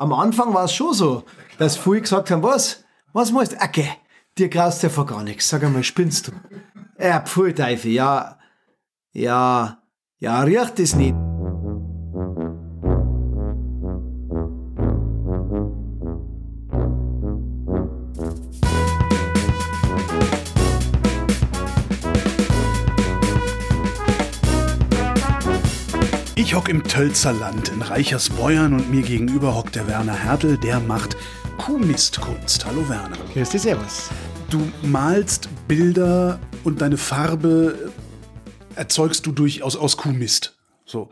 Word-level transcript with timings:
am 0.00 0.14
Anfang 0.14 0.54
war 0.54 0.64
es 0.64 0.72
schon 0.72 0.94
so, 0.94 1.24
dass 1.58 1.76
viele 1.76 2.00
gesagt 2.00 2.30
haben, 2.30 2.42
was? 2.42 2.84
Was 3.12 3.32
meinst 3.32 3.52
du? 3.52 3.56
Okay, 3.56 3.88
dir 4.38 4.48
graust 4.48 4.82
ja 4.82 4.88
vor 4.88 5.04
gar 5.04 5.22
nichts. 5.22 5.48
Sag 5.48 5.62
einmal, 5.62 5.84
spinnst 5.84 6.28
du? 6.28 6.32
Ja, 6.98 7.20
pfui 7.20 7.54
Teufel, 7.54 7.92
ja, 7.92 8.38
ja, 9.12 9.82
ja, 10.18 10.40
riecht 10.40 10.80
es 10.80 10.94
nicht. 10.96 11.14
Im 26.70 26.84
Tölzerland 26.84 27.70
in 27.70 27.82
Reichersbeuern 27.82 28.74
und 28.74 28.92
mir 28.92 29.02
gegenüber 29.02 29.56
hockt 29.56 29.74
der 29.74 29.88
Werner 29.88 30.14
Hertel, 30.14 30.56
der 30.56 30.78
macht 30.78 31.16
Kuhmistkunst. 31.58 32.64
Hallo 32.64 32.88
Werner. 32.88 33.16
Grüß 33.32 33.50
dich, 33.50 33.62
servus. 33.62 34.08
Du 34.50 34.70
malst 34.82 35.48
Bilder 35.66 36.38
und 36.62 36.80
deine 36.80 36.96
Farbe 36.96 37.90
erzeugst 38.76 39.26
du 39.26 39.32
durch 39.32 39.64
aus, 39.64 39.96
Kuhmist. 39.96 40.60
So. 40.84 41.08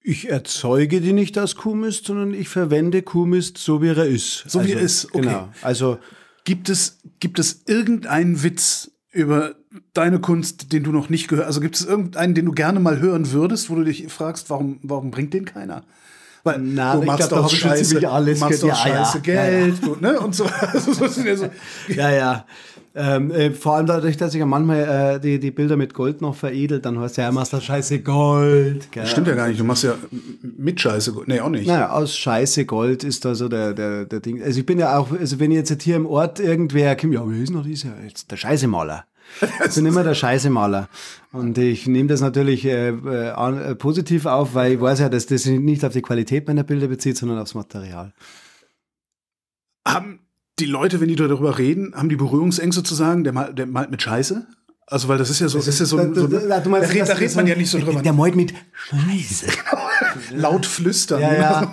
Ich 0.00 0.30
erzeuge 0.30 1.02
die 1.02 1.12
nicht 1.12 1.38
aus 1.38 1.56
Kuhmist, 1.56 2.06
sondern 2.06 2.32
ich 2.32 2.48
verwende 2.48 3.02
Kuhmist 3.02 3.58
so, 3.58 3.82
wie 3.82 3.88
er 3.88 4.06
ist. 4.06 4.44
So 4.48 4.64
wie 4.64 4.72
er 4.72 4.80
ist, 4.80 5.14
okay. 5.14 5.26
Genau. 5.26 5.52
Also 5.60 5.98
Gibt 6.46 6.68
es, 6.68 7.00
gibt 7.18 7.40
es 7.40 7.64
irgendeinen 7.66 8.44
Witz 8.44 8.92
über 9.16 9.54
deine 9.94 10.20
Kunst, 10.20 10.72
den 10.72 10.84
du 10.84 10.92
noch 10.92 11.08
nicht 11.08 11.28
gehört 11.28 11.46
Also 11.46 11.60
gibt 11.60 11.76
es 11.76 11.84
irgendeinen, 11.84 12.34
den 12.34 12.44
du 12.44 12.52
gerne 12.52 12.80
mal 12.80 13.00
hören 13.00 13.32
würdest, 13.32 13.70
wo 13.70 13.74
du 13.74 13.84
dich 13.84 14.06
fragst, 14.12 14.50
warum, 14.50 14.78
warum 14.82 15.10
bringt 15.10 15.32
den 15.32 15.46
keiner? 15.46 15.82
Weil 16.44 16.60
Na, 16.60 16.94
du 16.94 17.02
machst 17.02 17.28
glaub, 17.28 17.42
doch 17.42 17.50
scheiße, 17.50 18.08
alles 18.08 18.38
machst 18.38 18.62
doch 18.62 18.68
ja, 18.68 18.74
ja. 18.74 19.04
scheiße 19.04 19.22
Ja, 19.24 19.34
ja. 19.34 19.50
Geld 19.50 19.84
Du, 19.84 19.96
ne? 20.00 20.20
und 20.20 20.34
so. 20.34 20.44
Ja. 21.88 22.10
Ja, 22.10 22.10
ja. 22.10 22.46
Ähm, 22.94 23.30
äh, 23.30 23.50
vor 23.50 23.76
allem 23.76 23.86
dadurch, 23.86 24.16
dass 24.16 24.32
ich 24.32 24.40
ja 24.40 24.46
manchmal 24.46 25.16
äh, 25.16 25.20
die, 25.20 25.38
die 25.38 25.50
Bilder 25.50 25.76
mit 25.76 25.92
Gold 25.92 26.22
noch 26.22 26.34
veredelt, 26.34 26.86
dann 26.86 26.98
heißt 26.98 27.16
ja, 27.18 27.24
er 27.24 27.32
machst 27.32 27.52
das 27.52 27.64
scheiße 27.64 28.00
Gold. 28.00 28.90
Gell? 28.90 29.06
Stimmt 29.06 29.26
ja 29.26 29.34
gar 29.34 29.48
nicht. 29.48 29.60
Du 29.60 29.64
machst 29.64 29.82
ja 29.82 29.94
mit 30.40 30.80
Scheiße. 30.80 31.14
Nee, 31.26 31.40
auch 31.40 31.50
nicht. 31.50 31.66
Naja, 31.66 31.90
aus 31.90 32.16
Scheiße 32.16 32.64
Gold 32.64 33.04
ist 33.04 33.24
da 33.24 33.34
so 33.34 33.48
der, 33.48 33.74
der, 33.74 34.06
der 34.06 34.20
Ding. 34.20 34.42
Also 34.42 34.60
ich 34.60 34.66
bin 34.66 34.78
ja 34.78 34.96
auch, 34.96 35.10
also 35.12 35.38
wenn 35.40 35.50
jetzt 35.50 35.82
hier 35.82 35.96
im 35.96 36.06
Ort 36.06 36.38
irgendwer 36.40 36.96
kommt, 36.96 37.12
ja, 37.12 37.22
wer 37.26 37.42
ist 37.42 37.50
noch 37.50 37.64
dieser? 37.64 37.90
Jetzt 38.02 38.30
der 38.30 38.36
Scheißemaler. 38.36 39.04
Ich 39.66 39.74
bin 39.74 39.86
immer 39.86 40.04
der 40.04 40.14
Scheißemaler. 40.14 40.88
Und 41.32 41.58
ich 41.58 41.86
nehme 41.86 42.08
das 42.08 42.20
natürlich 42.20 42.64
äh, 42.64 42.88
äh, 42.88 43.28
äh, 43.28 43.74
positiv 43.74 44.26
auf, 44.26 44.54
weil 44.54 44.72
ich 44.72 44.80
weiß 44.80 45.00
ja, 45.00 45.08
dass 45.08 45.26
das 45.26 45.46
nicht 45.46 45.84
auf 45.84 45.92
die 45.92 46.02
Qualität 46.02 46.46
meiner 46.46 46.64
Bilder 46.64 46.88
bezieht, 46.88 47.16
sondern 47.16 47.38
aufs 47.38 47.54
Material. 47.54 48.12
Haben 49.86 50.20
die 50.58 50.66
Leute, 50.66 51.00
wenn 51.00 51.08
die 51.08 51.16
darüber 51.16 51.58
reden, 51.58 51.94
haben 51.94 52.08
die 52.08 52.16
Berührungsängste 52.16 52.82
zu 52.82 52.94
sagen, 52.94 53.24
der, 53.24 53.32
mal, 53.32 53.54
der 53.54 53.66
malt 53.66 53.90
mit 53.90 54.02
Scheiße? 54.02 54.46
Also, 54.88 55.08
weil 55.08 55.18
das 55.18 55.30
ist 55.30 55.40
ja 55.40 55.48
so, 55.48 55.58
das 55.58 55.66
ist 55.66 55.80
ja 55.80 55.86
so, 55.86 55.96
Da- 55.96 56.14
so 56.14 56.28
da- 56.28 56.38
da- 56.60 56.78
redet, 56.78 57.08
da 57.08 57.14
redet 57.14 57.34
man 57.34 57.46
ja 57.48 57.56
nicht 57.56 57.68
so 57.70 57.78
drüber. 57.78 58.02
Der 58.02 58.12
malt 58.12 58.36
mit 58.36 58.54
Scheiße. 58.72 59.46
Laut 60.36 60.64
flüstern. 60.64 61.20
Ja, 61.20 61.34
ja. 61.34 61.70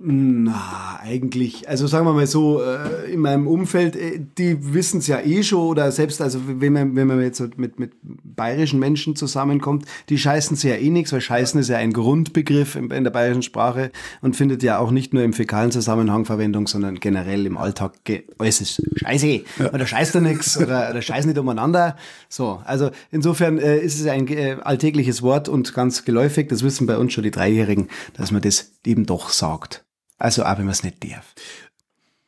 Na, 0.00 0.98
eigentlich, 1.02 1.68
also 1.68 1.86
sagen 1.86 2.06
wir 2.06 2.12
mal 2.12 2.26
so, 2.26 2.62
äh, 2.62 3.12
in 3.12 3.20
meinem 3.20 3.46
Umfeld, 3.46 3.94
äh, 3.96 4.20
die 4.38 4.72
wissen 4.74 4.98
es 4.98 5.06
ja 5.06 5.20
eh 5.20 5.42
schon, 5.42 5.60
oder 5.68 5.90
selbst, 5.92 6.20
also 6.20 6.40
wenn 6.46 6.72
man, 6.72 6.96
wenn 6.96 7.06
man 7.08 7.20
jetzt 7.20 7.40
mit, 7.58 7.78
mit 7.78 7.92
bayerischen 8.02 8.78
Menschen 8.78 9.16
zusammenkommt, 9.16 9.84
die 10.08 10.18
scheißen 10.18 10.56
sich 10.56 10.70
ja 10.70 10.76
eh 10.76 10.90
nichts, 10.90 11.12
weil 11.12 11.20
scheißen 11.20 11.60
ist 11.60 11.68
ja 11.68 11.76
ein 11.78 11.92
Grundbegriff 11.92 12.74
in, 12.76 12.90
in 12.90 13.04
der 13.04 13.10
bayerischen 13.10 13.42
Sprache 13.42 13.90
und 14.20 14.36
findet 14.36 14.62
ja 14.62 14.78
auch 14.78 14.90
nicht 14.92 15.12
nur 15.14 15.22
im 15.24 15.32
fäkalen 15.32 15.72
Zusammenhang 15.72 16.24
Verwendung, 16.24 16.66
sondern 16.68 17.00
generell 17.00 17.44
im 17.46 17.56
Alltag, 17.56 17.92
ge- 18.04 18.24
alles 18.38 18.60
ist 18.60 18.82
scheiße, 18.96 19.42
oder 19.72 19.86
scheißt 19.86 20.14
da 20.14 20.20
nichts, 20.20 20.56
oder, 20.58 20.90
oder 20.90 21.02
scheiß 21.02 21.26
nicht 21.26 21.38
umeinander. 21.38 21.96
So, 22.28 22.47
also 22.56 22.90
insofern 23.10 23.58
äh, 23.58 23.78
ist 23.78 24.00
es 24.00 24.06
ein 24.06 24.26
äh, 24.28 24.56
alltägliches 24.62 25.22
Wort 25.22 25.48
und 25.48 25.74
ganz 25.74 26.04
geläufig, 26.04 26.48
das 26.48 26.62
wissen 26.62 26.86
bei 26.86 26.96
uns 26.96 27.12
schon 27.12 27.24
die 27.24 27.30
Dreijährigen, 27.30 27.88
dass 28.14 28.30
man 28.30 28.42
das 28.42 28.72
eben 28.84 29.06
doch 29.06 29.30
sagt. 29.30 29.84
Also 30.18 30.44
auch 30.44 30.58
wenn 30.58 30.64
man 30.64 30.72
es 30.72 30.82
nicht 30.82 31.02
darf. 31.04 31.34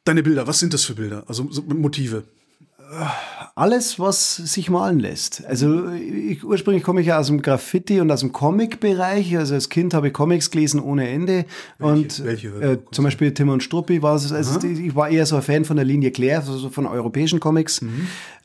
Deine 0.04 0.22
Bilder, 0.22 0.46
was 0.46 0.60
sind 0.60 0.72
das 0.72 0.84
für 0.84 0.94
Bilder? 0.94 1.24
Also 1.26 1.46
so 1.50 1.62
Motive. 1.62 2.24
Alles, 3.54 3.98
was 3.98 4.36
sich 4.36 4.70
malen 4.70 4.98
lässt. 4.98 5.44
Also 5.46 5.88
ich, 5.90 6.42
ursprünglich 6.44 6.82
komme 6.82 7.00
ich 7.02 7.08
ja 7.08 7.18
aus 7.18 7.28
dem 7.28 7.42
Graffiti 7.42 8.00
und 8.00 8.10
aus 8.10 8.20
dem 8.20 8.32
Comic-Bereich. 8.32 9.36
Also 9.36 9.54
als 9.54 9.68
Kind 9.68 9.94
habe 9.94 10.08
ich 10.08 10.12
Comics 10.12 10.50
gelesen 10.50 10.80
ohne 10.80 11.08
Ende. 11.08 11.44
und 11.78 12.24
welche? 12.24 12.48
Äh, 12.48 12.78
zum 12.90 13.04
Beispiel 13.04 13.32
Tim 13.32 13.50
und 13.50 13.62
Struppi 13.62 14.02
war 14.02 14.16
es. 14.16 14.32
Also 14.32 14.66
ich 14.66 14.94
war 14.96 15.08
eher 15.08 15.26
so 15.26 15.36
ein 15.36 15.42
Fan 15.42 15.64
von 15.64 15.76
der 15.76 15.84
Linie 15.84 16.10
Claire, 16.10 16.40
also 16.40 16.56
so 16.56 16.68
von 16.68 16.86
europäischen 16.86 17.38
Comics. 17.38 17.80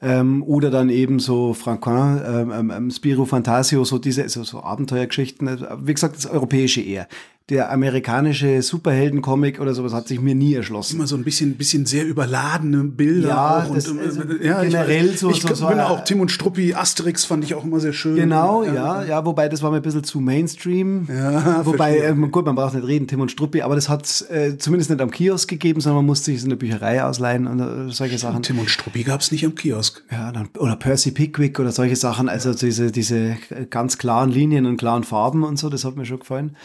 Ähm, 0.02 0.44
oder 0.44 0.70
dann 0.70 0.90
eben 0.90 1.20
so 1.20 1.54
Franquin, 1.54 2.22
ähm, 2.26 2.52
ähm, 2.52 2.72
ähm, 2.76 2.92
Spiro 2.92 3.26
Fantasio, 3.26 3.84
so 3.86 3.98
diese 3.98 4.28
so, 4.30 4.44
so 4.44 4.62
Abenteuergeschichten. 4.62 5.48
Also, 5.48 5.66
Wie 5.82 5.94
gesagt, 5.94 6.18
das 6.18 6.28
Europäische 6.28 6.82
eher. 6.82 7.08
Der 7.52 7.72
amerikanische 7.72 8.60
Superhelden-Comic 8.64 9.60
oder 9.62 9.76
sowas 9.76 9.94
hat 9.94 10.08
sich 10.08 10.20
mir 10.20 10.34
nie 10.34 10.56
erschlossen. 10.56 10.96
Immer 10.96 11.06
so 11.06 11.16
ein 11.16 11.24
bisschen, 11.24 11.54
bisschen 11.58 11.86
sehr 11.86 12.04
überladene 12.04 12.84
Bilder. 12.86 13.28
Ja, 13.28 13.68
das- 13.72 13.88
und, 13.88 14.00
also 14.00 14.22
äh, 14.24 14.48
ja, 14.48 14.64
ich 14.64 14.70
generell 14.72 15.10
weiß- 15.12 15.18
so- 15.18 15.30
Ich 15.30 15.42
so- 15.44 15.54
so 15.54 15.68
bin 15.68 15.80
auch 15.80 16.04
Tim 16.04 16.22
und 16.22 16.32
Struppi, 16.32 16.74
Asterix 16.74 17.24
fand 17.24 17.44
ich 17.44 17.54
auch 17.54 17.64
immer 17.64 17.80
sehr 17.80 17.94
schön. 17.94 18.16
Genau, 18.16 18.64
ja, 18.64 19.04
ja, 19.04 19.24
wobei 19.28 19.48
das 19.48 19.62
war 19.62 19.70
mir 19.70 19.78
ein 19.78 19.84
bisschen 19.84 20.04
zu 20.04 20.20
Mainstream. 20.22 21.08
Ja, 21.08 21.64
wobei, 21.68 22.00
ähm, 22.00 22.32
gut, 22.32 22.46
man 22.48 22.56
braucht 22.56 22.74
nicht 22.74 22.88
reden, 22.88 23.06
Tim 23.08 23.20
und 23.22 23.30
Struppi, 23.30 23.62
aber 23.62 23.76
das 23.76 23.90
hat 23.90 24.06
es 24.06 24.22
äh, 24.24 24.58
zumindest 24.58 24.90
nicht 24.90 25.00
am 25.02 25.12
Kiosk 25.12 25.48
gegeben, 25.48 25.82
sondern 25.82 25.98
man 25.98 26.06
musste 26.08 26.26
sich 26.26 26.38
es 26.38 26.44
in 26.46 26.50
der 26.50 26.58
Bücherei 26.58 27.04
ausleihen 27.04 27.46
und 27.46 27.60
äh, 27.60 27.92
solche 27.92 28.18
Sachen. 28.18 28.42
Tim 28.42 28.58
und 28.58 28.72
Struppi 28.72 29.04
gab 29.04 29.22
es 29.22 29.32
nicht 29.32 29.46
am 29.46 29.54
Kiosk. 29.54 30.04
Ja, 30.12 30.32
dann, 30.32 30.50
oder 30.58 30.76
Percy 30.78 31.12
Pickwick 31.12 31.60
oder 31.60 31.72
solche 31.72 31.96
Sachen, 31.96 32.28
also 32.28 32.56
diese, 32.56 32.92
diese 32.92 33.38
ganz 33.70 34.00
klaren 34.00 34.32
Linien 34.32 34.66
und 34.66 34.78
klaren 34.78 35.04
Farben 35.04 35.44
und 35.44 35.60
so, 35.60 35.70
das 35.70 35.86
hat 35.86 35.96
mir 35.96 36.06
schon 36.08 36.18
gefallen. 36.20 36.56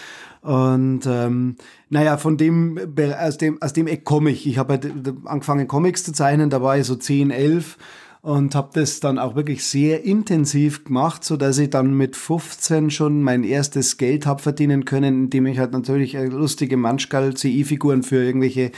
Und 0.42 1.02
ähm, 1.06 1.56
naja, 1.90 2.16
von 2.16 2.36
dem, 2.36 2.78
aus 3.18 3.36
dem, 3.38 3.60
aus 3.60 3.72
dem 3.72 3.86
Eck 3.86 4.04
komme 4.04 4.30
ich. 4.30 4.46
Ich 4.46 4.58
habe 4.58 4.74
halt 4.74 4.84
äh, 4.86 5.12
angefangen, 5.24 5.68
Comics 5.68 6.04
zu 6.04 6.12
zeichnen, 6.12 6.50
da 6.50 6.62
war 6.62 6.78
ich 6.78 6.86
so 6.86 6.96
10, 6.96 7.30
11 7.30 7.76
und 8.22 8.54
habe 8.54 8.70
das 8.74 9.00
dann 9.00 9.18
auch 9.18 9.34
wirklich 9.34 9.64
sehr 9.64 10.04
intensiv 10.04 10.84
gemacht, 10.84 11.24
so 11.24 11.36
dass 11.36 11.58
ich 11.58 11.70
dann 11.70 11.94
mit 11.94 12.16
15 12.16 12.90
schon 12.90 13.22
mein 13.22 13.44
erstes 13.44 13.96
Geld 13.96 14.26
habe 14.26 14.42
verdienen 14.42 14.84
können, 14.84 15.24
indem 15.24 15.46
ich 15.46 15.58
halt 15.58 15.72
natürlich 15.72 16.12
lustige 16.12 16.76
Manschgal-CI-Figuren 16.76 18.02
für 18.02 18.22
irgendwelche 18.22 18.72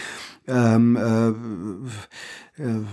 ähm, 0.46 0.96
äh, 0.96 1.28
äh, 1.28 1.34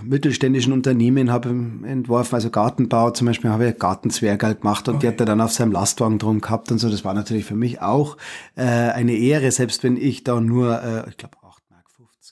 mittelständischen 0.02 0.72
Unternehmen 0.72 1.30
habe 1.30 1.50
entworfen, 1.50 2.34
also 2.34 2.48
Gartenbau 2.50 3.10
zum 3.10 3.26
Beispiel, 3.26 3.50
habe 3.50 3.68
ich 3.68 3.78
Gartenzwergal 3.78 4.54
gemacht 4.54 4.88
und 4.88 5.02
die 5.02 5.08
hat 5.08 5.20
er 5.20 5.26
dann 5.26 5.40
auf 5.40 5.52
seinem 5.52 5.72
Lastwagen 5.72 6.18
drum 6.18 6.40
gehabt 6.40 6.72
und 6.72 6.78
so. 6.78 6.88
Das 6.88 7.04
war 7.04 7.12
natürlich 7.12 7.44
für 7.44 7.56
mich 7.56 7.82
auch 7.82 8.16
äh, 8.56 8.62
eine 8.62 9.12
Ehre, 9.12 9.50
selbst 9.52 9.82
wenn 9.84 9.98
ich 9.98 10.24
da 10.24 10.40
nur, 10.40 10.82
äh, 10.82 11.10
ich 11.10 11.18
glaube, 11.18 11.36
8,50 11.36 11.40
Mark 11.68 11.84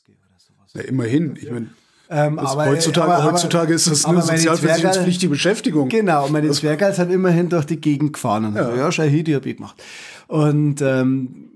oder 0.08 0.38
sowas. 0.38 0.72
Ja, 0.74 0.80
immerhin. 0.82 1.36
Ich 1.36 1.50
meine, 1.50 1.66
Ähm, 2.10 2.38
das 2.40 2.56
heutzutage, 2.56 3.22
heutzutage 3.22 3.74
ist 3.74 3.90
das 3.90 4.06
eine 4.06 4.18
aber 4.18 4.26
meine 4.26 4.38
sozialversicherungspflichtige 4.38 5.28
Beschäftigung. 5.28 5.90
Genau, 5.90 6.24
und 6.24 6.32
meine 6.32 6.50
Zwergals 6.50 6.98
hat 6.98 7.10
immerhin 7.10 7.50
durch 7.50 7.66
die 7.66 7.78
Gegend 7.78 8.14
gefahren. 8.14 8.46
Und 8.46 8.56
ja, 8.56 8.64
so, 8.70 8.74
ja 8.74 8.90
Shahidi 8.90 9.32
habe 9.32 9.46
ich 9.50 9.56
gemacht. 9.56 9.82
Und 10.28 10.80
ähm, 10.80 11.50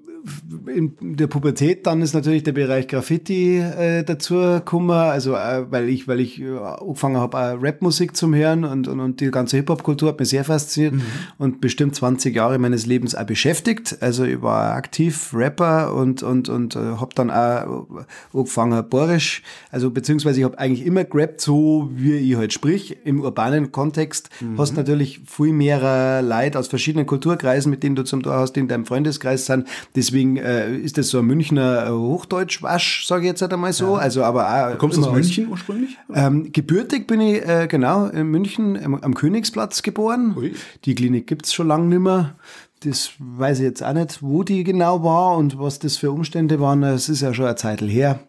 in 0.67 0.93
der 1.01 1.27
Pubertät 1.27 1.87
dann 1.87 2.01
ist 2.03 2.15
natürlich 2.15 2.43
der 2.43 2.53
Bereich 2.53 2.87
Graffiti 2.87 3.59
äh, 3.59 4.05
dazu 4.05 4.35
gekommen, 4.37 4.91
also 4.91 5.35
äh, 5.35 5.71
weil 5.71 5.89
ich, 5.89 6.07
weil 6.07 6.21
ich 6.21 6.41
äh, 6.41 6.57
angefangen 6.57 7.17
habe, 7.17 7.37
äh, 7.37 7.57
Rapmusik 7.61 8.17
zu 8.17 8.33
hören 8.33 8.65
und, 8.65 8.89
und, 8.89 9.01
und 9.01 9.21
die 9.21 9.31
ganze 9.31 9.57
Hip-Hop-Kultur 9.57 10.11
hat 10.11 10.21
mich 10.21 10.29
sehr 10.29 10.45
fasziniert 10.45 10.95
und 11.39 11.61
bestimmt 11.61 11.97
20 11.97 12.35
Jahre 12.35 12.59
meines 12.59 12.87
Lebens 12.87 13.15
auch 13.15 13.25
beschäftigt. 13.25 13.99
Also 14.01 14.25
ich 14.25 14.41
war 14.43 14.75
aktiv 14.75 15.33
Rapper 15.35 15.95
und, 15.95 16.23
und, 16.23 16.49
und 16.49 16.77
äh, 16.77 16.79
habe 16.79 17.15
dann 17.15 17.31
auch 17.31 17.87
angefangen 18.33 18.89
Borisch, 18.89 19.43
also 19.71 19.91
beziehungsweise 19.91 20.41
ich 20.41 20.45
habe 20.45 20.59
eigentlich 20.59 20.87
immer 20.87 21.05
gerappt, 21.05 21.41
so 21.41 21.91
wie 21.95 22.15
ich 22.15 22.37
halt 22.37 22.53
sprich, 22.53 22.99
im 23.05 23.21
urbanen 23.21 23.73
Kontext. 23.73 24.31
Hast 24.57 24.77
natürlich 24.77 25.21
viel 25.27 25.53
mehr 25.53 26.23
Leute 26.23 26.59
aus 26.59 26.69
verschiedenen 26.69 27.07
Kulturkreisen, 27.07 27.71
mit 27.71 27.83
denen 27.83 27.97
du 27.97 28.03
zum 28.03 28.23
Tor 28.23 28.35
hast, 28.35 28.53
die 28.55 28.61
in 28.61 28.69
deinem 28.69 28.87
Freundeskreis 28.87 29.47
sind. 29.47 29.67
Deswegen 30.13 30.37
äh, 30.37 30.77
ist 30.77 30.99
das 30.99 31.09
so 31.09 31.21
ein 31.21 31.25
Münchner 31.25 31.87
äh, 31.87 31.91
Hochdeutsch-Wasch, 31.91 33.07
sage 33.07 33.23
ich 33.23 33.29
jetzt 33.29 33.41
halt 33.41 33.55
einmal 33.55 33.73
so. 33.73 33.95
Also, 33.95 34.23
aber 34.25 34.75
auch 34.75 34.77
Kommst 34.77 34.99
du 34.99 35.07
aus 35.07 35.11
München 35.11 35.49
ursprünglich? 35.49 35.97
ähm, 36.13 36.53
gebürtig 36.53 37.07
bin 37.07 37.23
ich 37.23 37.43
äh, 37.49 37.67
genau 37.67 38.09
in 38.09 38.27
München 38.27 38.77
am, 38.85 38.97
am 38.97 39.15
Königsplatz 39.15 39.81
geboren. 39.81 40.35
Ui. 40.37 40.53
Die 40.85 40.95
Klinik 40.95 41.27
gibt's 41.27 41.55
schon 41.55 41.69
lange 41.69 41.87
nicht 41.87 42.01
mehr. 42.01 42.35
Das 42.81 43.13
weiß 43.21 43.61
ich 43.61 43.65
jetzt 43.65 43.83
auch 43.83 43.95
nicht, 43.95 44.23
wo 44.23 44.43
die 44.43 44.65
genau 44.65 45.03
war 45.03 45.39
und 45.39 45.59
was 45.59 45.79
das 45.79 45.97
für 45.97 46.11
Umstände 46.11 46.61
waren. 46.61 46.83
Es 46.83 47.09
ist 47.09 47.23
ja 47.23 47.33
schon 47.33 47.47
eine 47.47 47.57
Zeit 47.57 47.81
her. 47.81 48.21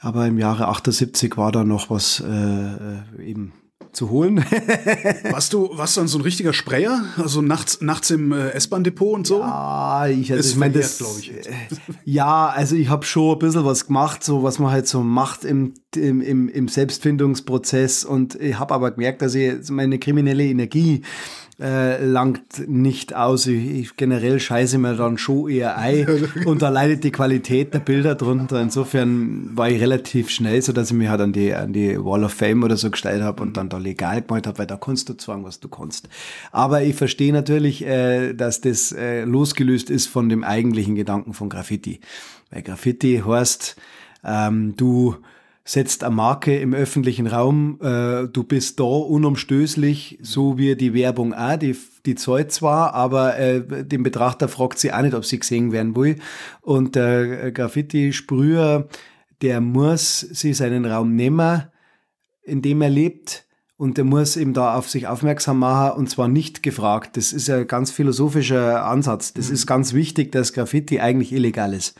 Aber 0.00 0.26
im 0.26 0.40
Jahre 0.40 0.66
78 0.66 1.36
war 1.36 1.52
da 1.52 1.62
noch 1.62 1.88
was 1.88 2.18
äh, 2.18 2.26
äh, 2.26 3.30
eben 3.30 3.52
zu 3.92 4.10
holen. 4.10 4.44
warst 5.30 5.52
du, 5.52 5.70
warst 5.76 5.96
dann 5.96 6.08
so 6.08 6.18
ein 6.18 6.22
richtiger 6.22 6.52
Sprayer? 6.52 7.04
Also 7.16 7.42
nachts, 7.42 7.80
nachts 7.80 8.10
im 8.10 8.32
äh, 8.32 8.50
S-Bahn-Depot 8.50 9.14
und 9.14 9.26
so? 9.26 9.40
Ja, 9.40 10.06
ich, 10.06 10.32
also 10.32 10.50
ich 10.50 10.56
meine, 10.56 10.74
das, 10.74 10.98
glaube 10.98 11.20
ich. 11.20 11.26
Jetzt. 11.26 11.50
Ja, 12.04 12.48
also 12.48 12.74
ich 12.74 12.88
habe 12.88 13.04
schon 13.04 13.34
ein 13.34 13.38
bisschen 13.38 13.64
was 13.64 13.86
gemacht, 13.86 14.24
so 14.24 14.42
was 14.42 14.58
man 14.58 14.72
halt 14.72 14.88
so 14.88 15.02
macht 15.02 15.44
im, 15.44 15.74
im, 15.94 16.20
im, 16.20 16.48
im 16.48 16.68
Selbstfindungsprozess 16.68 18.04
und 18.04 18.34
ich 18.36 18.58
habe 18.58 18.74
aber 18.74 18.90
gemerkt, 18.90 19.22
dass 19.22 19.34
ich 19.34 19.70
meine 19.70 19.98
kriminelle 19.98 20.44
Energie 20.44 21.02
äh, 21.60 22.04
langt 22.04 22.68
nicht 22.68 23.14
aus. 23.14 23.46
Ich, 23.46 23.70
ich, 23.70 23.96
generell 23.96 24.40
scheiße 24.40 24.78
mir 24.78 24.94
dann 24.94 25.18
schon 25.18 25.50
eher 25.50 25.76
ein 25.76 26.06
und 26.46 26.62
da 26.62 26.68
leidet 26.68 27.04
die 27.04 27.12
Qualität 27.12 27.74
der 27.74 27.80
Bilder 27.80 28.14
drunter. 28.14 28.60
Insofern 28.60 29.56
war 29.56 29.68
ich 29.68 29.80
relativ 29.80 30.30
schnell, 30.30 30.62
so 30.62 30.72
dass 30.72 30.90
ich 30.90 30.96
mich 30.96 31.08
halt 31.08 31.20
an 31.20 31.32
die, 31.32 31.54
an 31.54 31.72
die 31.72 32.02
Wall 32.02 32.24
of 32.24 32.32
Fame 32.32 32.62
oder 32.62 32.76
so 32.76 32.90
gestellt 32.90 33.22
habe 33.22 33.42
und 33.42 33.56
dann 33.56 33.68
da 33.68 33.78
legal 33.78 34.22
gemalt 34.22 34.46
habe, 34.46 34.58
weil 34.58 34.66
da 34.66 34.76
kannst 34.76 35.08
du 35.08 35.14
zwang, 35.14 35.44
was 35.44 35.60
du 35.60 35.68
kannst. 35.68 36.08
Aber 36.50 36.82
ich 36.82 36.96
verstehe 36.96 37.32
natürlich, 37.32 37.84
äh, 37.84 38.32
dass 38.32 38.60
das 38.60 38.92
äh, 38.92 39.24
losgelöst 39.24 39.90
ist 39.90 40.06
von 40.06 40.28
dem 40.28 40.44
eigentlichen 40.44 40.94
Gedanken 40.94 41.34
von 41.34 41.48
Graffiti. 41.48 42.00
Weil 42.50 42.62
Graffiti 42.62 43.22
heißt, 43.26 43.76
ähm, 44.24 44.74
du 44.76 45.16
setzt 45.64 46.02
eine 46.02 46.14
Marke 46.14 46.58
im 46.58 46.74
öffentlichen 46.74 47.26
Raum, 47.26 47.78
äh, 47.80 48.26
du 48.26 48.42
bist 48.42 48.80
da 48.80 48.84
unumstößlich, 48.84 50.18
so 50.20 50.58
wie 50.58 50.74
die 50.74 50.92
Werbung 50.92 51.34
auch, 51.34 51.56
die, 51.56 51.76
die 52.04 52.16
zahlt 52.16 52.50
zwar, 52.50 52.94
aber 52.94 53.38
äh, 53.38 53.84
den 53.84 54.02
Betrachter 54.02 54.48
fragt 54.48 54.78
sie 54.78 54.92
auch 54.92 55.02
nicht, 55.02 55.14
ob 55.14 55.24
sie 55.24 55.38
gesehen 55.38 55.70
werden 55.70 55.94
will. 55.94 56.18
Und 56.62 56.96
der 56.96 57.44
äh, 57.44 57.52
Graffiti-Sprüher, 57.52 58.88
der 59.40 59.60
muss 59.60 60.20
sich 60.20 60.56
seinen 60.56 60.84
Raum 60.84 61.14
nehmen, 61.14 61.64
in 62.42 62.60
dem 62.60 62.82
er 62.82 62.90
lebt, 62.90 63.46
und 63.82 63.96
der 63.96 64.04
muss 64.04 64.36
eben 64.36 64.54
da 64.54 64.76
auf 64.76 64.88
sich 64.88 65.08
aufmerksam 65.08 65.58
machen 65.58 65.98
und 65.98 66.08
zwar 66.08 66.28
nicht 66.28 66.62
gefragt. 66.62 67.16
Das 67.16 67.32
ist 67.32 67.50
ein 67.50 67.66
ganz 67.66 67.90
philosophischer 67.90 68.84
Ansatz. 68.84 69.32
Das 69.32 69.48
mhm. 69.48 69.54
ist 69.54 69.66
ganz 69.66 69.92
wichtig, 69.92 70.30
dass 70.30 70.52
Graffiti 70.52 71.00
eigentlich 71.00 71.32
illegal 71.32 71.74
ist. 71.74 71.96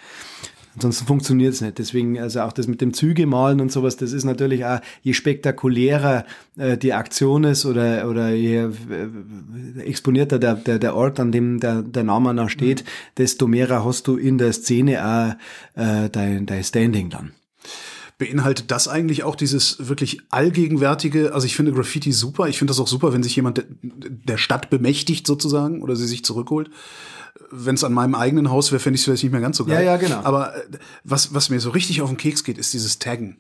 Ansonsten 0.75 1.07
funktioniert 1.07 1.53
es 1.53 1.61
nicht. 1.61 1.79
Deswegen, 1.79 2.19
also 2.19 2.41
auch 2.41 2.53
das 2.53 2.67
mit 2.67 2.81
dem 2.81 2.95
Züge 2.95 3.27
malen 3.27 3.61
und 3.61 3.71
sowas, 3.71 3.97
das 3.97 4.13
ist 4.13 4.25
natürlich 4.25 4.65
auch, 4.65 4.81
je 5.03 5.13
spektakulärer 5.13 6.25
äh, 6.57 6.79
die 6.79 6.95
Aktion 6.95 7.45
ist 7.45 7.67
oder, 7.67 8.09
oder 8.09 8.31
je 8.31 8.57
äh, 8.57 9.81
exponierter 9.85 10.39
der, 10.39 10.55
der, 10.55 10.79
der 10.79 10.97
Ort, 10.97 11.21
an 11.21 11.31
dem 11.31 11.61
der, 11.61 11.83
der 11.83 12.05
Name 12.05 12.33
noch 12.33 12.49
steht, 12.49 12.85
mhm. 12.85 12.89
desto 13.19 13.47
mehr 13.47 13.85
hast 13.85 14.09
du 14.09 14.17
in 14.17 14.39
der 14.39 14.53
Szene 14.53 15.05
auch 15.05 15.81
äh, 15.81 16.09
dein, 16.09 16.47
dein 16.47 16.65
Standing 16.65 17.11
dann. 17.11 17.33
Beinhaltet 18.17 18.71
das 18.71 18.89
eigentlich 18.89 19.25
auch 19.25 19.35
dieses 19.35 19.89
wirklich 19.89 20.21
allgegenwärtige, 20.31 21.35
also 21.35 21.47
ich 21.47 21.57
finde 21.57 21.73
Graffiti 21.73 22.13
super, 22.13 22.49
ich 22.49 22.59
finde 22.59 22.71
das 22.71 22.81
auch 22.81 22.87
super, 22.87 23.13
wenn 23.13 23.23
sich 23.23 23.35
jemand 23.35 23.65
der 23.83 24.37
Stadt 24.37 24.71
bemächtigt 24.71 25.27
sozusagen 25.27 25.83
oder 25.83 25.97
sie 25.97 26.07
sich 26.07 26.25
zurückholt 26.25 26.71
wenn 27.51 27.75
es 27.75 27.85
an 27.85 27.93
meinem 27.93 28.15
eigenen 28.15 28.51
Haus 28.51 28.73
wäre, 28.73 28.81
fände 28.81 28.95
ich 28.95 29.03
es 29.03 29.05
vielleicht 29.05 29.23
nicht 29.23 29.33
mehr 29.33 29.41
ganz 29.41 29.57
so 29.57 29.65
geil. 29.65 29.85
Ja, 29.85 29.93
ja, 29.93 29.97
genau. 29.97 30.21
Aber 30.23 30.57
äh, 30.57 30.61
was, 31.05 31.35
was 31.35 31.51
mir 31.51 31.61
so 31.61 31.71
richtig 31.71 32.03
auf 32.03 32.09
den 32.09 32.17
Keks 32.17 32.45
geht, 32.45 32.59
ist 32.59 32.73
dieses 32.73 32.99
Taggen. 32.99 33.39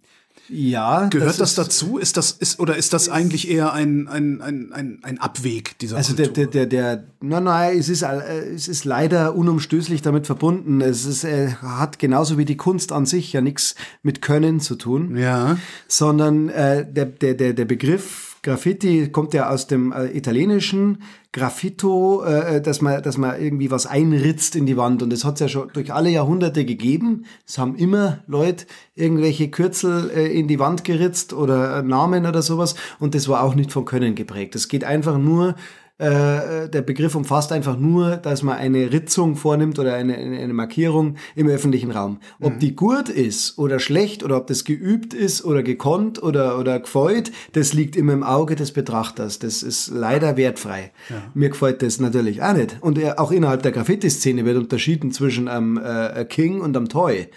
Ja. 0.48 1.08
Gehört 1.08 1.40
das, 1.40 1.54
das 1.54 1.54
dazu? 1.54 1.98
Ist 1.98 2.16
das, 2.16 2.32
ist, 2.32 2.58
oder 2.58 2.76
ist 2.76 2.92
das 2.92 3.08
eigentlich 3.08 3.50
eher 3.50 3.72
ein, 3.72 4.08
ein, 4.08 4.40
ein, 4.40 4.72
ein, 4.72 4.98
ein 5.02 5.18
Abweg 5.18 5.78
dieser 5.78 5.96
Also 5.96 6.14
der, 6.14 6.28
der, 6.28 6.46
der, 6.46 6.66
der, 6.66 7.04
nein, 7.20 7.44
nein, 7.44 7.78
es 7.78 7.88
ist, 7.88 8.02
äh, 8.02 8.50
es 8.54 8.68
ist 8.68 8.84
leider 8.84 9.34
unumstößlich 9.34 10.02
damit 10.02 10.26
verbunden. 10.26 10.80
Es 10.80 11.06
ist, 11.06 11.24
äh, 11.24 11.52
hat 11.62 11.98
genauso 11.98 12.38
wie 12.38 12.44
die 12.44 12.56
Kunst 12.56 12.92
an 12.92 13.06
sich 13.06 13.32
ja 13.32 13.40
nichts 13.40 13.76
mit 14.02 14.20
Können 14.20 14.60
zu 14.60 14.74
tun. 14.74 15.16
Ja. 15.16 15.56
Sondern 15.88 16.48
äh, 16.48 16.86
der, 16.90 17.06
der, 17.06 17.34
der, 17.34 17.52
der 17.54 17.64
Begriff 17.64 18.31
Graffiti 18.42 19.08
kommt 19.10 19.34
ja 19.34 19.50
aus 19.50 19.68
dem 19.68 19.92
äh, 19.92 20.06
italienischen 20.16 21.04
Graffito, 21.30 22.24
äh, 22.24 22.60
dass 22.60 22.80
man, 22.80 23.00
dass 23.00 23.16
man 23.16 23.40
irgendwie 23.40 23.70
was 23.70 23.86
einritzt 23.86 24.56
in 24.56 24.66
die 24.66 24.76
Wand. 24.76 25.00
Und 25.00 25.10
das 25.10 25.24
hat 25.24 25.34
es 25.34 25.40
ja 25.40 25.48
schon 25.48 25.70
durch 25.72 25.94
alle 25.94 26.10
Jahrhunderte 26.10 26.64
gegeben. 26.64 27.24
Es 27.46 27.56
haben 27.58 27.76
immer 27.76 28.24
Leute 28.26 28.66
irgendwelche 28.96 29.48
Kürzel 29.48 30.10
äh, 30.10 30.26
in 30.26 30.48
die 30.48 30.58
Wand 30.58 30.82
geritzt 30.82 31.32
oder 31.32 31.78
äh, 31.78 31.82
Namen 31.82 32.26
oder 32.26 32.42
sowas. 32.42 32.74
Und 32.98 33.14
das 33.14 33.28
war 33.28 33.44
auch 33.44 33.54
nicht 33.54 33.70
von 33.70 33.84
Können 33.84 34.16
geprägt. 34.16 34.56
Es 34.56 34.66
geht 34.66 34.82
einfach 34.82 35.18
nur 35.18 35.54
äh, 36.02 36.68
der 36.68 36.82
Begriff 36.82 37.14
umfasst 37.14 37.52
einfach 37.52 37.78
nur, 37.78 38.16
dass 38.16 38.42
man 38.42 38.56
eine 38.56 38.92
Ritzung 38.92 39.36
vornimmt 39.36 39.78
oder 39.78 39.94
eine, 39.94 40.16
eine 40.16 40.52
Markierung 40.52 41.14
im 41.36 41.46
öffentlichen 41.46 41.92
Raum. 41.92 42.18
Ob 42.40 42.54
mhm. 42.54 42.58
die 42.58 42.74
gut 42.74 43.08
ist 43.08 43.56
oder 43.56 43.78
schlecht 43.78 44.24
oder 44.24 44.36
ob 44.36 44.48
das 44.48 44.64
geübt 44.64 45.14
ist 45.14 45.44
oder 45.44 45.62
gekonnt 45.62 46.20
oder, 46.20 46.58
oder 46.58 46.80
gefällt, 46.80 47.30
das 47.52 47.72
liegt 47.72 47.94
immer 47.94 48.14
im 48.14 48.24
Auge 48.24 48.56
des 48.56 48.72
Betrachters. 48.72 49.38
Das 49.38 49.62
ist 49.62 49.90
leider 49.94 50.36
wertfrei. 50.36 50.90
Ja. 51.08 51.22
Mir 51.34 51.50
gefällt 51.50 51.82
das 51.82 52.00
natürlich 52.00 52.42
auch 52.42 52.54
nicht. 52.54 52.78
Und 52.80 52.98
auch 53.18 53.30
innerhalb 53.30 53.62
der 53.62 53.70
Graffiti-Szene 53.70 54.44
wird 54.44 54.56
unterschieden 54.56 55.12
zwischen 55.12 55.46
einem 55.46 55.76
äh, 55.76 56.24
King 56.24 56.62
und 56.62 56.76
einem 56.76 56.88
Toy. 56.88 57.28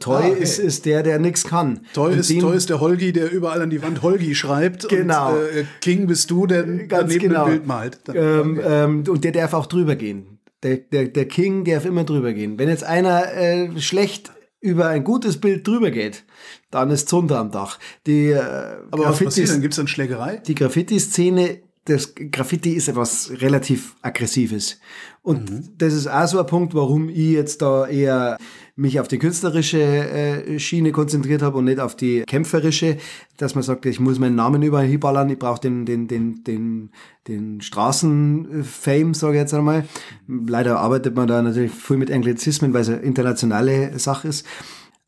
Toy 0.00 0.22
ah, 0.22 0.28
okay. 0.28 0.42
ist, 0.42 0.58
ist 0.58 0.84
der, 0.84 1.02
der 1.02 1.18
nichts 1.18 1.44
kann. 1.44 1.80
Toy 1.94 2.14
ist, 2.14 2.28
Toy 2.28 2.54
ist 2.54 2.68
der 2.68 2.78
Holgi, 2.80 3.12
der 3.12 3.32
überall 3.32 3.62
an 3.62 3.70
die 3.70 3.80
Wand 3.80 4.02
Holgi 4.02 4.34
schreibt. 4.34 4.86
Genau. 4.90 5.32
Und, 5.32 5.38
äh, 5.38 5.64
King 5.80 6.06
bist 6.06 6.30
du, 6.30 6.46
der 6.46 6.64
Ganz 6.64 6.88
daneben 6.90 7.20
genau. 7.20 7.44
ein 7.44 7.50
Bild 7.50 7.66
malt. 7.66 7.98
Ähm, 8.14 8.60
ähm, 8.62 9.04
und 9.08 9.24
der 9.24 9.32
darf 9.32 9.54
auch 9.54 9.64
drüber 9.64 9.96
gehen. 9.96 10.40
Der, 10.62 10.76
der, 10.76 11.08
der 11.08 11.26
King 11.26 11.64
darf 11.64 11.86
immer 11.86 12.04
drüber 12.04 12.34
gehen. 12.34 12.58
Wenn 12.58 12.68
jetzt 12.68 12.84
einer 12.84 13.32
äh, 13.32 13.80
schlecht 13.80 14.30
über 14.60 14.88
ein 14.88 15.04
gutes 15.04 15.40
Bild 15.40 15.66
drüber 15.66 15.90
geht, 15.90 16.24
dann 16.70 16.90
ist 16.90 17.08
Zunder 17.08 17.38
am 17.38 17.50
Dach. 17.50 17.78
Die, 18.06 18.26
äh, 18.26 18.42
Aber 18.90 19.06
was 19.06 19.20
passiert 19.20 19.48
dann? 19.48 19.62
Gibt 19.62 19.72
es 19.72 19.78
dann 19.78 19.88
Schlägerei? 19.88 20.42
Die 20.46 20.54
Graffiti-Szene 20.54 21.60
das 21.88 22.14
Graffiti 22.14 22.74
ist 22.74 22.88
etwas 22.88 23.30
relativ 23.40 23.96
Aggressives. 24.02 24.78
Und 25.22 25.50
mhm. 25.50 25.68
das 25.78 25.94
ist 25.94 26.06
auch 26.06 26.26
so 26.26 26.38
ein 26.38 26.46
Punkt, 26.46 26.74
warum 26.74 27.08
ich 27.08 27.30
jetzt 27.30 27.62
da 27.62 27.86
eher 27.86 28.36
mich 28.78 29.00
auf 29.00 29.08
die 29.08 29.18
künstlerische 29.18 29.80
äh, 29.80 30.58
Schiene 30.60 30.92
konzentriert 30.92 31.42
habe 31.42 31.58
und 31.58 31.64
nicht 31.64 31.80
auf 31.80 31.96
die 31.96 32.22
kämpferische, 32.22 32.96
dass 33.36 33.56
man 33.56 33.64
sagt, 33.64 33.84
ich 33.86 33.98
muss 33.98 34.20
meinen 34.20 34.36
Namen 34.36 34.62
überall 34.62 34.86
hinballern, 34.86 35.28
ich 35.30 35.38
brauche 35.38 35.60
den, 35.60 35.84
den, 35.84 36.06
den, 36.06 36.44
den, 36.44 36.90
den 37.26 37.60
Straßenfame, 37.60 39.14
sage 39.14 39.34
ich 39.34 39.40
jetzt 39.40 39.52
einmal. 39.52 39.84
Leider 40.28 40.78
arbeitet 40.78 41.16
man 41.16 41.26
da 41.26 41.42
natürlich 41.42 41.72
viel 41.72 41.96
mit 41.96 42.10
Anglizismen, 42.12 42.72
weil 42.72 42.82
es 42.82 42.88
eine 42.88 42.98
internationale 42.98 43.98
Sache 43.98 44.28
ist. 44.28 44.46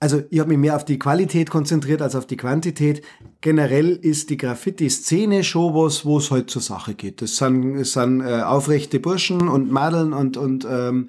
Also 0.03 0.23
ich 0.31 0.41
habe 0.41 0.49
mich 0.49 0.59
mehr 0.59 0.77
auf 0.77 0.87
die 0.87 0.99
Qualität 0.99 1.51
konzentriert 1.51 2.01
als 2.01 2.17
auf 2.17 2.27
die 2.27 2.39
Quantität. 2.39 3.03
Generell 3.43 3.91
ist 3.91 4.31
die 4.31 4.39
Graffiti-Szene 4.39 5.45
schon 5.45 5.75
was, 5.75 6.07
wo 6.07 6.17
es 6.17 6.31
halt 6.31 6.49
zur 6.49 6.63
Sache 6.63 6.95
geht. 6.95 7.21
Das 7.21 7.37
sind, 7.37 7.79
das 7.79 7.93
sind 7.93 8.23
äh, 8.23 8.41
aufrechte 8.41 8.99
Burschen 8.99 9.47
und 9.47 9.71
Madeln 9.71 10.15
und, 10.15 10.39
und 10.39 10.67
ähm, 10.69 11.09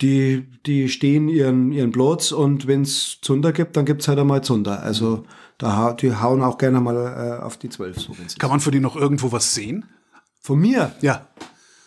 die, 0.00 0.48
die 0.64 0.88
stehen 0.88 1.28
ihren, 1.28 1.70
ihren 1.70 1.92
Platz 1.92 2.32
und 2.32 2.66
wenn 2.66 2.80
es 2.80 3.18
Zunder 3.20 3.52
gibt, 3.52 3.76
dann 3.76 3.84
gibt's 3.84 4.08
halt 4.08 4.18
einmal 4.18 4.42
Zunder. 4.42 4.82
Also 4.82 5.24
da, 5.58 5.92
die 5.92 6.16
hauen 6.16 6.42
auch 6.42 6.56
gerne 6.56 6.80
mal 6.80 6.96
äh, 6.96 7.42
auf 7.44 7.58
die 7.58 7.68
Zwölf. 7.68 8.00
So, 8.00 8.16
Kann 8.38 8.48
man 8.48 8.60
für 8.60 8.70
die 8.70 8.80
noch 8.80 8.96
irgendwo 8.96 9.32
was 9.32 9.54
sehen? 9.54 9.84
Von 10.40 10.60
mir? 10.60 10.92
Ja. 11.02 11.26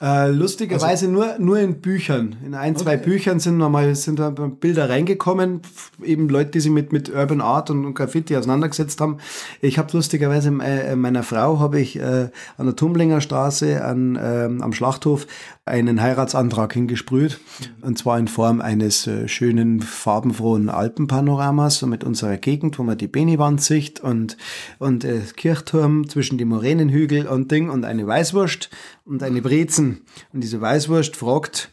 Äh, 0.04 0.32
lustigerweise 0.32 1.06
also, 1.06 1.08
nur, 1.08 1.40
nur 1.40 1.60
in 1.60 1.80
Büchern. 1.80 2.36
In 2.46 2.56
ein, 2.56 2.76
zwei 2.76 2.96
okay. 2.96 3.06
Büchern 3.06 3.40
sind 3.40 3.58
nochmal 3.58 3.96
sind 3.96 4.20
da 4.20 4.32
Bilder 4.32 4.90
reingekommen, 4.90 5.62
eben 6.04 6.28
Leute, 6.28 6.52
die 6.52 6.60
sich 6.60 6.72
mit, 6.72 6.92
mit 6.92 7.08
Urban 7.08 7.40
Art 7.40 7.70
und, 7.70 7.86
und 7.86 7.94
Graffiti 7.94 8.36
auseinandergesetzt 8.36 9.00
haben. 9.00 9.20
Ich 9.62 9.78
habe 9.78 9.94
lustigerweise 9.94 10.50
äh, 10.50 10.98
meiner 10.98 11.24
Frau 11.24 11.60
habe 11.62 11.80
ich 11.80 11.98
äh, 11.98 12.30
an 12.58 12.66
der 12.66 12.76
Tumblinger 12.76 13.22
Straße 13.22 13.82
an, 13.82 14.18
äh, 14.18 14.50
am 14.62 14.74
Schlachthof 14.74 15.26
einen 15.66 16.02
Heiratsantrag 16.02 16.74
hingesprüht. 16.74 17.40
Und 17.82 17.98
zwar 17.98 18.20
in 18.20 18.28
Form 18.28 18.60
eines 18.60 19.08
äh, 19.08 19.28
schönen, 19.28 19.82
farbenfrohen 19.82 20.70
Alpenpanoramas 20.70 21.80
so 21.80 21.88
mit 21.88 22.04
unserer 22.04 22.38
Gegend, 22.38 22.78
wo 22.78 22.84
man 22.84 22.98
die 22.98 23.08
Beniwand 23.08 23.62
sieht 23.62 24.00
und, 24.02 24.38
und 24.80 25.06
äh, 25.06 25.22
Kirchturm 25.36 26.10
zwischen 26.10 26.38
die 26.38 26.46
Moränenhügel 26.46 27.28
und 27.28 27.52
Ding 27.52 27.70
und 27.70 27.86
eine 27.86 28.06
Weißwurst 28.06 28.70
und 29.06 29.24
eine 29.24 29.42
Brezen. 29.42 30.02
Und 30.34 30.44
diese 30.44 30.60
Weißwurst 30.60 31.16
fragt, 31.16 31.72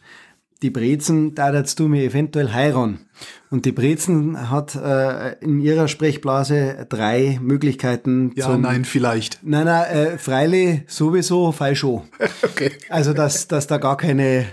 die 0.61 0.69
Brezen, 0.69 1.35
da 1.35 1.51
darfst 1.51 1.79
du 1.79 1.87
mir 1.87 2.03
eventuell 2.03 2.53
heiraten. 2.53 2.99
Und 3.49 3.65
die 3.65 3.71
Brezen 3.71 4.49
hat 4.49 4.75
äh, 4.75 5.33
in 5.41 5.59
ihrer 5.59 5.87
Sprechblase 5.87 6.85
drei 6.89 7.39
Möglichkeiten. 7.41 8.31
Ja, 8.35 8.45
zum, 8.45 8.61
nein, 8.61 8.85
vielleicht. 8.85 9.39
Nein, 9.43 9.65
nein, 9.65 9.91
äh, 9.91 10.17
freilich 10.17 10.83
sowieso, 10.87 11.51
falsch 11.51 11.83
okay. 12.43 12.71
Also, 12.89 13.13
dass, 13.13 13.47
dass 13.47 13.67
da 13.67 13.77
gar 13.77 13.97
keine 13.97 14.45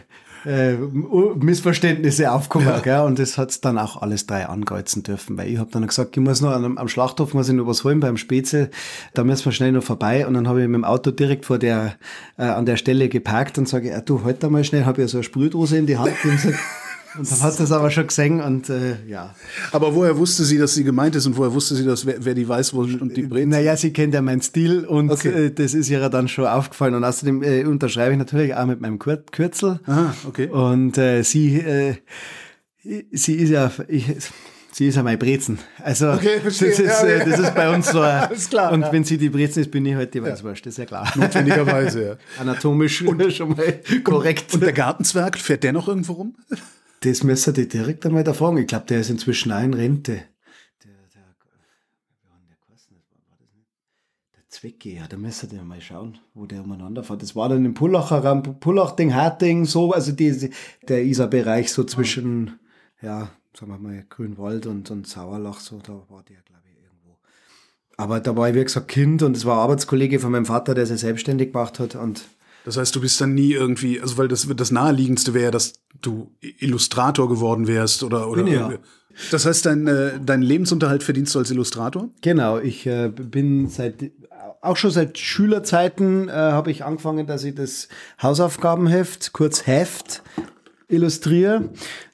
äh, 0.45 0.75
Missverständnisse 0.75 2.31
aufkommen. 2.33 2.67
Ja. 2.67 2.79
Gell? 2.79 3.01
Und 3.01 3.19
das 3.19 3.39
hat's 3.39 3.61
dann 3.61 3.79
auch 3.79 4.01
alles 4.01 4.27
drei 4.27 4.47
angreizen 4.47 5.03
dürfen, 5.03 5.37
weil 5.37 5.49
ich 5.49 5.59
habe 5.59 5.71
dann 5.71 5.87
gesagt, 5.87 6.17
ich 6.17 6.23
muss 6.23 6.41
noch 6.41 6.53
am, 6.53 6.79
am 6.79 6.89
Schlachthof 6.89 7.35
muss 7.35 7.49
ich 7.49 7.55
noch 7.55 7.67
was 7.67 7.85
holen 7.85 8.01
beim 8.01 8.17
Spätzle, 8.17 8.71
da 9.15 9.25
müssen 9.25 9.45
wir 9.45 9.53
schnell 9.53 9.73
noch 9.73 9.83
vorbei. 9.83 10.27
Und 10.27 10.35
dann 10.35 10.49
habe 10.49 10.63
ich 10.63 10.69
mit 10.69 10.77
dem 10.77 10.85
Auto 10.85 11.11
direkt 11.11 11.45
vor 11.47 11.59
der, 11.59 11.97
äh, 12.37 12.45
an 12.45 12.67
der 12.67 12.77
Stelle 12.77 13.09
geparkt 13.09 13.59
und 13.59 13.69
sage, 13.69 13.91
ja, 13.91 14.01
du, 14.01 14.25
halt 14.25 14.43
da 14.43 14.49
mal 14.49 14.65
schnell, 14.65 14.85
habe 14.85 15.03
ja 15.03 15.09
so 15.09 15.19
eine 15.19 15.25
Sprühdose 15.25 15.77
in 15.77 15.87
die 15.87 15.99
Hand 15.99 16.15
und 16.25 16.41
sag, 16.41 16.55
Und 17.17 17.31
dann 17.31 17.41
hat 17.41 17.59
das 17.59 17.73
aber 17.73 17.91
schon 17.91 18.07
gesehen 18.07 18.41
und 18.41 18.69
äh, 18.69 18.97
ja. 19.07 19.35
Aber 19.73 19.95
woher 19.95 20.17
wusste 20.19 20.45
sie, 20.45 20.59
dass 20.59 20.75
sie 20.75 20.85
gemeint 20.85 21.17
ist 21.17 21.27
und 21.27 21.37
woher 21.37 21.53
wusste 21.55 21.75
sie, 21.75 21.85
dass 21.85 22.05
wer, 22.05 22.17
wer 22.25 22.35
die 22.35 22.47
Weißwurst 22.49 23.01
und 23.01 23.17
die 23.17 23.23
Brezel? 23.23 23.47
Naja, 23.47 23.77
sie 23.77 23.93
kennt 23.93 24.13
ja 24.15 24.21
meinen 24.23 24.43
Stil 24.43 24.85
und 24.85 25.11
Okay. 25.11 25.47
äh, 25.47 25.51
das 25.51 25.75
ist 25.75 25.89
ihr 25.89 26.07
dann 26.11 26.29
schon 26.29 26.47
aufgefallen. 26.47 26.95
Und 26.95 27.05
außerdem 27.05 27.43
äh, 27.43 27.65
unterschreibe 27.65 28.13
ich 28.13 28.19
natürlich 28.19 28.55
auch 28.55 28.67
mit 28.67 28.81
meinem 28.81 28.99
Kur 28.99 29.17
Kürzel. 29.33 29.81
Aha, 29.87 30.15
okay. 30.27 30.49
Und 30.49 30.99
äh, 30.99 31.23
sie, 31.23 31.57
äh, 31.61 31.95
sie 33.13 33.35
ist 33.37 33.51
ja, 33.51 33.71
ich, 33.89 34.05
sie 34.73 34.87
ist 34.89 34.97
ja 34.97 35.03
mein 35.03 35.19
Brezen. 35.19 35.59
Also 35.83 36.13
Okay, 36.13 36.41
das, 36.45 36.61
ist, 36.63 36.79
Ja, 36.79 37.03
äh, 37.05 37.19
ja. 37.21 37.25
das 37.25 37.41
ist 37.41 37.55
bei 37.55 37.75
uns 37.75 37.91
so. 37.91 38.01
Alles 38.03 38.49
klar, 38.51 38.71
Und 38.73 38.83
ja. 38.83 38.93
wenn 38.93 39.05
sie 39.05 39.19
die 39.19 39.31
Brezen 39.31 39.61
ist, 39.63 39.71
bin 39.71 39.85
ich 39.87 39.95
halt 39.95 40.13
die 40.15 40.23
Weißwurst, 40.23 40.65
das 40.67 40.73
ist 40.75 40.79
ja 40.79 40.85
klar. 40.85 41.11
Notwendigerweise, 41.17 42.05
ja. 42.05 42.17
Anatomisch 42.41 42.99
schon 43.35 43.49
mal 43.57 43.81
korrekt. 44.05 44.53
Und 44.55 44.63
der 44.63 44.73
Gartenzwerg, 44.73 45.39
fährt 45.39 45.65
der 45.65 45.73
noch 45.73 45.89
irgendwo 45.89 46.13
rum? 46.13 46.35
Das 47.01 47.23
müsste 47.23 47.53
die 47.53 47.69
direkt 47.69 48.05
einmal 48.07 48.25
da 48.25 48.33
fragen. 48.33 48.59
Ich 48.59 48.67
glaube, 48.67 48.87
der 48.87 49.01
ist 49.01 49.11
inzwischen 49.11 49.53
auch 49.53 49.63
in 49.63 49.75
Rente. 49.75 50.25
Der, 50.85 50.93
der, 51.15 51.37
der 54.37 54.49
Zwecke, 54.49 54.91
ja, 54.91 55.07
da 55.07 55.17
müsste 55.17 55.47
der 55.47 55.63
mal 55.63 55.81
schauen, 55.81 56.19
wo 56.35 56.47
der 56.47 56.63
umeinander 56.63 57.05
fährt. 57.05 57.23
Das 57.23 57.37
war 57.37 57.49
dann 57.49 57.65
im 57.65 57.75
Pullacher 57.75 58.25
Raum, 58.25 58.43
Pullachding, 58.59 59.15
Harting, 59.15 59.65
so, 59.65 59.93
also 59.93 60.11
die, 60.11 60.51
der 60.89 61.05
Isar-Bereich 61.05 61.73
so 61.73 61.85
zwischen, 61.85 62.59
ja, 63.01 63.31
sagen 63.57 63.71
wir 63.71 63.79
mal, 63.79 64.05
Grünwald 64.09 64.67
und, 64.67 64.91
und 64.91 65.07
Sauerlach, 65.07 65.61
so, 65.61 65.79
da 65.79 65.93
war 66.09 66.25
der, 66.25 66.43
glaube 66.43 66.65
ich, 66.69 66.83
irgendwo. 66.83 67.17
Aber 67.97 68.19
da 68.19 68.37
war 68.37 68.49
ich, 68.49 68.57
wie 68.57 68.65
gesagt, 68.65 68.89
Kind 68.89 69.23
und 69.23 69.37
es 69.37 69.45
war 69.45 69.59
ein 69.59 69.63
Arbeitskollege 69.63 70.19
von 70.19 70.33
meinem 70.33 70.47
Vater, 70.47 70.75
der 70.75 70.87
sich 70.87 70.99
selbstständig 70.99 71.53
gemacht 71.53 71.79
hat 71.79 71.95
und 71.95 72.25
Das 72.69 72.77
heißt, 72.77 72.95
du 72.95 73.01
bist 73.01 73.19
dann 73.19 73.33
nie 73.33 73.53
irgendwie, 73.53 73.99
also 73.99 74.19
weil 74.19 74.29
das 74.29 74.47
das 74.55 74.71
naheliegendste 74.71 75.33
wäre, 75.33 75.51
dass 75.51 75.73
du 76.03 76.31
Illustrator 76.41 77.27
geworden 77.27 77.67
wärst 77.67 78.03
oder 78.03 78.29
oder. 78.29 78.47
Ja. 78.47 78.75
Das 79.31 79.47
heißt, 79.47 79.65
dein, 79.65 79.87
äh, 79.87 80.21
dein 80.23 80.43
Lebensunterhalt 80.43 81.03
verdienst 81.03 81.35
du 81.35 81.39
als 81.39 81.51
Illustrator? 81.51 82.11
Genau, 82.21 82.59
ich 82.59 82.87
äh, 82.87 83.09
bin 83.09 83.71
seit 83.71 84.13
auch 84.61 84.77
schon 84.77 84.91
seit 84.91 85.17
Schülerzeiten 85.17 86.29
äh, 86.29 86.33
habe 86.33 86.71
ich 86.71 86.85
angefangen, 86.85 87.27
dass 87.27 87.43
ich 87.43 87.55
das 87.55 87.89
Hausaufgabenheft, 88.23 89.33
kurz 89.33 89.67
Heft, 89.67 90.23
illustriere. 90.89 91.71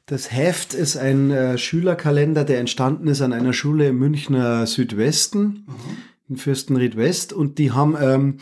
Das 0.06 0.30
Heft 0.30 0.73
ist 0.73 0.96
ein 0.96 1.32
äh, 1.32 1.58
Schülerkalender, 1.58 2.44
der 2.44 2.61
entstanden 2.61 3.08
ist 3.08 3.23
an 3.23 3.32
einer 3.32 3.54
Schule 3.54 3.88
im 3.88 3.99
Münchner 3.99 4.68
Südwesten, 4.68 5.66
in 6.28 6.37
Fürstenried 6.37 6.96
West. 6.96 7.32
Und 7.32 7.58
die 7.58 7.73
haben, 7.73 7.96
ähm, 8.00 8.38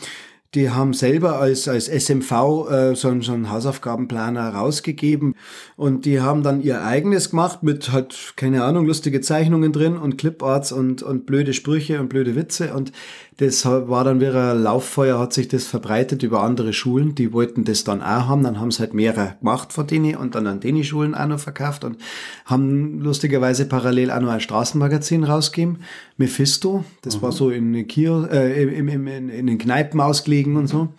die 0.55 0.69
haben 0.69 0.93
selber 0.93 1.39
als, 1.39 1.67
als 1.67 1.87
SMV 1.87 2.31
äh, 2.69 2.95
so, 2.95 3.07
einen- 3.07 3.21
so 3.21 3.31
einen 3.33 3.49
Hausaufgabenplaner 3.49 4.49
rausgegeben. 4.53 5.35
Und 5.75 6.05
die 6.05 6.21
haben 6.21 6.43
dann 6.43 6.61
ihr 6.61 6.83
eigenes 6.83 7.31
gemacht 7.31 7.63
mit 7.63 7.91
halt, 7.91 8.33
keine 8.35 8.63
Ahnung, 8.63 8.85
lustige 8.85 9.21
Zeichnungen 9.21 9.71
drin 9.73 9.97
und 9.97 10.17
Cliparts 10.17 10.71
und, 10.71 11.01
und 11.03 11.25
blöde 11.25 11.53
Sprüche 11.53 11.99
und 11.99 12.09
blöde 12.09 12.35
Witze. 12.35 12.73
Und 12.73 12.91
das 13.37 13.65
war 13.65 14.03
dann 14.03 14.19
wie 14.19 14.27
ein 14.27 14.61
Lauffeuer, 14.61 15.17
hat 15.19 15.33
sich 15.33 15.47
das 15.47 15.65
verbreitet 15.65 16.23
über 16.23 16.41
andere 16.41 16.73
Schulen. 16.73 17.15
Die 17.15 17.33
wollten 17.33 17.63
das 17.63 17.83
dann 17.83 18.01
auch 18.01 18.27
haben. 18.27 18.43
Dann 18.43 18.59
haben 18.59 18.67
es 18.67 18.79
halt 18.79 18.93
mehrere 18.93 19.35
gemacht 19.39 19.73
von 19.73 19.87
denen 19.87 20.15
und 20.15 20.35
dann 20.35 20.45
an 20.45 20.59
denen 20.59 20.83
Schulen 20.83 21.15
auch 21.15 21.27
noch 21.27 21.39
verkauft 21.39 21.83
und 21.83 21.97
haben 22.45 22.99
lustigerweise 22.99 23.65
parallel 23.65 24.11
auch 24.11 24.19
noch 24.19 24.29
ein 24.29 24.39
Straßenmagazin 24.39 25.23
rausgegeben. 25.23 25.79
Mephisto, 26.17 26.85
das 27.01 27.21
war 27.21 27.31
so 27.31 27.49
in, 27.49 27.73
den 27.73 27.87
Kio, 27.87 28.25
äh, 28.25 28.63
im, 28.63 28.87
im, 28.87 29.07
in, 29.07 29.29
in 29.29 29.47
den 29.47 29.57
Kneipen 29.57 29.99
ausgelegen 29.99 30.55
und 30.55 30.67
so. 30.67 30.89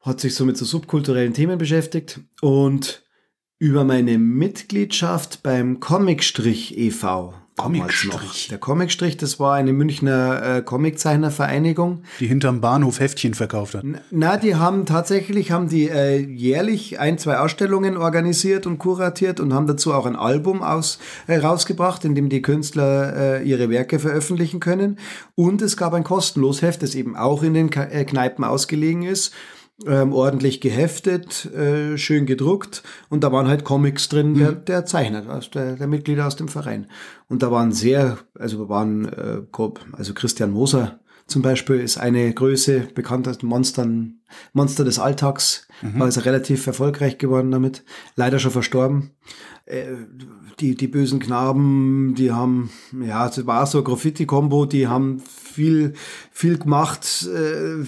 Hat 0.00 0.20
sich 0.20 0.34
so 0.34 0.44
mit 0.44 0.56
so 0.56 0.64
subkulturellen 0.64 1.34
Themen 1.34 1.58
beschäftigt 1.58 2.20
und 2.40 3.04
über 3.58 3.84
meine 3.84 4.18
Mitgliedschaft 4.18 5.42
beim 5.42 5.78
Comicstrich 5.78 6.78
e.V. 6.78 7.34
Comicstrich? 7.62 8.48
Der 8.48 8.58
Comicstrich, 8.58 9.16
das 9.16 9.38
war 9.38 9.54
eine 9.54 9.72
Münchner 9.72 10.56
äh, 10.58 10.62
Comiczeichnervereinigung. 10.62 12.02
Die 12.18 12.26
hinterm 12.26 12.60
Bahnhof 12.60 13.00
Heftchen 13.00 13.34
verkauft 13.34 13.74
hat. 13.74 13.84
Na, 14.10 14.36
die 14.36 14.54
haben 14.54 14.86
tatsächlich 14.86 15.50
haben 15.50 15.68
die 15.68 15.88
äh, 15.88 16.18
jährlich 16.18 16.98
ein, 16.98 17.18
zwei 17.18 17.38
Ausstellungen 17.38 17.96
organisiert 17.96 18.66
und 18.66 18.78
kuratiert 18.78 19.40
und 19.40 19.52
haben 19.52 19.66
dazu 19.66 19.92
auch 19.92 20.06
ein 20.06 20.16
Album 20.16 20.62
aus, 20.62 20.98
äh, 21.26 21.36
rausgebracht, 21.38 22.04
in 22.04 22.14
dem 22.14 22.28
die 22.28 22.42
Künstler 22.42 23.40
äh, 23.40 23.42
ihre 23.42 23.70
Werke 23.70 23.98
veröffentlichen 23.98 24.60
können. 24.60 24.98
Und 25.34 25.62
es 25.62 25.76
gab 25.76 25.94
ein 25.94 26.04
kostenlos 26.04 26.62
Heft, 26.62 26.82
das 26.82 26.94
eben 26.94 27.16
auch 27.16 27.42
in 27.42 27.54
den 27.54 27.72
äh, 27.72 28.04
Kneipen 28.04 28.44
ausgelegen 28.44 29.02
ist. 29.02 29.32
Ähm, 29.86 30.12
ordentlich 30.12 30.60
geheftet, 30.60 31.46
äh, 31.54 31.96
schön 31.96 32.26
gedruckt. 32.26 32.82
Und 33.08 33.24
da 33.24 33.32
waren 33.32 33.48
halt 33.48 33.64
Comics 33.64 34.10
drin 34.10 34.34
der, 34.34 34.52
der 34.52 34.84
Zeichner, 34.84 35.24
aus 35.34 35.50
der, 35.50 35.76
der 35.76 35.86
Mitglieder 35.86 36.26
aus 36.26 36.36
dem 36.36 36.48
Verein. 36.48 36.86
Und 37.28 37.42
da 37.42 37.50
waren 37.50 37.72
sehr, 37.72 38.18
also 38.38 38.68
waren, 38.68 39.06
äh, 39.08 39.40
also 39.92 40.12
Christian 40.12 40.50
Moser 40.50 41.00
zum 41.30 41.42
Beispiel 41.42 41.76
ist 41.76 41.96
eine 41.96 42.34
Größe, 42.34 42.88
bekannt 42.92 43.28
als 43.28 43.44
Monster, 43.44 43.88
Monster 44.52 44.84
des 44.84 44.98
Alltags, 44.98 45.68
war 45.80 46.06
also 46.06 46.22
relativ 46.22 46.66
erfolgreich 46.66 47.18
geworden 47.18 47.52
damit, 47.52 47.84
leider 48.16 48.40
schon 48.40 48.50
verstorben. 48.50 49.12
Äh, 49.64 49.94
die, 50.58 50.74
die 50.74 50.88
bösen 50.88 51.20
Knaben, 51.20 52.16
die 52.16 52.32
haben, 52.32 52.70
ja, 53.06 53.28
es 53.28 53.46
war 53.46 53.64
so 53.66 53.84
Graffiti-Kombo, 53.84 54.66
die 54.66 54.88
haben 54.88 55.20
viel, 55.20 55.94
viel 56.32 56.58
gemacht, 56.58 57.28
äh, 57.32 57.84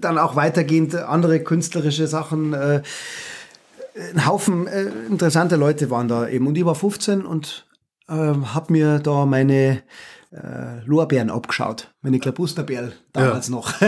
dann 0.00 0.18
auch 0.18 0.36
weitergehend 0.36 0.94
andere 0.94 1.40
künstlerische 1.40 2.06
Sachen. 2.06 2.52
Äh, 2.52 2.82
ein 4.14 4.26
Haufen 4.26 4.66
äh, 4.66 4.84
interessante 5.08 5.56
Leute 5.56 5.90
waren 5.90 6.08
da 6.08 6.28
eben. 6.28 6.46
Und 6.46 6.56
ich 6.58 6.64
war 6.64 6.74
15 6.74 7.24
und 7.24 7.66
äh, 8.08 8.12
habe 8.12 8.72
mir 8.72 8.98
da 8.98 9.24
meine 9.26 9.82
äh, 10.32 10.84
Lorbeeren 10.84 11.30
abgeschaut. 11.30 11.92
Meine 12.02 12.18
Klabusterbeeren 12.18 12.92
damals 13.12 13.48
noch. 13.48 13.72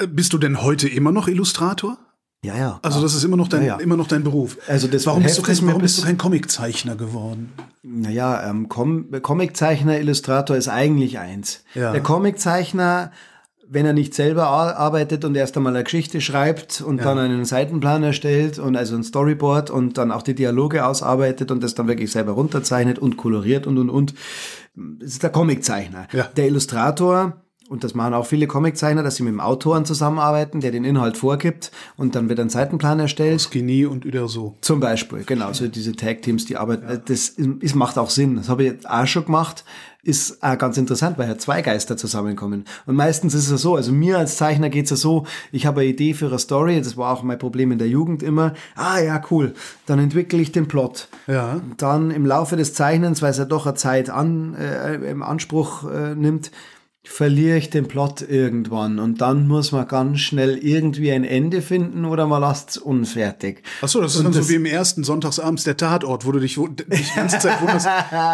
Äh, 0.00 0.06
Bist 0.06 0.32
du 0.32 0.38
denn 0.38 0.62
heute 0.62 0.88
immer 0.88 1.10
noch 1.12 1.26
Illustrator? 1.28 1.98
ja, 2.44 2.56
ja. 2.56 2.78
Also 2.82 3.02
das 3.02 3.14
ist 3.16 3.24
immer 3.24 3.36
noch 3.36 3.48
dein, 3.48 3.62
Ja, 3.62 3.66
ja. 3.66 3.80
immer 3.80 3.96
noch 3.96 4.06
dein 4.06 4.22
Beruf. 4.22 4.56
Also 4.68 4.86
das 4.86 5.04
warum 5.06 5.24
bist 5.24 5.38
du 5.38 5.42
kein, 5.42 5.56
warum 5.66 5.82
bist 5.82 5.98
du 5.98 6.02
kein 6.02 6.16
Comiczeichner 6.16 6.94
geworden? 6.94 7.52
Naja, 7.82 8.48
ähm, 8.48 8.68
Com 8.68 9.10
Comiczeichner, 9.22 9.98
Illustrator 9.98 10.56
ist 10.56 10.68
eigentlich 10.68 11.18
eins. 11.18 11.64
Ja. 11.74 11.90
Der 11.90 12.00
Comiczeichner, 12.00 13.10
wenn 13.70 13.86
er 13.86 13.92
nicht 13.92 14.14
selber 14.14 14.46
ar- 14.48 14.76
arbeitet 14.76 15.24
und 15.24 15.36
erst 15.36 15.56
einmal 15.56 15.74
eine 15.74 15.84
Geschichte 15.84 16.20
schreibt 16.20 16.80
und 16.80 17.04
dann 17.04 17.18
einen 17.18 17.44
Seitenplan 17.44 18.02
erstellt 18.02 18.58
und 18.58 18.76
also 18.76 18.96
ein 18.96 19.02
Storyboard 19.04 19.70
und 19.70 19.98
dann 19.98 20.10
auch 20.10 20.22
die 20.22 20.34
Dialoge 20.34 20.86
ausarbeitet 20.86 21.50
und 21.50 21.62
das 21.62 21.74
dann 21.74 21.88
wirklich 21.88 22.10
selber 22.10 22.32
runterzeichnet 22.32 22.98
und 22.98 23.16
koloriert 23.16 23.66
und 23.66 23.78
und 23.78 23.90
und, 23.90 24.14
das 24.74 25.12
ist 25.12 25.22
der 25.22 25.30
Comiczeichner. 25.30 26.08
Ja. 26.12 26.28
Der 26.36 26.46
Illustrator 26.46 27.34
und 27.68 27.84
das 27.84 27.94
machen 27.94 28.14
auch 28.14 28.24
viele 28.24 28.46
Comiczeichner, 28.46 29.02
dass 29.02 29.16
sie 29.16 29.22
mit 29.22 29.32
dem 29.32 29.40
Autoren 29.40 29.84
zusammenarbeiten, 29.84 30.60
der 30.60 30.70
den 30.70 30.84
Inhalt 30.84 31.18
vorgibt 31.18 31.70
und 31.96 32.14
dann 32.14 32.30
wird 32.30 32.40
ein 32.40 32.48
Seitenplan 32.48 32.98
erstellt. 32.98 33.42
Skinny 33.42 33.84
und 33.84 34.06
wieder 34.06 34.26
so. 34.26 34.56
Zum 34.62 34.80
Beispiel, 34.80 35.24
genau, 35.24 35.52
so 35.52 35.68
diese 35.68 35.94
Tag-Teams, 35.94 36.46
die 36.46 36.56
arbeiten, 36.56 36.88
äh, 36.88 36.98
das 37.04 37.28
ist, 37.28 37.74
macht 37.74 37.98
auch 37.98 38.08
Sinn. 38.08 38.36
Das 38.36 38.48
habe 38.48 38.64
ich 38.64 38.72
jetzt 38.72 38.88
auch 38.88 39.06
schon 39.06 39.26
gemacht, 39.26 39.64
ist 40.02 40.42
auch 40.42 40.56
ganz 40.56 40.76
interessant, 40.78 41.18
weil 41.18 41.28
ja 41.28 41.38
zwei 41.38 41.60
Geister 41.60 41.96
zusammenkommen. 41.96 42.64
Und 42.86 42.94
meistens 42.94 43.34
ist 43.34 43.50
es 43.50 43.60
so, 43.60 43.74
also 43.74 43.92
mir 43.92 44.18
als 44.18 44.36
Zeichner 44.36 44.70
geht's 44.70 44.90
ja 44.90 44.96
so, 44.96 45.26
ich 45.50 45.66
habe 45.66 45.80
eine 45.80 45.90
Idee 45.90 46.14
für 46.14 46.28
eine 46.28 46.38
Story, 46.38 46.80
das 46.80 46.96
war 46.96 47.12
auch 47.12 47.22
mein 47.22 47.38
Problem 47.38 47.72
in 47.72 47.78
der 47.78 47.88
Jugend 47.88 48.22
immer, 48.22 48.54
ah 48.76 49.00
ja, 49.00 49.20
cool, 49.30 49.54
dann 49.86 49.98
entwickle 49.98 50.38
ich 50.38 50.52
den 50.52 50.68
Plot. 50.68 51.08
Ja. 51.26 51.60
Dann 51.76 52.10
im 52.10 52.26
Laufe 52.26 52.56
des 52.56 52.74
Zeichnens, 52.74 53.22
weil 53.22 53.32
es 53.32 53.38
ja 53.38 53.44
doch 53.44 53.66
eine 53.66 53.74
Zeit 53.74 54.08
an, 54.08 54.54
äh, 54.54 54.94
im 54.94 55.22
Anspruch 55.22 55.90
äh, 55.90 56.14
nimmt, 56.14 56.52
verliere 57.10 57.56
ich 57.56 57.70
den 57.70 57.88
Plot 57.88 58.22
irgendwann 58.28 58.98
und 58.98 59.20
dann 59.20 59.48
muss 59.48 59.72
man 59.72 59.88
ganz 59.88 60.20
schnell 60.20 60.58
irgendwie 60.58 61.10
ein 61.10 61.24
Ende 61.24 61.62
finden 61.62 62.04
oder 62.04 62.26
man 62.26 62.40
lasst 62.42 62.70
es 62.70 62.76
unfertig. 62.78 63.62
Ach 63.80 63.88
so, 63.88 64.00
das 64.00 64.12
ist 64.12 64.18
Und 64.18 64.24
dann 64.24 64.32
so 64.34 64.38
das- 64.40 64.48
wie 64.50 64.54
im 64.56 64.66
ersten 64.66 65.04
Sonntagsabends 65.04 65.64
der 65.64 65.76
Tatort, 65.76 66.26
wo 66.26 66.32
du 66.32 66.38
dich, 66.38 66.54
dich 66.90 67.08
die 67.10 67.16
ganze 67.16 67.38
Zeit 67.38 67.60
wunderst, 67.62 67.88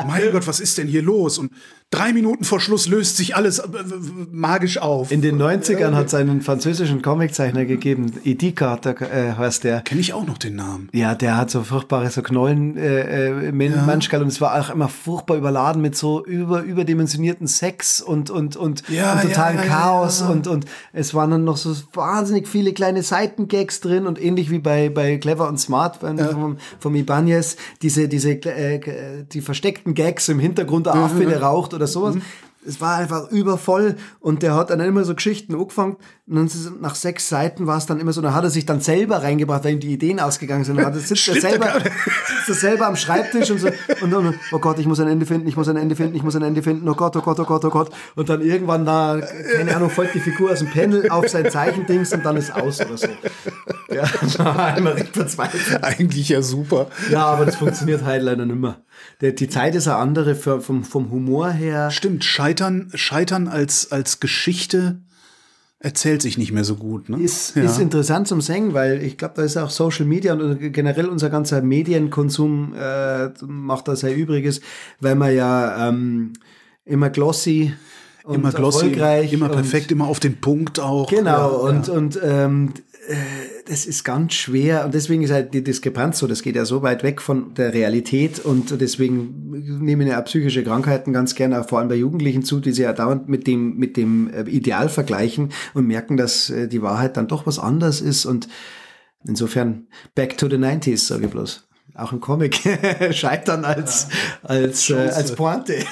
mein 0.08 0.22
Gott, 0.32 0.46
was 0.46 0.60
ist 0.60 0.76
denn 0.78 0.88
hier 0.88 1.02
los? 1.02 1.38
Und 1.38 1.52
drei 1.90 2.12
Minuten 2.12 2.42
vor 2.44 2.60
Schluss 2.60 2.88
löst 2.88 3.16
sich 3.16 3.36
alles 3.36 3.60
äh, 3.60 3.62
äh, 3.68 3.70
magisch 4.32 4.78
auf. 4.78 5.12
In 5.12 5.22
den 5.22 5.40
90ern 5.40 5.94
hat 5.94 6.06
es 6.08 6.14
einen 6.14 6.40
französischen 6.42 7.00
Comiczeichner 7.00 7.64
gegeben, 7.66 8.12
Edika 8.24 8.76
der, 8.76 9.00
äh, 9.00 9.32
heißt 9.38 9.62
der. 9.64 9.82
Kenne 9.82 10.00
ich 10.00 10.12
auch 10.12 10.26
noch 10.26 10.38
den 10.38 10.56
Namen. 10.56 10.88
Ja, 10.92 11.14
der 11.14 11.36
hat 11.36 11.50
so 11.50 11.62
furchtbare 11.62 12.10
so 12.10 12.22
Knollen 12.22 12.76
äh, 12.76 13.28
äh, 13.48 13.52
manchmal 13.52 14.22
und 14.22 14.28
es 14.28 14.40
war 14.40 14.60
auch 14.60 14.70
immer 14.70 14.88
furchtbar 14.88 15.36
überladen 15.36 15.80
mit 15.80 15.96
so 15.96 16.24
über 16.24 16.62
überdimensionierten 16.62 17.46
Sex 17.46 18.00
und 18.00 18.30
und 18.30 18.56
und, 18.56 18.63
Ja, 18.88 19.14
und 19.14 19.22
totalen 19.22 19.58
ja, 19.58 19.64
Chaos 19.64 20.20
ja. 20.20 20.28
und 20.28 20.46
und 20.46 20.66
es 20.92 21.14
waren 21.14 21.30
dann 21.30 21.44
noch 21.44 21.56
so 21.56 21.74
wahnsinnig 21.92 22.48
viele 22.48 22.72
kleine 22.72 23.02
Seitengags 23.02 23.80
drin 23.80 24.06
und 24.06 24.22
ähnlich 24.22 24.50
wie 24.50 24.58
bei 24.58 24.88
bei 24.88 25.18
Clever 25.18 25.48
und 25.48 25.58
Smart 25.58 25.96
von, 25.96 26.18
vom, 26.18 26.56
vom 26.78 26.94
Ibanez 26.94 27.56
diese 27.82 28.08
diese 28.08 28.32
äh, 28.32 29.24
die 29.32 29.40
versteckten 29.40 29.94
Gags 29.94 30.28
im 30.28 30.38
Hintergrund 30.38 30.86
der 30.86 30.94
Affe 30.94 31.24
der 31.24 31.42
raucht 31.42 31.74
oder 31.74 31.86
sowas. 31.86 32.16
Es 32.66 32.80
war 32.80 32.96
einfach 32.96 33.30
übervoll 33.30 33.96
und 34.20 34.42
der 34.42 34.54
hat 34.54 34.70
dann 34.70 34.80
immer 34.80 35.04
so 35.04 35.14
Geschichten 35.14 35.54
angefangen 35.54 35.96
und 36.26 36.36
dann 36.36 36.80
nach 36.80 36.94
sechs 36.94 37.28
Seiten 37.28 37.66
war 37.66 37.76
es 37.76 37.86
dann 37.86 38.00
immer 38.00 38.12
so, 38.12 38.22
dann 38.22 38.34
hat 38.34 38.44
er 38.44 38.50
sich 38.50 38.64
dann 38.64 38.80
selber 38.80 39.22
reingebracht, 39.22 39.64
weil 39.64 39.74
ihm 39.74 39.80
die 39.80 39.92
Ideen 39.92 40.20
ausgegangen 40.20 40.64
sind. 40.64 40.76
Dann 40.76 40.94
sitzt 40.94 41.28
er 41.28 41.40
selber, 41.40 41.72
sitzt 41.74 42.48
er 42.48 42.54
selber 42.54 42.86
am 42.86 42.96
Schreibtisch 42.96 43.50
und 43.50 43.60
so 43.60 43.68
und 44.00 44.10
dann, 44.10 44.34
oh 44.52 44.58
Gott, 44.58 44.78
ich 44.78 44.86
muss 44.86 45.00
ein 45.00 45.08
Ende 45.08 45.26
finden, 45.26 45.46
ich 45.46 45.56
muss 45.56 45.68
ein 45.68 45.76
Ende 45.76 45.96
finden, 45.96 46.16
ich 46.16 46.22
muss 46.22 46.36
ein 46.36 46.42
Ende 46.42 46.62
finden, 46.62 46.88
oh 46.88 46.94
Gott, 46.94 47.16
oh 47.16 47.20
Gott, 47.20 47.38
oh 47.40 47.44
Gott, 47.44 47.64
oh 47.64 47.70
Gott. 47.70 47.90
Und 48.16 48.28
dann 48.28 48.40
irgendwann 48.40 48.84
da, 48.86 49.20
keine 49.56 49.76
Ahnung, 49.76 49.90
folgt 49.90 50.14
die 50.14 50.20
Figur 50.20 50.50
aus 50.50 50.60
dem 50.60 50.70
Panel 50.70 51.08
auf 51.10 51.28
sein 51.28 51.50
Zeichendings 51.50 52.12
und 52.12 52.24
dann 52.24 52.36
ist 52.36 52.54
aus 52.54 52.80
oder 52.80 52.96
so. 52.96 53.08
Ja, 53.92 54.04
einmal 54.74 54.94
recht 54.94 55.14
verzweifelt. 55.14 55.82
Eigentlich 55.84 56.28
ja 56.28 56.42
super. 56.42 56.88
Ja, 57.10 57.26
aber 57.26 57.46
das 57.46 57.56
funktioniert 57.56 58.04
halt 58.04 58.22
leider 58.22 58.46
nicht 58.46 58.58
mehr. 58.58 58.76
Der, 58.76 58.84
die 59.32 59.48
Zeit 59.48 59.74
ist 59.74 59.88
eine 59.88 59.96
andere 59.96 60.34
vom, 60.34 60.84
vom 60.84 61.10
Humor 61.10 61.50
her. 61.50 61.90
Stimmt, 61.90 62.24
Scheitern, 62.24 62.90
Scheitern 62.94 63.48
als, 63.48 63.92
als 63.92 64.20
Geschichte 64.20 65.00
erzählt 65.78 66.22
sich 66.22 66.38
nicht 66.38 66.50
mehr 66.50 66.64
so 66.64 66.76
gut. 66.76 67.10
Ne? 67.10 67.20
Ist, 67.20 67.56
ja. 67.56 67.64
ist 67.64 67.78
interessant 67.78 68.26
zum 68.26 68.40
Singen, 68.40 68.72
weil 68.72 69.02
ich 69.02 69.18
glaube, 69.18 69.34
da 69.36 69.42
ist 69.42 69.58
auch 69.58 69.68
Social 69.68 70.06
Media 70.06 70.32
und 70.32 70.72
generell 70.72 71.06
unser 71.06 71.28
ganzer 71.28 71.60
Medienkonsum 71.60 72.74
äh, 72.74 73.28
macht 73.46 73.88
da 73.88 73.94
sehr 73.94 74.16
Übriges, 74.16 74.62
weil 75.00 75.14
man 75.14 75.34
ja 75.34 75.88
ähm, 75.88 76.32
immer 76.86 77.10
glossy 77.10 77.74
immer 78.26 78.52
glossy, 78.52 78.86
erfolgreich 78.86 79.32
immer 79.32 79.50
perfekt, 79.50 79.92
immer 79.92 80.08
auf 80.08 80.20
den 80.20 80.40
Punkt 80.40 80.80
auch. 80.80 81.10
Genau, 81.10 81.30
ja, 81.30 81.46
und, 81.46 81.88
ja. 81.88 81.92
und 81.92 82.18
ähm, 82.22 82.72
äh, 82.74 82.93
das 83.66 83.86
ist 83.86 84.04
ganz 84.04 84.34
schwer 84.34 84.84
und 84.84 84.94
deswegen 84.94 85.22
ist 85.22 85.30
halt 85.30 85.52
die 85.54 85.62
Diskrepanz 85.62 86.18
so, 86.18 86.26
das 86.26 86.42
geht 86.42 86.56
ja 86.56 86.64
so 86.64 86.82
weit 86.82 87.02
weg 87.02 87.20
von 87.20 87.54
der 87.54 87.74
Realität 87.74 88.38
und 88.38 88.80
deswegen 88.80 89.50
nehmen 89.80 90.06
ja 90.06 90.20
psychische 90.22 90.64
Krankheiten 90.64 91.12
ganz 91.12 91.34
gerne, 91.34 91.64
vor 91.64 91.78
allem 91.78 91.88
bei 91.88 91.94
Jugendlichen 91.94 92.42
zu, 92.42 92.60
die 92.60 92.72
sie 92.72 92.82
ja 92.82 92.92
dauernd 92.92 93.28
mit 93.28 93.46
dem, 93.46 93.76
mit 93.76 93.96
dem 93.96 94.30
äh, 94.32 94.42
Ideal 94.42 94.88
vergleichen 94.88 95.50
und 95.74 95.86
merken, 95.86 96.16
dass 96.16 96.50
äh, 96.50 96.68
die 96.68 96.82
Wahrheit 96.82 97.16
dann 97.16 97.28
doch 97.28 97.46
was 97.46 97.58
anders 97.58 98.00
ist 98.00 98.26
und 98.26 98.48
insofern 99.26 99.86
back 100.14 100.38
to 100.38 100.48
the 100.48 100.56
90s, 100.56 101.06
sage 101.06 101.26
ich 101.26 101.30
bloß. 101.30 101.68
Auch 101.94 102.12
im 102.12 102.20
Comic 102.20 102.60
scheitern 103.12 103.64
als, 103.64 104.08
ja. 104.42 104.48
als, 104.48 104.90
äh, 104.90 104.94
als 104.94 105.34
Pointe. 105.34 105.74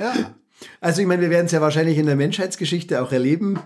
ja. 0.00 0.34
Also 0.80 1.00
ich 1.00 1.06
meine, 1.06 1.22
wir 1.22 1.30
werden 1.30 1.46
es 1.46 1.52
ja 1.52 1.60
wahrscheinlich 1.60 1.98
in 1.98 2.06
der 2.06 2.16
Menschheitsgeschichte 2.16 3.02
auch 3.02 3.12
erleben. 3.12 3.58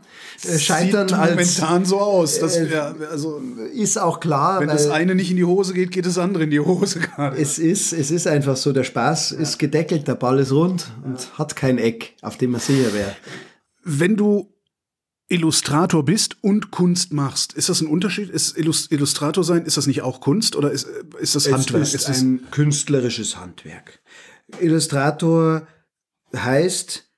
Äh, 0.43 0.59
scheitern 0.59 1.09
Sieht 1.09 1.19
als 1.19 1.31
momentan 1.31 1.85
so 1.85 2.01
aus. 2.01 2.39
Dass, 2.39 2.57
äh, 2.57 2.69
ja, 2.69 2.95
also 3.11 3.41
ist 3.75 3.99
auch 3.99 4.21
klar. 4.21 4.61
Wenn 4.61 4.69
das 4.69 4.89
eine 4.89 5.15
nicht 5.15 5.31
in 5.31 5.37
die 5.37 5.45
Hose 5.45 5.75
geht, 5.75 5.91
geht 5.91 6.07
das 6.07 6.19
andere 6.19 6.45
in 6.45 6.51
die 6.51 6.61
Hose 6.61 7.01
gerade. 7.01 7.37
Es 7.37 7.59
ist, 7.59 7.93
es 7.93 8.11
ist 8.11 8.27
einfach 8.27 8.57
so. 8.57 8.73
Der 8.73 8.85
Spaß 8.85 9.31
ja. 9.31 9.39
ist 9.39 9.59
gedeckelt, 9.59 10.09
der 10.09 10.15
Ball 10.15 10.39
ist 10.39 10.53
rund 10.53 10.91
und 11.05 11.39
hat 11.39 11.57
kein 11.57 11.79
Eck, 11.79 12.15
auf 12.23 12.37
dem 12.37 12.53
man 12.53 12.61
sicher 12.61 12.93
wäre. 12.93 13.17
Wenn 13.83 14.17
du 14.17 14.53
Illustrator 15.29 16.05
bist 16.05 16.37
und 16.43 16.71
Kunst 16.71 17.13
machst. 17.13 17.53
Ist 17.53 17.69
das 17.69 17.81
ein 17.81 17.89
Unterschied? 17.89 18.31
Ist 18.31 18.57
Illustrator 18.57 19.43
sein, 19.43 19.65
ist 19.65 19.77
das 19.77 19.87
nicht 19.87 20.03
auch 20.03 20.21
Kunst 20.21 20.55
oder 20.55 20.71
ist, 20.71 20.87
ist 21.19 21.35
das 21.35 21.51
Handwerk? 21.51 21.83
Es 21.83 21.95
ist, 21.95 22.09
ist 22.09 22.23
ein 22.23 22.49
künstlerisches 22.53 23.37
Handwerk. 23.37 24.01
Illustrator 24.61 25.67
heißt, 26.35 27.11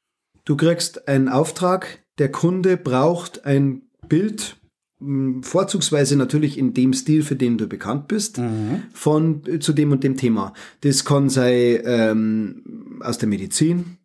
du 0.45 0.57
kriegst 0.57 1.09
einen 1.09 1.29
Auftrag, 1.29 2.05
der 2.19 2.33
Kunde 2.33 2.77
braucht 2.77 3.45
ein 3.45 3.83
Bild, 4.09 4.57
hm, 5.01 5.43
vorzugsweise 5.43 6.17
natürlich 6.17 6.59
in 6.59 6.75
dem 6.75 6.93
Stil, 6.93 7.23
für 7.23 7.37
den 7.37 7.59
du 7.59 7.69
bekannt 7.69 8.09
bist, 8.09 8.39
mhm. 8.39 8.83
von 8.93 9.43
zu 9.61 9.73
dem 9.73 9.93
und 9.93 10.03
dem 10.03 10.17
Thema. 10.17 10.53
Das 10.81 11.05
kann 11.05 11.29
sein 11.29 11.81
ähm, 11.85 13.01
aus 13.01 13.19
der 13.19 13.29
Medizin, 13.29 13.98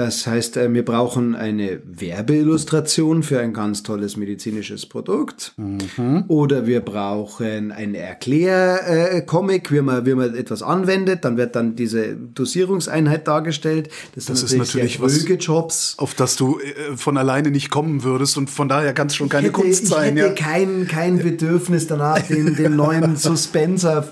das 0.00 0.26
heißt, 0.26 0.56
äh, 0.56 0.72
wir 0.72 0.82
brauchen 0.82 1.34
eine 1.34 1.82
Werbeillustration 1.84 3.22
für 3.22 3.38
ein 3.38 3.52
ganz 3.52 3.82
tolles 3.82 4.16
medizinisches 4.16 4.86
Produkt. 4.86 5.52
Mhm. 5.58 6.24
Oder 6.28 6.66
wir 6.66 6.80
brauchen 6.80 7.70
einen 7.70 7.94
Erklärcomic, 7.94 9.70
wie 9.70 9.82
man, 9.82 10.06
wie 10.06 10.14
man 10.14 10.34
etwas 10.34 10.62
anwendet. 10.62 11.26
Dann 11.26 11.36
wird 11.36 11.54
dann 11.54 11.76
diese 11.76 12.14
Dosierungseinheit 12.14 13.28
dargestellt. 13.28 13.90
Das, 14.14 14.24
das 14.24 14.42
ist 14.42 14.56
natürlich 14.56 15.02
was, 15.02 15.22
Jobs. 15.38 15.96
auf 15.98 16.14
das 16.14 16.36
du 16.36 16.58
äh, 16.60 16.96
von 16.96 17.18
alleine 17.18 17.50
nicht 17.50 17.68
kommen 17.68 18.02
würdest 18.02 18.38
und 18.38 18.48
von 18.48 18.70
daher 18.70 18.94
kann 18.94 19.08
es 19.08 19.16
schon 19.16 19.28
keine 19.28 19.48
hätte, 19.48 19.52
Kunst 19.52 19.86
sein. 19.86 20.16
Ich 20.16 20.22
hätte 20.22 20.40
ja. 20.40 20.48
kein, 20.48 20.88
kein 20.88 21.18
Bedürfnis 21.18 21.88
danach, 21.88 22.22
den, 22.22 22.56
den 22.56 22.74
neuen 22.74 23.16
Suspenser 23.16 24.08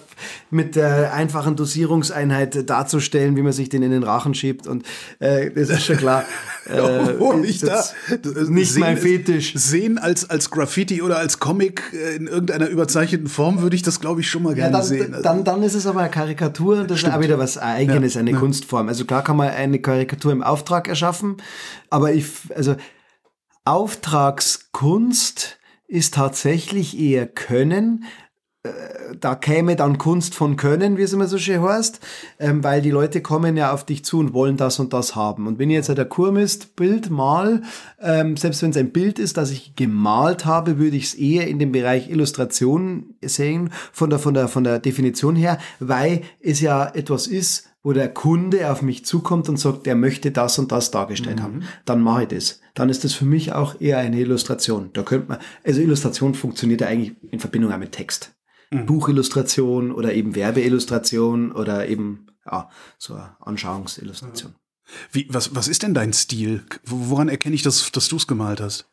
mit 0.51 0.77
der 0.77 1.13
einfachen 1.15 1.57
Dosierungseinheit 1.57 2.69
darzustellen, 2.69 3.37
wie 3.37 3.43
man 3.43 3.53
sich 3.53 3.69
den 3.69 3.83
in 3.83 3.91
den 3.91 4.03
Rachen 4.03 4.35
schiebt. 4.35 4.67
Und 4.67 4.85
äh, 5.19 5.51
das 5.51 5.71
ist 5.71 5.85
schon 5.85 5.97
klar. 5.97 6.25
Äh, 6.69 7.15
oh, 7.19 7.33
ich 7.43 7.61
da, 7.61 7.83
nicht 8.47 8.73
sehen, 8.73 8.81
mein 8.81 8.99
Fetisch. 8.99 9.55
Sehen 9.55 9.97
als, 9.97 10.29
als 10.29 10.51
Graffiti 10.51 11.01
oder 11.01 11.17
als 11.17 11.39
Comic 11.39 11.83
äh, 11.95 12.17
in 12.17 12.27
irgendeiner 12.27 12.69
überzeichneten 12.69 13.29
Form 13.29 13.63
würde 13.63 13.75
ich 13.75 13.81
das, 13.81 14.01
glaube 14.01 14.21
ich, 14.21 14.29
schon 14.29 14.43
mal 14.43 14.55
gerne 14.55 14.73
ja, 14.73 14.79
dann, 14.79 14.87
sehen. 14.87 15.17
Dann, 15.23 15.45
dann 15.45 15.63
ist 15.63 15.73
es 15.73 15.87
aber 15.87 16.01
eine 16.01 16.11
Karikatur, 16.11 16.85
das 16.85 16.99
Stimmt. 16.99 17.15
ist 17.15 17.19
auch 17.19 17.23
wieder 17.23 17.39
was 17.39 17.57
Eigenes, 17.57 18.15
ja, 18.15 18.21
eine 18.21 18.33
ja. 18.33 18.39
Kunstform. 18.39 18.87
Also 18.89 19.07
klar 19.07 19.25
kann 19.25 19.39
man 19.39 19.49
eine 19.49 19.79
Karikatur 19.79 20.31
im 20.31 20.43
Auftrag 20.43 20.89
erschaffen, 20.89 21.39
aber 21.89 22.13
ich, 22.13 22.27
also 22.55 22.77
Auftragskunst 23.65 25.59
ist 25.89 26.15
tatsächlich 26.15 26.99
eher 26.99 27.27
Können, 27.27 28.05
da 29.21 29.35
käme 29.35 29.77
dann 29.77 29.99
Kunst 29.99 30.35
von 30.35 30.57
Können, 30.57 30.97
wie 30.97 31.03
es 31.03 31.13
immer 31.13 31.27
so 31.27 31.39
schön 31.39 31.63
heißt, 31.63 32.01
ähm, 32.39 32.63
weil 32.65 32.83
die 32.83 32.91
Leute 32.91 33.23
kommen 33.23 33.57
ja 33.57 33.73
auf 33.73 33.85
dich 33.85 34.05
zu 34.05 34.19
und 34.19 34.33
wollen 34.33 34.57
das 34.57 34.79
und 34.79 34.93
das 34.93 35.17
haben. 35.17 35.47
Und 35.47 35.59
wenn 35.59 35.71
ich 35.71 35.77
jetzt 35.77 35.91
ein 35.91 36.09
Kurmist-Bild 36.09 37.11
mal, 37.11 37.63
ähm, 38.01 38.37
selbst 38.37 38.63
wenn 38.63 38.71
es 38.71 38.77
ein 38.77 38.93
Bild 38.93 39.19
ist, 39.19 39.37
das 39.37 39.51
ich 39.51 39.75
gemalt 39.77 40.45
habe, 40.45 40.79
würde 40.79 40.97
ich 40.97 41.05
es 41.05 41.15
eher 41.15 41.47
in 41.49 41.59
dem 41.59 41.73
Bereich 41.73 42.11
Illustration 42.11 43.15
sehen, 43.23 43.71
von 43.93 44.11
der, 44.11 44.19
von, 44.19 44.35
der, 44.35 44.49
von 44.49 44.65
der 44.65 44.79
Definition 44.79 45.37
her, 45.37 45.59
weil 45.81 46.23
es 46.41 46.61
ja 46.61 46.87
etwas 46.87 47.27
ist, 47.27 47.69
wo 47.83 47.93
der 47.93 48.13
Kunde 48.13 48.71
auf 48.71 48.83
mich 48.83 49.05
zukommt 49.05 49.49
und 49.49 49.57
sagt, 49.57 49.87
er 49.87 49.95
möchte 49.95 50.31
das 50.31 50.59
und 50.59 50.73
das 50.73 50.91
dargestellt 50.91 51.39
mhm. 51.39 51.43
haben. 51.43 51.63
Dann 51.85 52.03
mache 52.03 52.23
ich 52.23 52.29
das. 52.29 52.61
Dann 52.75 52.89
ist 52.89 53.05
das 53.05 53.15
für 53.15 53.25
mich 53.25 53.53
auch 53.53 53.81
eher 53.81 53.99
eine 53.99 54.19
Illustration. 54.19 54.91
Da 54.93 55.03
könnte 55.03 55.29
man, 55.29 55.39
also 55.65 55.81
Illustration 55.81 56.35
funktioniert 56.35 56.81
ja 56.81 56.89
eigentlich 56.89 57.17
in 57.31 57.41
Verbindung 57.41 57.73
auch 57.73 57.79
mit 57.79 57.93
Text 57.93 58.33
mhm. 58.71 58.87
Buchillustration 58.87 59.93
oder 59.93 60.15
eben 60.15 60.35
Werbeillustration 60.35 61.53
oder 61.53 61.89
eben 61.89 62.27
ja, 62.45 62.69
so 62.99 63.21
Anschauungsillustration. 63.41 64.55
Wie, 65.13 65.27
was, 65.31 65.55
was 65.55 65.69
ist 65.69 65.83
denn 65.83 65.95
dein 65.95 66.13
Stil? 66.13 66.63
Woran 66.85 67.29
erkenne 67.29 67.55
ich, 67.55 67.63
dass, 67.63 67.93
dass 67.93 68.09
du 68.09 68.17
es 68.17 68.27
gemalt 68.27 68.61
hast? 68.61 68.89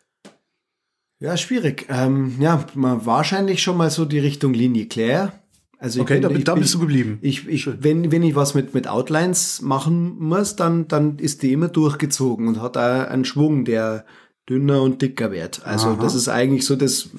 Ja, 1.20 1.38
schwierig. 1.38 1.86
Ähm, 1.90 2.36
ja, 2.40 2.66
wahrscheinlich 2.74 3.64
schon 3.64 3.78
mal 3.78 3.90
so 3.90 4.04
die 4.04 4.20
Richtung 4.20 4.54
Linie 4.54 4.88
Claire. 4.88 5.32
Also 5.78 6.02
okay, 6.02 6.20
bin, 6.20 6.44
da, 6.44 6.54
da 6.54 6.56
bist 6.56 6.74
du 6.74 6.80
geblieben. 6.80 7.20
Ich, 7.22 7.48
ich, 7.48 7.68
wenn, 7.84 8.12
wenn 8.12 8.24
ich 8.24 8.36
was 8.36 8.54
mit, 8.54 8.74
mit 8.74 8.88
Outlines 8.88 9.62
machen 9.62 10.18
muss, 10.20 10.56
dann, 10.56 10.88
dann 10.88 11.20
ist 11.20 11.44
die 11.44 11.54
immer 11.54 11.68
durchgezogen 11.68 12.48
und 12.48 12.62
hat 12.62 12.78
auch 12.78 13.08
einen 13.08 13.26
Schwung, 13.26 13.66
der, 13.66 14.06
dünner 14.50 14.82
und 14.82 15.02
dicker 15.02 15.32
wird. 15.32 15.66
Also 15.66 15.90
Aha. 15.90 15.98
das 16.02 16.14
ist 16.14 16.28
eigentlich 16.28 16.66
so 16.66 16.76
das, 16.76 17.10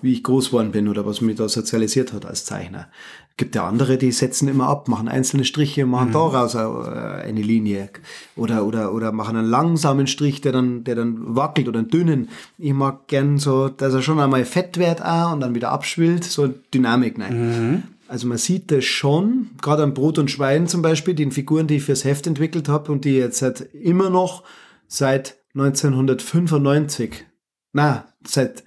wie 0.00 0.12
ich 0.12 0.22
groß 0.22 0.46
geworden 0.46 0.72
bin 0.72 0.88
oder 0.88 1.04
was 1.04 1.20
mich 1.20 1.36
da 1.36 1.48
sozialisiert 1.48 2.12
hat 2.12 2.24
als 2.24 2.44
Zeichner. 2.46 2.88
Gibt 3.36 3.54
ja 3.54 3.66
andere, 3.66 3.96
die 3.96 4.12
setzen 4.12 4.48
immer 4.48 4.68
ab, 4.68 4.88
machen 4.88 5.08
einzelne 5.08 5.44
Striche, 5.44 5.86
machen 5.86 6.08
mhm. 6.08 6.12
daraus 6.12 6.56
eine 6.56 7.40
Linie 7.40 7.90
oder 8.36 8.64
oder 8.66 8.92
oder 8.94 9.12
machen 9.12 9.36
einen 9.36 9.48
langsamen 9.48 10.06
Strich, 10.06 10.40
der 10.40 10.52
dann 10.52 10.84
der 10.84 10.94
dann 10.94 11.36
wackelt 11.36 11.68
oder 11.68 11.78
einen 11.80 11.88
dünnen. 11.88 12.28
Ich 12.58 12.72
mag 12.72 13.08
gern 13.08 13.38
so, 13.38 13.68
dass 13.68 13.94
er 13.94 14.02
schon 14.02 14.20
einmal 14.20 14.44
fett 14.44 14.78
wird 14.78 15.02
auch 15.02 15.32
und 15.32 15.40
dann 15.40 15.54
wieder 15.54 15.72
abschwillt, 15.72 16.24
so 16.24 16.48
Dynamik 16.72 17.18
nein. 17.18 17.72
Mhm. 17.72 17.82
Also 18.08 18.26
man 18.26 18.38
sieht 18.38 18.72
das 18.72 18.84
schon, 18.84 19.50
gerade 19.62 19.84
an 19.84 19.94
Brot 19.94 20.18
und 20.18 20.30
Schwein 20.30 20.66
zum 20.66 20.82
Beispiel, 20.82 21.14
den 21.14 21.30
Figuren, 21.30 21.66
die 21.66 21.76
ich 21.76 21.84
fürs 21.84 22.04
Heft 22.04 22.26
entwickelt 22.26 22.68
habe 22.68 22.90
und 22.90 23.04
die 23.04 23.12
jetzt 23.12 23.40
halt 23.40 23.72
immer 23.72 24.10
noch 24.10 24.42
seit 24.88 25.36
1995. 25.54 27.26
Na, 27.72 28.12
seit, 28.26 28.64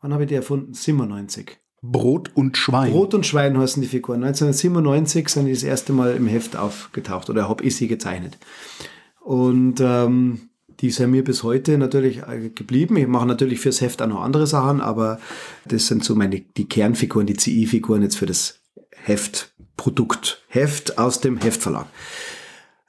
wann 0.00 0.12
habe 0.12 0.24
ich 0.24 0.28
die 0.28 0.34
erfunden? 0.34 0.74
97. 0.74 1.58
Brot 1.82 2.30
und 2.34 2.56
Schwein. 2.58 2.92
Brot 2.92 3.14
und 3.14 3.24
Schwein 3.24 3.56
heißen 3.56 3.80
die 3.80 3.88
Figuren. 3.88 4.22
1997 4.22 5.28
sind 5.28 5.46
die 5.46 5.52
das 5.52 5.62
erste 5.62 5.92
Mal 5.92 6.14
im 6.14 6.26
Heft 6.26 6.56
aufgetaucht 6.56 7.30
oder 7.30 7.48
habe 7.48 7.64
ich 7.64 7.76
sie 7.76 7.88
gezeichnet. 7.88 8.36
Und 9.20 9.80
ähm, 9.80 10.50
die 10.80 10.90
sind 10.90 11.10
mir 11.10 11.24
bis 11.24 11.42
heute 11.42 11.78
natürlich 11.78 12.22
äh, 12.26 12.50
geblieben. 12.50 12.96
Ich 12.96 13.06
mache 13.06 13.26
natürlich 13.26 13.60
fürs 13.60 13.80
Heft 13.80 14.02
auch 14.02 14.06
noch 14.06 14.22
andere 14.22 14.46
Sachen, 14.46 14.80
aber 14.80 15.20
das 15.64 15.86
sind 15.86 16.04
so 16.04 16.14
meine 16.14 16.40
die 16.40 16.68
Kernfiguren, 16.68 17.26
die 17.26 17.36
CI-Figuren 17.36 18.02
jetzt 18.02 18.16
für 18.16 18.26
das 18.26 18.60
Heftprodukt. 18.90 20.44
Heft 20.48 20.98
aus 20.98 21.20
dem 21.20 21.38
Heftverlag 21.38 21.86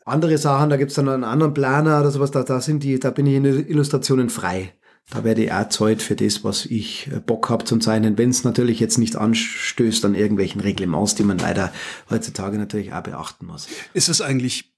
andere 0.06 0.38
Sachen, 0.38 0.70
da 0.70 0.78
gibt's 0.78 0.96
dann 0.96 1.10
einen 1.10 1.24
anderen 1.24 1.54
Planer 1.54 2.00
oder 2.00 2.12
sowas, 2.12 2.32
da, 2.32 2.44
da 2.44 2.62
sind 2.62 2.84
die, 2.84 3.00
da 3.00 3.12
bin 3.12 3.26
ich 3.28 3.36
in 3.36 3.46
Illustrationen 3.46 4.30
frei. 4.30 4.74
Da 5.10 5.24
werde 5.24 5.44
ich 5.44 5.52
auch 5.52 5.68
Zeit 5.68 6.02
für 6.02 6.16
das, 6.16 6.44
was 6.44 6.66
ich 6.66 7.10
äh, 7.12 7.20
Bock 7.20 7.50
habe 7.50 7.66
zum 7.66 7.82
Zeichnen, 7.82 8.18
wenn 8.18 8.30
es 8.30 8.44
natürlich 8.44 8.80
jetzt 8.80 8.98
nicht 8.98 9.16
anstößt 9.16 10.06
an 10.06 10.16
irgendwelchen 10.16 10.62
Reglements, 10.62 11.16
die 11.16 11.24
man 11.24 11.38
leider 11.38 11.74
heutzutage 12.10 12.58
natürlich 12.58 12.94
auch 12.94 13.04
beachten 13.04 13.46
muss. 13.46 13.68
Ist 13.94 14.10
es 14.10 14.22
eigentlich 14.22 14.72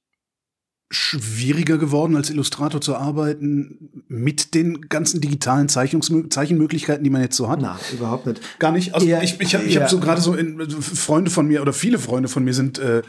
schwieriger 0.90 1.78
geworden, 1.78 2.16
als 2.16 2.30
Illustrator 2.30 2.80
zu 2.80 2.96
arbeiten, 2.96 4.04
mit 4.08 4.54
den 4.54 4.90
ganzen 4.90 5.22
digitalen 5.22 5.68
Zeichnungsmö 5.68 6.30
Zeichenmöglichkeiten, 6.30 7.04
die 7.04 7.10
man 7.10 7.22
jetzt 7.22 7.36
so 7.36 7.50
hat? 7.50 7.60
Na, 7.62 7.80
überhaupt 7.92 8.26
nicht. 8.26 8.42
Gar 8.60 8.72
nicht. 8.72 8.94
Also 8.94 9.06
Ja, 9.06 9.22
ich, 9.22 9.40
ich 9.40 9.56
habe 9.56 9.66
ich 9.66 9.78
hab 9.78 9.90
so 9.90 10.00
gerade 10.00 10.22
so 10.22 10.36
in, 10.36 10.60
Freunde 10.70 11.32
von 11.32 11.48
mir 11.48 11.62
oder 11.62 11.74
viele 11.74 12.00
Freunde 12.00 12.30
von 12.30 12.44
mir 12.44 12.54
sind 12.54 12.80
äh, 12.80 13.02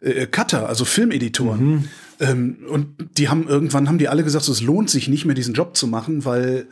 äh, 0.00 0.26
Cutter, 0.26 0.68
also 0.68 0.84
Filmeditoren. 0.84 1.66
Mhm. 1.66 1.88
Ähm, 2.20 2.56
und 2.68 3.18
die 3.18 3.28
haben 3.28 3.48
irgendwann 3.48 3.88
haben 3.88 3.98
die 3.98 4.08
alle 4.08 4.24
gesagt, 4.24 4.44
so, 4.44 4.52
es 4.52 4.60
lohnt 4.60 4.90
sich 4.90 5.08
nicht 5.08 5.24
mehr 5.24 5.34
diesen 5.34 5.54
Job 5.54 5.76
zu 5.76 5.86
machen, 5.86 6.24
weil 6.24 6.66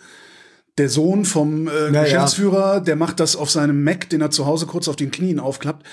der 0.78 0.88
Sohn 0.88 1.24
vom 1.24 1.68
äh, 1.68 1.70
Ja, 1.70 1.92
ja. 1.92 2.02
Geschäftsführer, 2.04 2.80
der 2.80 2.96
macht 2.96 3.20
das 3.20 3.36
auf 3.36 3.50
seinem 3.50 3.84
Mac, 3.84 4.08
den 4.08 4.20
er 4.20 4.30
zu 4.30 4.46
Hause 4.46 4.66
kurz 4.66 4.88
auf 4.88 4.96
den 4.96 5.10
Knien 5.10 5.40
aufklappt. 5.40 5.86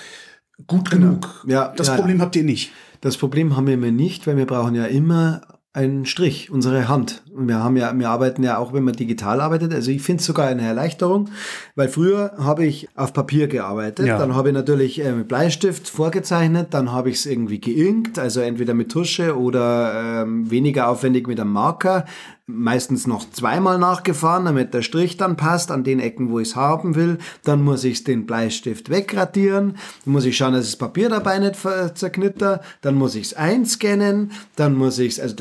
Gut 0.68 0.92
genug. 0.92 1.44
Ja, 1.48 1.74
das 1.76 1.88
ja, 1.88 1.96
Problem 1.96 2.22
habt 2.22 2.36
ihr 2.36 2.44
nicht. 2.44 2.72
Das 3.02 3.18
Problem 3.18 3.56
haben 3.56 3.68
wir 3.68 3.76
immer 3.76 3.92
nicht, 3.92 4.28
weil 4.28 4.36
wir 4.36 4.46
brauchen 4.46 4.76
ja 4.76 4.86
immer 4.86 5.42
einen 5.72 6.06
Strich, 6.06 6.50
unsere 6.50 6.88
Hand. 6.88 7.22
Und 7.32 7.48
wir 7.48 7.64
haben 7.64 7.78
ja, 7.78 7.94
wir 7.94 8.10
arbeiten 8.10 8.42
ja 8.42 8.58
auch, 8.58 8.74
wenn 8.74 8.84
man 8.84 8.96
digital 8.96 9.40
arbeitet. 9.40 9.72
Also 9.72 9.92
ich 9.92 10.02
finde 10.02 10.22
es 10.22 10.26
sogar 10.26 10.48
eine 10.48 10.64
Erleichterung, 10.64 11.30
weil 11.76 11.90
früher 11.90 12.34
habe 12.40 12.66
ich 12.66 12.90
auf 12.96 13.14
Papier 13.14 13.48
gearbeitet. 13.48 14.08
Ja. 14.08 14.18
Dann 14.18 14.36
habe 14.36 14.50
ich 14.50 14.56
natürlich 14.56 15.04
äh, 15.06 15.12
mit 15.12 15.28
Bleistift 15.28 15.88
vorgezeichnet, 15.88 16.74
dann 16.74 16.92
habe 16.92 17.12
ich 17.12 17.18
es 17.18 17.28
irgendwie 17.28 17.60
geinkt, 17.60 18.18
also 18.18 18.42
entweder 18.42 18.74
mit 18.74 18.92
Tusche 18.92 19.38
oder 19.38 20.24
ähm, 20.24 20.50
weniger 20.50 20.90
aufwendig 20.90 21.28
mit 21.28 21.40
einem 21.40 21.52
Marker. 21.52 22.06
Meistens 22.52 23.06
noch 23.06 23.30
zweimal 23.30 23.78
nachgefahren, 23.78 24.46
damit 24.46 24.74
der 24.74 24.82
Strich 24.82 25.18
dann 25.18 25.38
passt 25.38 25.70
an 25.70 25.84
den 25.84 26.00
Ecken, 26.00 26.32
wo 26.32 26.40
ich 26.40 26.50
es 26.50 26.56
haben 26.56 26.96
will. 26.96 27.20
Dann 27.44 27.62
muss 27.64 27.84
ich 27.84 28.04
den 28.04 28.26
Bleistift 28.26 28.90
wegradieren. 28.90 29.76
Dann 30.04 30.14
muss 30.14 30.26
ich 30.26 30.36
schauen, 30.36 30.54
dass 30.54 30.66
das 30.66 30.76
Papier 30.76 31.10
dabei 31.10 31.38
nicht 31.38 31.56
ver- 31.56 31.94
zerknitter. 31.94 32.62
Dann 32.82 32.96
muss 32.96 33.14
ich 33.14 33.28
es 33.28 33.34
einscannen. 33.36 34.32
Dann 34.56 34.76
muss 34.76 34.98
ich 34.98 35.14
es, 35.14 35.20
also 35.20 35.36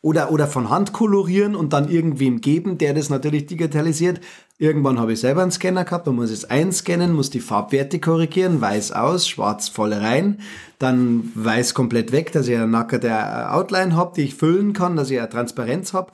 oder, 0.00 0.32
oder 0.32 0.46
von 0.46 0.70
Hand 0.70 0.94
kolorieren 0.94 1.54
und 1.54 1.74
dann 1.74 1.88
irgendwem 1.90 2.40
geben, 2.40 2.78
der 2.78 2.94
das 2.94 3.10
natürlich 3.10 3.46
digitalisiert. 3.46 4.20
Irgendwann 4.60 4.98
habe 4.98 5.12
ich 5.12 5.20
selber 5.20 5.42
einen 5.42 5.52
Scanner 5.52 5.84
gehabt, 5.84 6.08
dann 6.08 6.16
muss 6.16 6.30
ich 6.30 6.38
es 6.38 6.44
einscannen, 6.44 7.14
muss 7.14 7.30
die 7.30 7.38
Farbwerte 7.38 8.00
korrigieren, 8.00 8.60
weiß 8.60 8.90
aus, 8.90 9.28
schwarz 9.28 9.68
voll 9.68 9.92
rein, 9.92 10.40
dann 10.80 11.30
weiß 11.36 11.74
komplett 11.74 12.10
weg, 12.10 12.32
dass 12.32 12.48
ich 12.48 12.56
eine 12.56 12.66
nackerte 12.66 13.52
Outline 13.52 13.94
habe, 13.94 14.14
die 14.16 14.22
ich 14.22 14.34
füllen 14.34 14.72
kann, 14.72 14.96
dass 14.96 15.10
ich 15.10 15.18
eine 15.20 15.28
Transparenz 15.28 15.92
habe. 15.92 16.10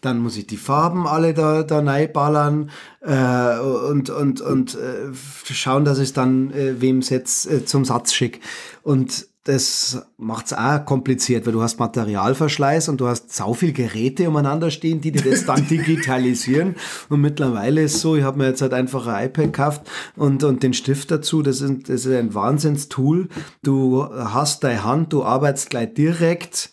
Dann 0.00 0.18
muss 0.18 0.36
ich 0.36 0.48
die 0.48 0.56
Farben 0.56 1.06
alle 1.06 1.32
da, 1.32 1.62
da 1.62 1.78
reinballern 1.78 2.70
äh, 3.02 3.58
und, 3.60 4.10
und, 4.10 4.40
und 4.40 4.74
äh, 4.74 5.14
schauen, 5.44 5.84
dass 5.84 5.98
ich 5.98 6.08
es 6.08 6.12
dann 6.12 6.50
äh, 6.50 6.80
wem 6.80 7.00
jetzt 7.02 7.48
äh, 7.48 7.64
zum 7.64 7.84
Satz 7.84 8.12
schick. 8.12 8.40
Und 8.82 9.28
das 9.46 10.02
macht's 10.16 10.52
auch 10.52 10.84
kompliziert, 10.84 11.46
weil 11.46 11.52
du 11.52 11.62
hast 11.62 11.78
Materialverschleiß 11.78 12.88
und 12.88 13.00
du 13.00 13.06
hast 13.06 13.32
sau 13.32 13.54
viel 13.54 13.72
Geräte 13.72 14.28
umeinander 14.28 14.72
stehen, 14.72 15.00
die 15.00 15.12
dir 15.12 15.22
das 15.22 15.46
dann 15.46 15.66
digitalisieren. 15.68 16.74
Und 17.08 17.20
mittlerweile 17.20 17.82
ist 17.82 18.00
so, 18.00 18.16
ich 18.16 18.24
habe 18.24 18.38
mir 18.38 18.48
jetzt 18.48 18.60
halt 18.60 18.74
einfach 18.74 19.06
ein 19.06 19.26
iPad 19.26 19.44
gekauft 19.44 19.82
und, 20.16 20.42
und 20.42 20.64
den 20.64 20.74
Stift 20.74 21.12
dazu. 21.12 21.42
Das 21.42 21.60
ist, 21.60 21.88
das 21.88 22.06
ist 22.06 22.12
ein 22.12 22.34
Wahnsinnstool. 22.34 23.28
Du 23.62 24.04
hast 24.04 24.64
deine 24.64 24.82
Hand, 24.82 25.12
du 25.12 25.22
arbeitest 25.22 25.70
gleich 25.70 25.94
direkt. 25.94 26.70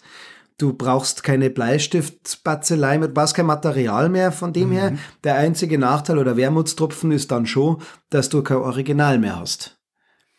Du 0.57 0.73
brauchst 0.73 1.23
keine 1.23 1.51
Bleistiftbatzelei 1.51 2.97
mehr, 2.97 3.07
du 3.07 3.13
brauchst 3.13 3.35
kein 3.35 3.45
Material 3.45 4.09
mehr 4.09 4.31
von 4.31 4.51
dem 4.51 4.71
her. 4.71 4.97
Der 5.23 5.35
einzige 5.35 5.77
Nachteil 5.77 6.17
oder 6.17 6.37
Wermutstropfen 6.37 7.11
ist 7.11 7.29
dann 7.29 7.45
schon, 7.45 7.83
dass 8.09 8.29
du 8.29 8.41
kein 8.41 8.57
Original 8.57 9.19
mehr 9.19 9.39
hast. 9.39 9.77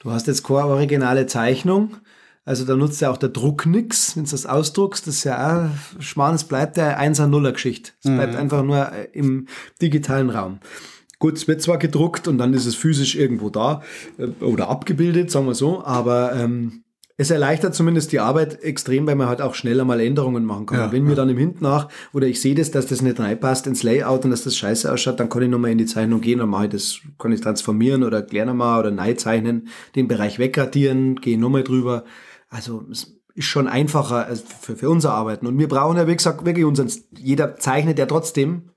Du 0.01 0.11
hast 0.11 0.27
jetzt 0.27 0.45
keine 0.45 0.67
originale 0.67 1.27
Zeichnung, 1.27 1.97
also 2.45 2.65
da 2.65 2.77
nutzt 2.77 3.01
ja 3.01 3.11
auch 3.11 3.17
der 3.17 3.31
Druck 3.31 3.65
nix, 3.65 4.17
wenn 4.17 4.25
du 4.25 4.31
das 4.31 4.45
ausdruckst, 4.45 5.07
das 5.07 5.17
ist 5.17 5.25
ja 5.25 5.67
auch 5.67 6.01
Schmarrn, 6.03 6.35
es 6.35 6.45
bleibt 6.45 6.77
ja 6.77 6.99
1er 6.99 7.27
Nuller 7.27 7.53
Geschichte. 7.53 7.93
Es 8.03 8.11
bleibt 8.11 8.37
einfach 8.37 8.63
nur 8.63 8.93
äh, 8.93 9.09
im 9.13 9.47
digitalen 9.81 10.31
Raum. 10.31 10.59
Gut, 11.19 11.39
es 11.39 11.49
wird 11.49 11.63
zwar 11.63 11.79
gedruckt 11.79 12.29
und 12.29 12.37
dann 12.37 12.53
ist 12.53 12.67
es 12.67 12.75
physisch 12.75 13.15
irgendwo 13.15 13.49
da 13.49 13.83
äh, 14.19 14.27
oder 14.45 14.69
abgebildet, 14.69 15.31
sagen 15.31 15.47
wir 15.47 15.55
so, 15.55 15.83
aber 15.83 16.35
ähm, 16.35 16.85
es 17.17 17.31
erleichtert 17.31 17.77
zumindest 17.77 18.11
die 18.11 18.19
Arbeit 18.19 18.63
extrem, 18.63 19.07
weil 19.07 19.15
man 19.15 19.29
halt 19.29 19.41
auch 19.41 19.55
schneller 19.55 19.85
mal 19.85 20.01
Änderungen 20.01 20.45
machen 20.45 20.67
kann. 20.67 20.79
Ja, 20.79 20.93
wenn 20.93 21.05
mir 21.05 21.15
dann 21.15 21.29
im 21.29 21.39
Hinten 21.39 21.63
nach 21.63 21.89
oder 22.13 22.27
ich 22.27 22.41
sehe 22.41 22.57
das, 22.57 22.73
dass 22.73 22.87
das 22.87 23.03
nicht 23.03 23.21
reinpasst 23.21 23.69
ins 23.69 23.85
Layout 23.85 24.25
und 24.25 24.33
dass 24.33 24.43
das 24.43 24.57
scheiße 24.57 24.93
ausschaut, 24.93 25.21
dann 25.21 25.29
kann 25.29 25.43
ich 25.43 25.49
nochmal 25.49 25.71
in 25.71 25.79
die 25.79 25.87
Zeichnung 25.87 26.21
gehen 26.21 26.41
und 26.41 26.51
mache 26.51 26.65
ich 26.65 26.71
das, 26.73 26.99
kann 27.19 27.31
ich 27.31 27.41
transformieren 27.41 28.03
oder 28.03 28.21
klären 28.21 28.49
nochmal 28.49 28.81
oder 28.81 28.91
neu 28.91 29.15
zeichnen, 29.15 29.69
den 29.95 30.09
Bereich 30.09 30.41
wegradieren, 30.41 31.17
gehe 31.17 31.39
nochmal 31.39 31.63
drüber. 31.63 32.05
Also 32.55 32.85
es 32.89 33.17
ist 33.35 33.47
schon 33.47 33.67
einfacher 33.67 34.27
als 34.27 34.43
für, 34.43 34.77
für 34.77 34.89
unser 34.89 35.13
Arbeiten. 35.13 35.49
Und 35.49 35.59
wir 35.59 35.69
brauchen 35.69 35.97
ja, 35.97 36.07
wie 36.07 36.15
gesagt, 36.15 36.45
wirklich 36.45 36.65
unseren, 36.65 36.89
jeder 37.19 37.57
zeichnet 37.57 37.99
ja 37.99 38.07
trotzdem 38.07 38.71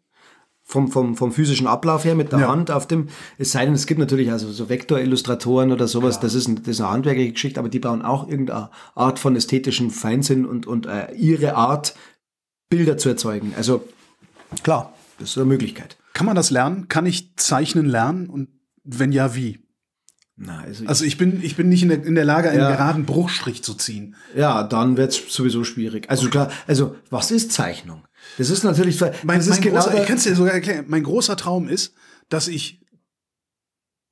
vom, 0.64 0.88
vom, 0.92 1.16
vom 1.16 1.32
physischen 1.32 1.68
Ablauf 1.68 2.04
her 2.04 2.16
mit 2.16 2.32
der 2.32 2.40
Ja. 2.40 2.48
Hand 2.50 2.72
auf 2.72 2.88
dem, 2.88 3.08
es 3.38 3.52
sei 3.52 3.66
denn, 3.66 3.76
es 3.76 3.86
gibt 3.86 4.00
natürlich 4.00 4.32
also 4.32 4.52
so 4.52 4.68
Vektorillustratoren 4.68 5.72
oder 5.72 5.88
sowas, 5.88 6.20
das, 6.20 6.34
ist 6.34 6.48
ein, 6.48 6.56
das 6.56 6.70
ist 6.70 6.82
eine 6.82 6.90
handwerkliche 6.90 7.34
Geschichte, 7.34 7.60
aber 7.60 7.70
die 7.70 7.80
brauchen 7.80 8.02
auch 8.02 8.28
irgendeine 8.28 8.72
Art 8.96 9.20
von 9.20 9.36
ästhetischen 9.36 9.92
Feinsinn 9.92 10.46
und, 10.46 10.66
und 10.66 10.88
äh, 10.88 11.14
ihre 11.14 11.56
Art, 11.56 11.96
Bilder 12.70 12.98
zu 12.98 13.10
erzeugen. 13.10 13.54
Also 13.56 13.88
klar, 14.64 14.94
das 15.20 15.30
ist 15.30 15.38
eine 15.38 15.46
Möglichkeit. 15.46 15.98
Kann 16.14 16.26
man 16.26 16.36
das 16.36 16.50
lernen? 16.50 16.88
Kann 16.88 17.06
ich 17.06 17.38
zeichnen 17.38 17.86
lernen? 17.86 18.28
Und 18.28 18.50
wenn 18.84 19.12
ja, 19.12 19.36
wie? 19.36 19.60
Na, 20.40 20.60
also, 20.60 20.86
Also 20.86 21.04
ich 21.04 21.18
bin, 21.18 21.44
ich 21.44 21.56
bin 21.56 21.68
nicht 21.68 21.82
in 21.82 21.90
der, 21.90 22.04
in 22.06 22.14
der 22.16 22.24
Lage, 22.26 22.50
einen 22.52 22.60
Ja. 22.60 22.70
geraden 22.72 23.06
Bruchstrich 23.06 23.64
zu 23.64 23.74
ziehen. 23.74 24.16
ja, 24.36 24.64
dann 24.64 24.96
wird's 24.96 25.20
sowieso 25.30 25.64
schwierig. 25.64 26.10
Also 26.10 26.30
klar, 26.30 26.52
also 26.68 26.96
was 27.10 27.32
ist 27.32 27.52
Zeichnung? 27.52 28.04
Das 28.38 28.50
ist 28.52 28.64
natürlich, 28.64 29.00
Mein, 29.24 29.40
das 29.40 29.48
ist 29.48 29.54
mein 29.54 29.62
genau 29.62 29.82
großer, 29.84 30.00
ich 30.02 30.08
kann 30.08 30.18
es 30.18 30.24
dir 30.24 30.36
sogar 30.36 30.54
erklären. 30.54 30.86
Mein 30.88 31.04
großer 31.04 31.38
Traum 31.38 31.68
ist, 31.68 31.94
dass 32.30 32.48
ich 32.48 32.82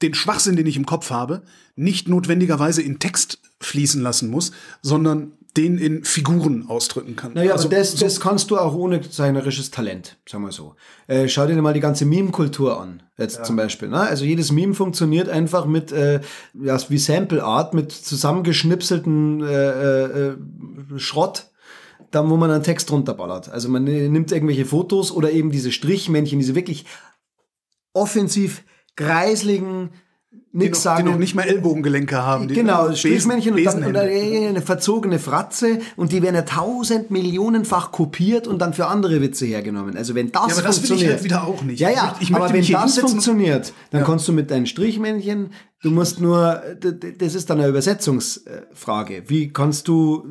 den 0.02 0.14
Schwachsinn, 0.14 0.56
den 0.56 0.66
ich 0.66 0.78
im 0.78 0.86
Kopf 0.86 1.10
habe, 1.12 1.44
nicht 1.76 2.08
notwendigerweise 2.08 2.82
in 2.82 3.00
Text 3.00 3.40
fließen 3.62 4.02
lassen 4.02 4.30
muss, 4.30 4.52
sondern 4.82 5.34
den 5.58 5.78
in 5.78 6.04
Figuren 6.04 6.66
ausdrücken 6.68 7.16
kann. 7.16 7.34
Naja, 7.34 7.54
also, 7.54 7.70
das, 7.70 7.94
so, 7.94 8.06
das 8.06 8.20
kannst 8.20 8.52
du 8.52 8.58
auch 8.58 8.76
ohne 8.76 9.02
zeichnerisches 9.02 9.72
Talent, 9.72 10.18
sagen 10.28 10.44
wir 10.44 10.52
so. 10.52 10.76
Äh, 11.08 11.28
schau 11.28 11.48
dir 11.48 11.62
mal 11.62 11.74
die 11.74 11.80
ganze 11.80 12.06
Meme-Kultur 12.06 12.80
an, 12.80 13.04
jetzt 13.18 13.46
zum 13.46 13.56
Beispiel. 13.56 13.88
Ne? 13.90 14.00
Also 14.00 14.26
jedes 14.26 14.52
Meme 14.52 14.74
funktioniert 14.74 15.30
einfach 15.30 15.66
mit, 15.66 15.92
äh, 15.92 16.20
ja, 16.54 16.78
wie 16.90 16.98
Sample 16.98 17.44
Art, 17.44 17.74
mit 17.74 17.92
zusammengeschnipselten 17.92 19.44
äh, 19.44 20.04
äh, 20.04 20.38
Schrott, 20.98 21.48
dann 22.12 22.30
wo 22.30 22.38
man 22.38 22.52
einen 22.52 22.64
Text 22.64 22.92
runterballert. 22.92 23.50
Also 23.50 23.70
man 23.70 23.88
äh, 23.88 24.10
nimmt 24.10 24.32
irgendwelche 24.32 24.66
Fotos 24.66 25.12
oder 25.12 25.32
eben 25.32 25.52
diese 25.52 25.72
Strichmännchen, 25.72 26.40
diese 26.40 26.56
wirklich 26.56 26.86
offensiv 27.94 28.64
kreisligen, 28.96 29.92
die, 30.54 30.58
nix 30.60 30.86
noch, 30.86 30.94
die 30.94 30.98
sagen. 31.02 31.12
noch 31.12 31.18
nicht 31.18 31.36
mal 31.36 31.44
Ellbogengelenke 31.44 32.16
haben. 32.22 32.48
Die 32.48 32.54
Genau, 32.56 32.94
Strichmännchen 32.94 33.54
und 33.54 33.64
dann 33.66 33.82
Besenhände. 33.82 34.00
oder 34.00 34.50
eine 34.50 34.62
verzogene 34.62 35.20
Fratze 35.20 35.80
und 35.98 36.12
die 36.14 36.22
werden 36.22 36.36
ja 36.36 36.44
tausend 36.44 37.12
Millionenfach 37.12 37.92
kopiert 37.92 38.48
und 38.48 38.60
dann 38.62 38.74
für 38.74 38.88
andere 38.88 39.22
Witze 39.22 39.46
hergenommen. 39.46 39.98
Also 39.98 40.16
wenn 40.16 40.32
das 40.32 40.48
Ja, 40.48 40.54
aber 40.54 40.62
das 40.64 40.78
will 40.78 40.84
ich 40.84 40.88
funktioniert, 40.90 41.12
halt 41.16 41.24
wieder 41.24 41.44
auch 41.46 41.62
nicht. 41.64 41.80
Ja, 41.80 41.90
Ich 41.90 41.96
ja, 41.96 42.16
ich 42.22 42.30
möchte 42.30 42.46
aber 42.46 42.54
wenn 42.54 42.66
das 42.72 42.98
funktioniert, 43.00 43.74
dann 43.92 44.02
Ja. 44.02 44.08
kannst 44.08 44.28
du 44.28 44.34
mit 44.34 44.50
deinen 44.50 44.66
Strichmännchen, 44.66 45.50
du 45.84 45.92
musst 45.92 46.20
nur, 46.22 46.62
das 47.18 47.36
ist 47.36 47.50
dann 47.50 47.60
eine 47.60 47.68
Übersetzungsfrage. 47.70 49.24
Wie 49.28 49.52
kannst 49.52 49.88
du 49.88 50.26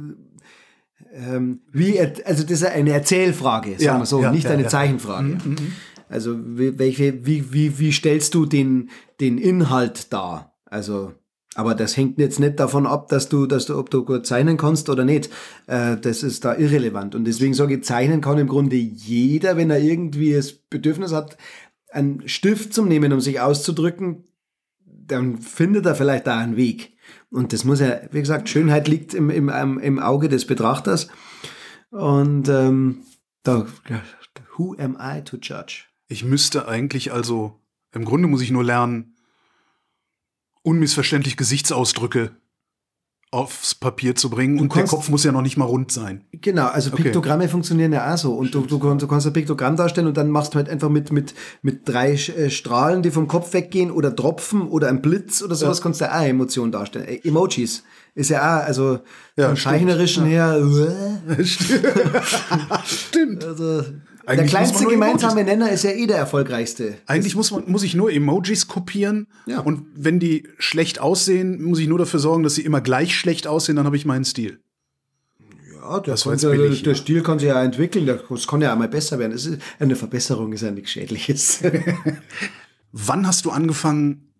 ähm, 1.17 1.61
wie, 1.71 2.01
also 2.01 2.43
das 2.43 2.51
ist 2.51 2.64
eine 2.64 2.90
Erzählfrage, 2.90 3.71
sagen 3.73 3.83
Ja, 3.83 3.99
wir 3.99 4.07
so, 4.07 4.21
ja, 4.21 4.33
nicht 4.33 4.45
ja, 4.45 4.51
eine 4.51 4.64
ja. 4.64 4.69
Zeichenfrage. 4.69 5.38
Also 6.14 6.38
wie, 6.38 6.79
welche, 6.79 7.27
wie, 7.27 7.53
wie, 7.53 7.81
wie 7.81 7.92
stellst 7.92 8.35
du 8.35 8.46
den, 8.46 8.88
den 9.20 9.37
Inhalt 9.37 10.12
dar? 10.12 10.55
Also, 10.64 11.12
aber 11.57 11.74
das 11.74 11.96
hängt 11.96 12.20
jetzt 12.20 12.38
nicht 12.38 12.61
davon 12.61 12.87
ab, 12.87 13.09
dass 13.09 13.29
du, 13.29 13.46
dass 13.46 13.66
du, 13.66 13.77
ob 13.77 13.90
du 13.90 14.05
gut 14.05 14.24
zeichnen 14.24 14.57
kannst 14.57 14.88
oder 14.88 15.05
nicht. 15.05 15.29
Äh, 15.66 15.96
das 15.96 16.22
ist 16.22 16.44
da 16.44 16.55
irrelevant. 16.55 17.16
Und 17.16 17.24
deswegen 17.24 17.53
sage 17.53 17.74
ich, 17.74 17.83
zeichnen 17.83 18.20
kann 18.20 18.38
im 18.38 18.46
Grunde 18.46 18.77
jeder, 18.77 19.57
wenn 19.57 19.70
er 19.70 19.81
irgendwie 19.81 20.33
das 20.33 20.53
Bedürfnis 20.53 21.12
hat, 21.12 21.37
einen 21.90 22.29
Stift 22.29 22.72
zum 22.72 22.87
Nehmen, 22.87 23.12
um 23.12 23.20
sich 23.20 23.40
auszudrücken, 23.40 24.22
dann 24.87 25.38
findet 25.38 25.85
er 25.85 25.96
vielleicht 25.96 26.29
da 26.29 26.38
einen 26.38 26.57
Weg. 26.57 26.92
Und 27.31 27.53
das 27.53 27.64
muss 27.64 27.81
ja, 27.81 28.03
wie 28.12 28.20
gesagt, 28.20 28.48
Schönheit 28.48 28.87
liegt 28.87 29.14
im, 29.14 29.31
im, 29.31 29.48
im 29.48 29.81
im 29.81 29.98
Auge 29.98 30.29
des 30.29 30.46
Betrachters. 30.46 31.09
Und 31.90 32.48
ähm, 32.48 33.03
da, 33.42 33.66
who 34.57 34.77
am 34.79 34.96
I 35.00 35.22
to 35.22 35.38
judge? 35.38 35.87
Ich 36.09 36.25
müsste 36.25 36.69
eigentlich 36.69 37.12
also, 37.12 37.61
im 37.93 38.05
Grunde 38.05 38.29
muss 38.29 38.43
ich 38.43 38.51
nur 38.51 38.64
lernen, 38.64 39.17
unmissverständlich 40.62 41.37
Gesichtsausdrücke 41.37 42.37
aufs 43.35 43.75
Papier 43.75 44.14
zu 44.14 44.31
bringen 44.31 44.61
und 44.61 44.73
der 44.77 44.85
Kopf 44.85 45.09
muss 45.09 45.25
ja 45.25 45.33
noch 45.33 45.43
nicht 45.43 45.57
mal 45.57 45.64
rund 45.64 45.90
sein. 45.90 46.25
Genau, 46.31 46.67
also 46.67 46.93
Piktogramme 46.93 47.43
okay. 47.43 47.51
funktionieren 47.51 47.93
ja 47.93 48.14
auch 48.14 48.17
so. 48.17 48.33
Und 48.33 48.55
du, 48.55 48.61
du, 48.61 48.79
du, 48.79 49.09
kannst 49.09 49.27
ein 49.27 49.33
Piktogramm 49.33 49.75
darstellen 49.75 50.07
und 50.07 50.17
dann 50.17 50.31
machst 50.31 50.55
du 50.55 50.59
halt 50.59 50.69
einfach 50.69 50.88
mit, 50.88 51.11
mit, 51.11 51.35
mit 51.61 51.88
drei 51.88 52.12
äh, 52.12 52.49
Strahlen, 52.49 53.03
die 53.03 53.11
vom 53.11 53.27
Kopf 53.27 53.53
weggehen 53.53 53.90
oder 53.90 54.14
Tropfen 54.14 54.69
oder 54.69 54.88
ein 54.88 55.03
Blitz 55.03 55.43
oder 55.43 55.57
sowas, 55.57 55.79
ja. 55.79 55.83
kannst 55.83 56.01
du 56.01 56.14
auch 56.14 56.23
Emotionen 56.23 56.71
darstellen. 56.71 57.09
Äh, 57.09 57.27
Emojis 57.29 57.83
ist 58.14 58.31
ja 58.31 58.38
auch, 58.38 58.67
also 58.67 59.01
ja, 59.37 59.49
vom 59.49 59.57
Zeichnerischen 59.57 60.31
ja. 60.31 60.53
her. 60.53 61.45
stimmt. 62.85 63.45
Also, 63.45 63.83
eigentlich 64.27 64.51
der 64.51 64.61
kleinste 64.61 64.85
gemeinsame 64.87 65.41
Emojis. 65.41 65.47
Nenner 65.47 65.73
ist 65.73 65.85
ja 65.85 65.91
eh 65.91 66.07
der 66.07 66.17
erfolgreichste. 66.17 66.97
Eigentlich 67.07 67.37
muss, 67.37 67.51
man, 67.51 67.71
muss 67.71 67.83
ich 67.83 67.95
nur 67.95 68.13
Emojis 68.13 68.69
kopieren. 68.69 69.27
Ja. 69.47 69.61
Und 69.61 69.87
wenn 69.95 70.19
die 70.19 70.49
schlecht 70.59 71.01
aussehen, 71.01 71.63
muss 71.63 71.79
ich 71.79 71.89
nur 71.89 71.99
dafür 71.99 72.21
sorgen, 72.21 72.43
dass 72.43 72.55
sie 72.55 72.63
immer 72.63 72.81
gleich 72.81 73.17
schlecht 73.17 73.47
aussehen, 73.47 73.77
dann 73.77 73.87
habe 73.87 73.97
ich 73.97 74.05
meinen 74.05 74.25
Stil. 74.25 74.61
Ja, 75.75 76.01
das 76.01 76.25
das 76.25 76.41
billig, 76.41 76.83
der 76.83 76.95
ja. 76.95 76.99
Stil 76.99 77.23
kann 77.23 77.39
sich 77.39 77.49
ja 77.49 77.63
entwickeln, 77.63 78.07
das 78.07 78.47
kann 78.47 78.63
ja 78.63 78.73
auch 78.73 78.79
mal 78.79 78.89
besser 78.89 79.19
werden. 79.19 79.33
Ist, 79.33 79.59
eine 79.79 79.97
Verbesserung 79.97 80.53
ist 80.53 80.63
ja 80.63 80.71
nichts 80.71 80.91
Schädliches. 80.91 81.61
Wann 82.93 83.27
hast 83.27 83.45
du 83.45 83.51
angefangen 83.51 84.33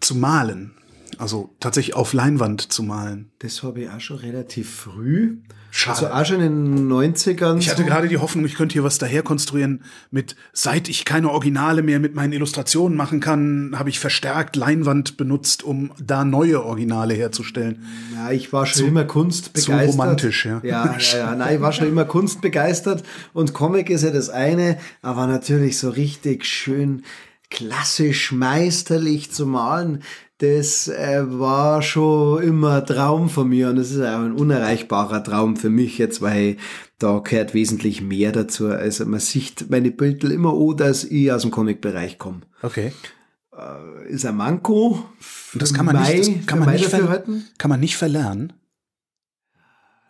zu 0.00 0.16
malen? 0.16 0.72
Also 1.18 1.54
tatsächlich 1.60 1.94
auf 1.94 2.14
Leinwand 2.14 2.72
zu 2.72 2.82
malen. 2.82 3.30
Das 3.38 3.62
habe 3.62 3.82
ich 3.82 3.90
auch 3.90 4.00
schon 4.00 4.16
relativ 4.16 4.74
früh. 4.74 5.38
Schade. 5.74 6.12
Also 6.12 6.14
auch 6.14 6.26
schon 6.26 6.44
in 6.44 6.76
den 6.76 6.92
90ern. 6.92 7.56
Ich 7.56 7.70
hatte 7.70 7.84
gerade 7.84 8.06
die 8.06 8.18
Hoffnung, 8.18 8.44
ich 8.44 8.56
könnte 8.56 8.74
hier 8.74 8.84
was 8.84 8.98
daher 8.98 9.22
konstruieren 9.22 9.82
mit, 10.10 10.36
seit 10.52 10.86
ich 10.86 11.06
keine 11.06 11.30
Originale 11.30 11.82
mehr 11.82 11.98
mit 11.98 12.14
meinen 12.14 12.34
Illustrationen 12.34 12.94
machen 12.94 13.20
kann, 13.20 13.74
habe 13.78 13.88
ich 13.88 13.98
verstärkt 13.98 14.54
Leinwand 14.54 15.16
benutzt, 15.16 15.62
um 15.62 15.90
da 15.98 16.26
neue 16.26 16.62
Originale 16.62 17.14
herzustellen. 17.14 17.86
Ja, 18.14 18.30
ich 18.30 18.52
war 18.52 18.66
schon 18.66 18.82
zu, 18.82 18.86
immer 18.86 19.04
kunstbegeistert. 19.04 19.86
Zu 19.86 19.90
romantisch, 19.92 20.44
ja. 20.44 20.60
Ja, 20.62 20.94
ja, 20.98 21.18
ja. 21.18 21.34
Nein, 21.34 21.54
ich 21.54 21.60
war 21.62 21.72
schon 21.72 21.88
immer 21.88 22.04
kunstbegeistert 22.04 23.02
und 23.32 23.54
Comic 23.54 23.88
ist 23.88 24.04
ja 24.04 24.10
das 24.10 24.28
eine, 24.28 24.76
aber 25.00 25.26
natürlich 25.26 25.78
so 25.78 25.88
richtig 25.88 26.44
schön 26.44 27.02
klassisch 27.48 28.30
meisterlich 28.30 29.32
zu 29.32 29.46
malen 29.46 30.02
das 30.42 30.88
äh, 30.88 31.22
war 31.24 31.82
schon 31.82 32.42
immer 32.42 32.80
ein 32.80 32.86
Traum 32.86 33.30
von 33.30 33.48
mir 33.48 33.68
und 33.68 33.76
das 33.76 33.92
ist 33.92 34.00
auch 34.00 34.18
ein 34.18 34.32
unerreichbarer 34.32 35.22
Traum 35.22 35.56
für 35.56 35.70
mich 35.70 35.98
jetzt, 35.98 36.20
weil 36.20 36.56
da 36.98 37.20
gehört 37.20 37.54
wesentlich 37.54 38.02
mehr 38.02 38.32
dazu. 38.32 38.66
Also 38.66 39.06
man 39.06 39.20
sieht 39.20 39.70
meine 39.70 39.92
Bilder 39.92 40.32
immer 40.32 40.52
oh, 40.54 40.72
dass 40.72 41.04
ich 41.04 41.30
aus 41.30 41.42
dem 41.42 41.52
Comic-Bereich 41.52 42.18
komme. 42.18 42.40
Okay. 42.60 42.92
Äh, 43.56 44.08
ist 44.08 44.26
ein 44.26 44.34
Manko. 44.34 45.06
Und 45.52 45.62
das 45.62 45.72
kann 45.72 45.86
man 45.86 45.94
Mai, 45.94 46.14
nicht, 46.14 46.40
das 46.40 46.46
kann 46.46 46.58
man 46.58 46.72
nicht, 46.72 46.86
ver 46.86 47.24
kann 47.56 47.68
man 47.68 47.78
nicht 47.78 47.96
verlernen. 47.96 48.52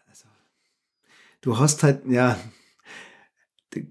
Also, 0.08 0.24
du 1.42 1.58
hast 1.58 1.82
halt, 1.82 2.06
ja, 2.08 2.38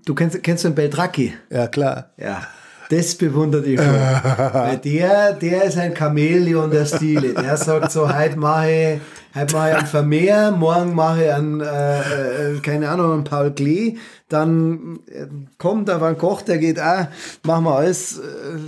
du 0.06 0.15
kennst, 0.15 0.41
kennst 0.41 0.63
du 0.63 0.69
den 0.69 0.75
Beltraki? 0.75 1.36
Ja, 1.51 1.67
klar. 1.67 2.13
Ja. 2.17 2.47
Das 2.91 3.15
bewundert 3.15 3.65
ich 3.67 3.80
schon. 3.80 3.88
Weil 4.54 4.77
der, 4.77 5.34
der 5.34 5.63
ist 5.63 5.77
ein 5.77 5.95
Chamäleon 5.95 6.69
der 6.69 6.86
Stile. 6.86 7.34
Der 7.34 7.56
sagt 7.56 7.89
so, 7.89 8.13
heute 8.13 8.38
mache 8.38 8.69
ich, 8.69 9.39
heute 9.39 9.56
mache 9.56 9.69
ich 9.69 9.75
einen 9.77 9.88
Vermehr, 9.88 10.51
morgen 10.51 10.93
mache 10.93 11.23
ich 11.23 11.34
einen, 11.34 11.62
äh, 11.62 11.99
äh, 11.99 12.60
keine 12.60 12.89
Ahnung, 12.89 13.13
einen 13.13 13.23
Paul 13.23 13.51
Klee. 13.51 13.95
Dann 14.27 14.99
äh, 15.08 15.27
kommt 15.58 15.88
da 15.88 16.06
ein 16.06 16.17
Koch, 16.17 16.41
der 16.41 16.58
geht, 16.58 16.80
ah, 16.80 17.08
machen 17.43 17.63
wir 17.63 17.75
alles. 17.77 18.19
Äh, 18.19 18.60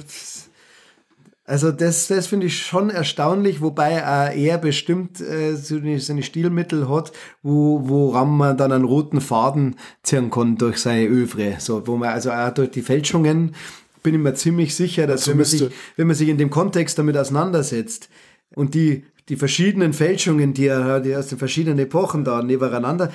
also 1.45 1.73
das, 1.73 2.07
das 2.07 2.27
finde 2.27 2.45
ich 2.45 2.65
schon 2.65 2.89
erstaunlich, 2.89 3.59
wobei 3.59 3.91
er 3.91 4.57
bestimmt 4.57 5.19
äh, 5.19 5.55
seine, 5.55 5.99
seine 5.99 6.23
Stilmittel 6.23 6.87
hat, 6.87 7.11
wo, 7.41 7.81
woran 7.83 8.29
man 8.29 8.55
dann 8.55 8.71
einen 8.71 8.85
roten 8.85 9.19
Faden 9.19 9.75
ziehen 10.01 10.29
kann 10.31 10.55
durch 10.55 10.77
seine 10.77 11.05
Övre. 11.07 11.55
So, 11.59 11.85
wo 11.85 11.97
man 11.97 12.09
also 12.09 12.31
auch 12.31 12.51
durch 12.51 12.71
die 12.71 12.81
Fälschungen 12.81 13.53
bin 14.03 14.15
ich 14.15 14.21
mir 14.21 14.33
ziemlich 14.35 14.75
sicher, 14.75 15.07
dass 15.07 15.27
wenn 15.27 15.37
man, 15.37 15.45
sich, 15.45 15.63
wenn 15.95 16.07
man 16.07 16.15
sich 16.15 16.29
in 16.29 16.37
dem 16.37 16.49
Kontext 16.49 16.99
damit 16.99 17.17
auseinandersetzt 17.17 18.09
und 18.53 18.75
die, 18.75 19.05
die 19.29 19.37
verschiedenen 19.37 19.93
Fälschungen, 19.93 20.53
die 20.53 20.67
er 20.67 20.99
die 20.99 21.15
aus 21.15 21.27
den 21.27 21.37
verschiedenen 21.37 21.79
Epochen 21.79 22.23
da 22.23 22.43
nebeneinander 22.43 23.11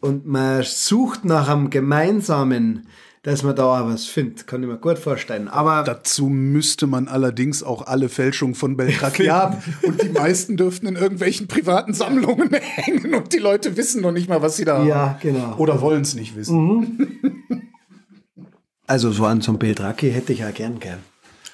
und 0.00 0.26
man 0.26 0.62
sucht 0.64 1.24
nach 1.24 1.48
einem 1.48 1.70
gemeinsamen, 1.70 2.88
dass 3.22 3.44
man 3.44 3.54
da 3.54 3.86
was 3.86 4.06
findet, 4.06 4.48
kann 4.48 4.64
ich 4.64 4.68
mir 4.68 4.78
gut 4.78 4.98
vorstellen. 4.98 5.46
Aber 5.46 5.84
dazu 5.84 6.28
müsste 6.28 6.88
man 6.88 7.06
allerdings 7.06 7.62
auch 7.62 7.86
alle 7.86 8.08
Fälschungen 8.08 8.56
von 8.56 8.76
Beltraki 8.76 9.26
haben 9.28 9.58
und 9.82 10.02
die 10.02 10.08
meisten 10.08 10.56
dürften 10.56 10.88
in 10.88 10.96
irgendwelchen 10.96 11.46
privaten 11.46 11.94
Sammlungen 11.94 12.50
hängen 12.60 13.14
und 13.14 13.32
die 13.32 13.38
Leute 13.38 13.76
wissen 13.76 14.02
noch 14.02 14.10
nicht 14.10 14.28
mal, 14.28 14.42
was 14.42 14.56
sie 14.56 14.64
da 14.64 14.84
ja, 14.84 14.96
haben. 14.96 15.18
genau. 15.22 15.54
Oder 15.58 15.80
wollen 15.80 16.02
es 16.02 16.14
nicht 16.14 16.34
wissen. 16.34 16.58
Mhm. 16.58 17.62
Also 18.92 19.10
so 19.10 19.24
an 19.24 19.40
so 19.40 19.52
einem 19.52 19.58
Beltraki 19.58 20.12
hätte 20.12 20.34
ich 20.34 20.40
ja 20.40 20.50
gern 20.50 20.78
gern. 20.78 20.98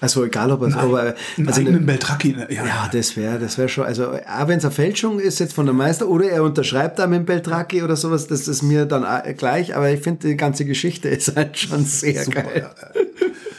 Also 0.01 0.25
egal, 0.25 0.51
ob 0.51 0.63
es 0.63 0.75
Nein, 0.75 0.85
aber 0.85 1.15
also 1.47 1.61
einen 1.61 1.87
Beltraki, 1.87 2.35
ja, 2.51 2.65
ja, 2.65 2.91
das 2.91 3.17
wäre, 3.17 3.39
das 3.39 3.59
wäre 3.59 3.69
schon. 3.69 3.85
Also 3.85 4.09
auch 4.09 4.49
wenn 4.49 4.59
es 4.59 4.65
eine 4.65 4.75
Fälschung 4.75 5.21
ist 5.21 5.39
jetzt 5.39 5.53
von 5.53 5.65
der 5.65 5.73
Meister 5.73 6.09
oder 6.09 6.29
er 6.29 6.43
unterschreibt 6.43 6.99
da 6.99 7.07
mit 7.07 7.21
dem 7.21 7.27
Beltraki 7.27 7.85
oder 7.85 7.95
sowas, 7.95 8.27
das 8.27 8.49
ist 8.49 8.63
mir 8.63 8.87
dann 8.87 9.07
gleich. 9.37 9.77
Aber 9.77 9.89
ich 9.89 10.01
finde 10.01 10.27
die 10.27 10.37
ganze 10.37 10.65
Geschichte 10.65 11.09
ist 11.11 11.37
halt 11.37 11.57
schon 11.57 11.85
sehr 11.85 12.25
Super, 12.25 12.43
geil. 12.43 12.71
Ja, 12.75 13.01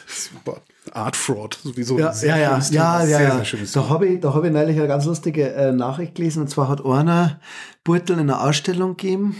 Super. 0.07 0.61
Art 0.91 1.15
Fraud, 1.15 1.57
sowieso. 1.63 1.97
Ja, 1.97 2.13
ja, 2.21 2.35
ja, 2.35 2.59
ja, 2.71 3.05
ja, 3.05 3.21
ja. 3.21 3.43
Da 3.73 3.87
habe 3.87 4.07
ich, 4.07 4.19
da 4.19 4.33
habe 4.33 4.47
ich 4.47 4.53
neulich 4.53 4.77
eine 4.77 4.89
ganz 4.89 5.05
lustige 5.05 5.53
äh, 5.53 5.71
Nachricht 5.71 6.15
gelesen. 6.15 6.41
Und 6.41 6.49
zwar 6.49 6.67
hat 6.67 6.83
einer 6.83 7.39
Beutel 7.85 8.15
in 8.15 8.23
einer 8.23 8.43
Ausstellung 8.43 8.97
gegeben 8.97 9.37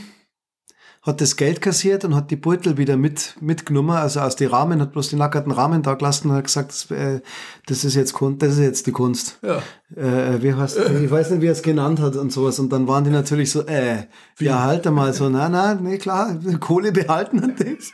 hat 1.09 1.21
das 1.21 1.35
Geld 1.35 1.61
kassiert 1.61 2.05
und 2.05 2.15
hat 2.15 2.31
die 2.31 2.35
Beutel 2.35 2.77
wieder 2.77 2.95
mit, 2.95 3.35
mitgenommen, 3.41 3.91
also 3.91 4.21
aus 4.21 4.35
den 4.35 4.49
Rahmen, 4.49 4.81
hat 4.81 4.93
bloß 4.93 5.09
die 5.09 5.15
nackerten 5.15 5.51
Rahmen 5.51 5.81
da 5.81 5.95
gelassen 5.95 6.29
und 6.29 6.37
hat 6.37 6.45
gesagt, 6.45 6.69
das, 6.69 6.91
äh, 6.91 7.19
das 7.65 7.83
ist 7.83 7.95
jetzt 7.95 8.13
Kunst, 8.13 8.41
das 8.41 8.53
ist 8.53 8.59
jetzt 8.59 8.87
die 8.87 8.91
Kunst. 8.91 9.39
Ja. 9.41 9.61
Äh, 9.95 10.41
wie 10.41 10.53
heißt, 10.53 10.77
ich 10.77 11.11
weiß 11.11 11.31
nicht, 11.31 11.41
wie 11.41 11.47
er 11.47 11.51
es 11.51 11.61
genannt 11.61 11.99
hat 11.99 12.15
und 12.15 12.31
sowas. 12.31 12.59
Und 12.59 12.71
dann 12.71 12.87
waren 12.87 13.03
die 13.03 13.09
natürlich 13.09 13.51
so, 13.51 13.65
äh, 13.65 14.05
wie? 14.37 14.45
ja, 14.45 14.63
halt 14.63 14.89
mal 14.89 15.13
so, 15.13 15.29
na, 15.29 15.49
na, 15.49 15.75
nee, 15.75 15.97
klar, 15.97 16.39
Kohle 16.59 16.91
behalten 16.91 17.39
und 17.39 17.59
das. 17.59 17.91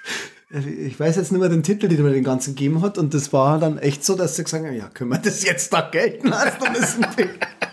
Ich 0.52 1.00
weiß 1.00 1.16
jetzt 1.16 1.32
nicht 1.32 1.42
mehr 1.42 1.50
den 1.50 1.64
Titel, 1.64 1.88
den 1.88 2.02
man 2.04 2.14
den 2.14 2.24
ganzen 2.24 2.56
gegeben 2.56 2.82
hat. 2.82 2.98
Und 2.98 3.14
das 3.14 3.34
war 3.34 3.60
dann 3.60 3.78
echt 3.78 4.06
so, 4.06 4.16
dass 4.16 4.36
sie 4.36 4.44
gesagt 4.44 4.64
haben, 4.64 4.76
ja, 4.76 4.90
können 4.94 5.10
wir 5.10 5.18
das 5.18 5.44
jetzt 5.44 5.74
da 5.74 5.82
gelten 5.82 6.28
lassen? 6.28 7.06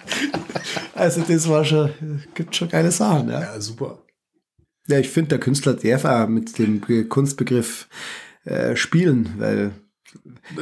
also 0.94 1.20
das 1.28 1.48
war 1.48 1.64
schon, 1.64 1.90
gibt 2.34 2.56
schon 2.56 2.68
geile 2.68 2.90
Sachen. 2.90 3.28
Ja, 3.28 3.40
ja 3.40 3.60
super. 3.60 3.98
Ja, 4.88 4.98
ich 4.98 5.08
finde, 5.08 5.28
der 5.30 5.38
Künstler 5.38 5.72
darf 5.74 6.04
auch 6.04 6.26
mit 6.28 6.58
dem 6.58 6.82
Kunstbegriff 7.08 7.88
äh, 8.44 8.76
spielen, 8.76 9.34
weil. 9.38 9.70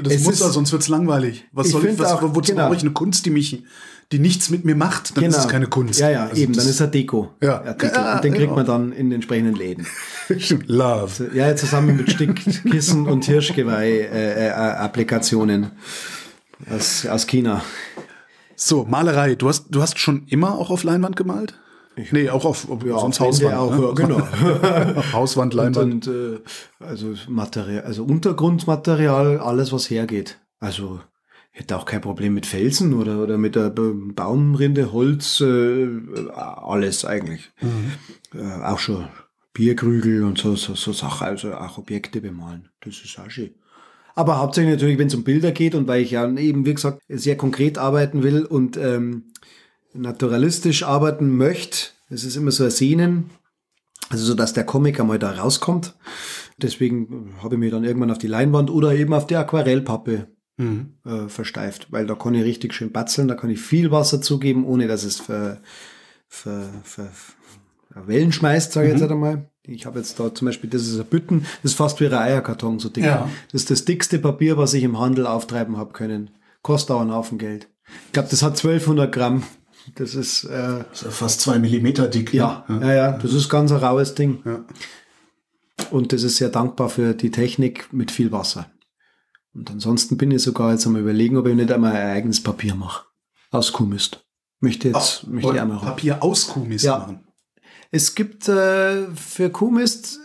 Das 0.00 0.20
muss 0.20 0.40
er, 0.40 0.50
sonst 0.50 0.70
wird's 0.70 0.87
langweilig. 0.88 1.44
Was 1.50 1.66
ich 1.66 1.72
soll 1.72 1.85
ich, 1.87 1.98
was, 1.98 2.12
auch, 2.12 2.22
wozu 2.22 2.52
genau. 2.52 2.66
brauche 2.66 2.76
ich 2.76 2.83
eine 2.83 2.92
Kunst, 2.92 3.26
die 3.26 3.30
mich, 3.30 3.64
die 4.12 4.20
nichts 4.20 4.48
mit 4.50 4.64
mir 4.64 4.76
macht? 4.76 5.16
Dann 5.16 5.24
genau. 5.24 5.37
ist 5.37 5.42
es 5.44 5.50
keine 5.50 5.66
Kunst. 5.66 5.98
Ja, 5.98 6.09
ja, 6.09 6.26
also 6.26 6.40
eben, 6.40 6.52
dann 6.52 6.68
ist 6.68 6.78
er 6.78 6.87
Deko. 6.87 7.30
Ja. 7.42 7.61
Artikel. 7.62 7.94
ja 7.94 8.14
und 8.14 8.22
den 8.22 8.35
kriegt 8.35 8.50
ja. 8.50 8.54
man 8.54 8.64
dann 8.66 8.92
in 8.92 9.11
entsprechenden 9.11 9.56
Läden. 9.56 9.88
Love. 10.66 11.33
Ja, 11.35 11.56
zusammen 11.56 11.96
mit 11.96 12.12
Stickkissen 12.12 13.09
und 13.09 13.24
Hirschgeweih-Applikationen 13.24 15.64
äh, 15.64 15.66
äh, 16.70 16.74
aus, 16.76 17.04
aus 17.06 17.26
China. 17.26 17.64
So, 18.54 18.85
Malerei. 18.85 19.35
Du 19.35 19.48
hast, 19.48 19.66
du 19.70 19.83
hast 19.83 19.98
schon 19.98 20.26
immer 20.26 20.56
auch 20.59 20.70
auf 20.70 20.85
Leinwand 20.85 21.16
gemalt? 21.16 21.60
Ich 22.03 22.13
nee, 22.13 22.29
auch 22.29 22.45
auf, 22.45 22.67
ja, 22.85 22.99
sonst 22.99 23.21
Hauswand. 23.21 23.55
Auch, 23.55 23.77
ne? 23.77 23.93
Genau. 23.95 24.19
Hauswand, 25.13 25.55
Leinwand. 25.55 26.07
Und, 26.07 26.15
äh, 26.15 26.39
also 26.81 27.15
Material, 27.29 27.83
also 27.83 28.05
Untergrundmaterial, 28.05 29.39
alles 29.39 29.73
was 29.73 29.91
hergeht. 29.91 30.39
Also 30.59 31.01
hätte 31.51 31.77
auch 31.77 31.85
kein 31.85 32.01
Problem 32.01 32.35
mit 32.35 32.47
Felsen 32.47 32.95
oder, 32.95 33.23
oder 33.23 33.39
mit 33.39 33.57
der 33.57 33.71
Baumrinde, 33.71 34.93
Holz, 34.93 35.41
äh, 35.41 35.89
alles 36.35 37.05
eigentlich. 37.05 37.51
Mhm. 37.61 38.41
Äh, 38.41 38.63
auch 38.63 38.79
schon 38.79 39.09
Bierkrügel 39.53 40.25
und 40.25 40.39
so, 40.39 40.55
so, 40.55 40.75
so 40.75 40.93
Sachen, 40.93 41.27
also 41.27 41.55
auch 41.55 41.79
Objekte 41.79 42.21
bemalen. 42.21 42.69
Das 42.81 43.01
ist 43.01 43.19
auch 43.19 43.31
schön. 43.31 43.51
Aber 44.15 44.39
hauptsächlich 44.39 44.75
natürlich, 44.75 44.99
wenn 44.99 45.07
es 45.07 45.15
um 45.15 45.25
Bilder 45.25 45.53
geht 45.53 45.75
und 45.75 45.89
weil 45.89 46.03
ich 46.03 46.13
ja 46.13 46.29
eben, 46.31 46.67
wie 46.67 46.75
gesagt, 46.75 47.03
sehr 47.09 47.37
konkret 47.37 47.79
arbeiten 47.79 48.23
will 48.23 48.45
und 48.45 48.77
ähm, 48.77 49.25
naturalistisch 49.94 50.83
arbeiten 50.83 51.37
möchte, 51.37 51.88
es 52.09 52.24
ist 52.24 52.37
immer 52.37 52.50
so 52.50 52.64
ein 52.64 52.70
Sehnen, 52.70 53.31
also 54.09 54.24
so, 54.24 54.35
dass 54.35 54.53
der 54.53 54.64
Comic 54.64 54.98
einmal 54.98 55.18
da 55.18 55.31
rauskommt. 55.31 55.94
Deswegen 56.59 57.35
habe 57.42 57.55
ich 57.55 57.61
mich 57.61 57.70
dann 57.70 57.85
irgendwann 57.85 58.11
auf 58.11 58.18
die 58.18 58.26
Leinwand 58.26 58.70
oder 58.70 58.92
eben 58.92 59.14
auf 59.14 59.26
die 59.26 59.37
Aquarellpappe 59.37 60.26
mhm. 60.57 60.94
äh, 61.07 61.29
versteift, 61.29 61.88
weil 61.90 62.07
da 62.07 62.14
kann 62.16 62.35
ich 62.35 62.44
richtig 62.44 62.74
schön 62.74 62.92
batzeln, 62.92 63.29
da 63.29 63.35
kann 63.35 63.50
ich 63.50 63.61
viel 63.61 63.90
Wasser 63.90 64.20
zugeben, 64.20 64.66
ohne 64.66 64.88
dass 64.88 65.05
es 65.05 65.20
für, 65.20 65.61
für, 66.26 66.68
für, 66.83 67.07
für 67.07 68.07
Wellen 68.09 68.33
schmeißt, 68.33 68.72
sage 68.72 68.88
ich 68.88 68.94
mhm. 68.94 69.00
jetzt 69.00 69.11
einmal. 69.11 69.50
Ich 69.62 69.87
habe 69.87 69.98
jetzt 69.98 70.18
da 70.18 70.35
zum 70.35 70.46
Beispiel, 70.46 70.70
das 70.70 70.83
ist 70.83 70.98
ein 70.98 71.07
Bütten, 71.07 71.46
das 71.62 71.72
ist 71.72 71.79
fast 71.79 72.00
wie 72.00 72.07
ein 72.07 72.14
Eierkarton, 72.14 72.81
so 72.81 72.88
dick. 72.88 73.05
Ja. 73.05 73.31
Das 73.53 73.62
ist 73.62 73.70
das 73.70 73.85
dickste 73.85 74.18
Papier, 74.18 74.57
was 74.57 74.74
ich 74.74 74.83
im 74.83 74.98
Handel 74.98 75.26
auftreiben 75.26 75.76
habe 75.76 75.92
können. 75.92 76.31
Kostet 76.62 76.96
auch 76.96 77.00
einen 77.00 77.12
Haufen 77.12 77.38
Geld. 77.38 77.68
Ich 78.07 78.12
glaube, 78.12 78.29
das 78.29 78.42
hat 78.42 78.53
1200 78.53 79.12
Gramm 79.12 79.42
Das 79.94 80.14
ist, 80.14 80.44
äh, 80.44 80.85
das 80.90 80.92
ist 80.92 81.03
ja 81.05 81.11
fast 81.11 81.40
zwei 81.40 81.59
Millimeter 81.59 82.09
dick. 82.09 82.33
Ja, 82.33 82.64
ne? 82.68 82.81
ja, 82.83 82.94
ja, 82.94 83.12
das 83.12 83.33
ist 83.33 83.48
ganz 83.48 83.72
ein 83.72 83.79
raues 83.79 84.14
Ding. 84.14 84.42
Ja. 84.44 84.64
Und 85.90 86.12
das 86.12 86.22
ist 86.22 86.37
sehr 86.37 86.50
dankbar 86.50 86.88
für 86.88 87.14
die 87.14 87.31
Technik 87.31 87.92
mit 87.92 88.11
viel 88.11 88.33
Wasser. 88.33 88.70
Und 89.55 89.70
ansonsten 89.70 90.16
bin 90.16 90.31
ich 90.31 90.42
sogar 90.42 90.72
jetzt 90.72 90.87
am 90.87 90.96
überlegen, 90.96 91.37
ob 91.37 91.46
ich 91.46 91.55
nicht 91.55 91.72
einmal 91.72 91.92
ein 91.92 92.16
eigenes 92.16 92.42
Papier 92.42 92.74
mache. 92.74 93.07
Aus 93.50 93.72
Kuhmist. 93.72 94.24
Möchte 94.61 94.88
jetzt, 94.88 95.22
Ach, 95.24 95.29
möchte 95.29 95.55
ich 95.55 95.61
einmal 95.61 95.81
Papier 95.81 96.22
aus 96.22 96.48
Kuhmist 96.48 96.85
ja. 96.85 96.98
machen. 96.98 97.26
Es 97.90 98.14
gibt 98.14 98.48
äh, 98.48 99.07
für 99.14 99.50
Kuhmist 99.50 100.20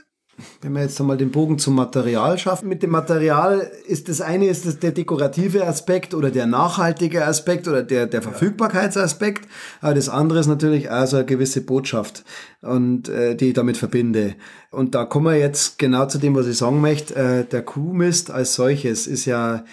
wenn 0.62 0.74
wir 0.74 0.82
jetzt 0.82 1.00
einmal 1.00 1.18
den 1.18 1.32
Bogen 1.32 1.58
zum 1.60 1.76
Material 1.76 2.38
schaffen. 2.38 2.68
Mit 2.68 2.84
dem 2.84 2.90
Material 2.90 3.72
ist 3.88 4.10
das 4.10 4.22
eine 4.22 4.48
ist 4.48 4.66
das 4.66 4.80
der 4.80 4.92
dekorative 4.92 5.66
Aspekt 5.66 6.14
oder 6.14 6.32
der 6.32 6.46
nachhaltige 6.46 7.26
Aspekt 7.26 7.68
oder 7.68 7.84
der, 7.84 8.06
der 8.08 8.22
Verfügbarkeitsaspekt. 8.22 9.48
Aber 9.82 9.94
das 9.94 10.10
andere 10.10 10.40
ist 10.40 10.48
natürlich 10.48 10.92
also 10.92 11.18
eine 11.18 11.26
gewisse 11.26 11.62
Botschaft 11.62 12.26
und 12.62 13.08
äh, 13.08 13.36
die 13.36 13.50
ich 13.50 13.54
damit 13.54 13.78
verbinde. 13.78 14.36
Und 14.72 14.94
da 14.96 15.06
kommen 15.06 15.28
wir 15.28 15.38
jetzt 15.38 15.80
genau 15.80 16.06
zu 16.08 16.18
dem, 16.18 16.36
was 16.36 16.48
ich 16.48 16.58
sagen 16.58 16.82
möchte. 16.82 17.16
Äh, 17.16 17.46
der 17.46 17.62
Kuhmist 17.62 18.32
als 18.32 18.56
solches 18.56 19.08
ist 19.08 19.26
ja 19.26 19.64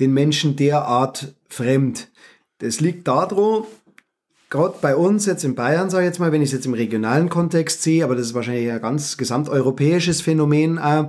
den 0.00 0.12
Menschen 0.12 0.56
derart 0.56 1.34
fremd. 1.48 2.08
Das 2.58 2.80
liegt 2.80 3.08
daran, 3.08 3.64
gerade 4.52 4.74
bei 4.80 4.94
uns 4.94 5.26
jetzt 5.26 5.44
in 5.44 5.54
Bayern, 5.54 5.90
sage 5.90 6.04
ich 6.04 6.08
jetzt 6.08 6.20
mal, 6.20 6.30
wenn 6.30 6.42
ich 6.42 6.50
es 6.50 6.52
jetzt 6.52 6.66
im 6.66 6.74
regionalen 6.74 7.28
Kontext 7.28 7.82
sehe, 7.82 8.04
aber 8.04 8.14
das 8.14 8.26
ist 8.26 8.34
wahrscheinlich 8.34 8.70
ein 8.70 8.82
ganz 8.82 9.16
gesamteuropäisches 9.16 10.20
Phänomen, 10.20 10.78
äh, 10.78 11.04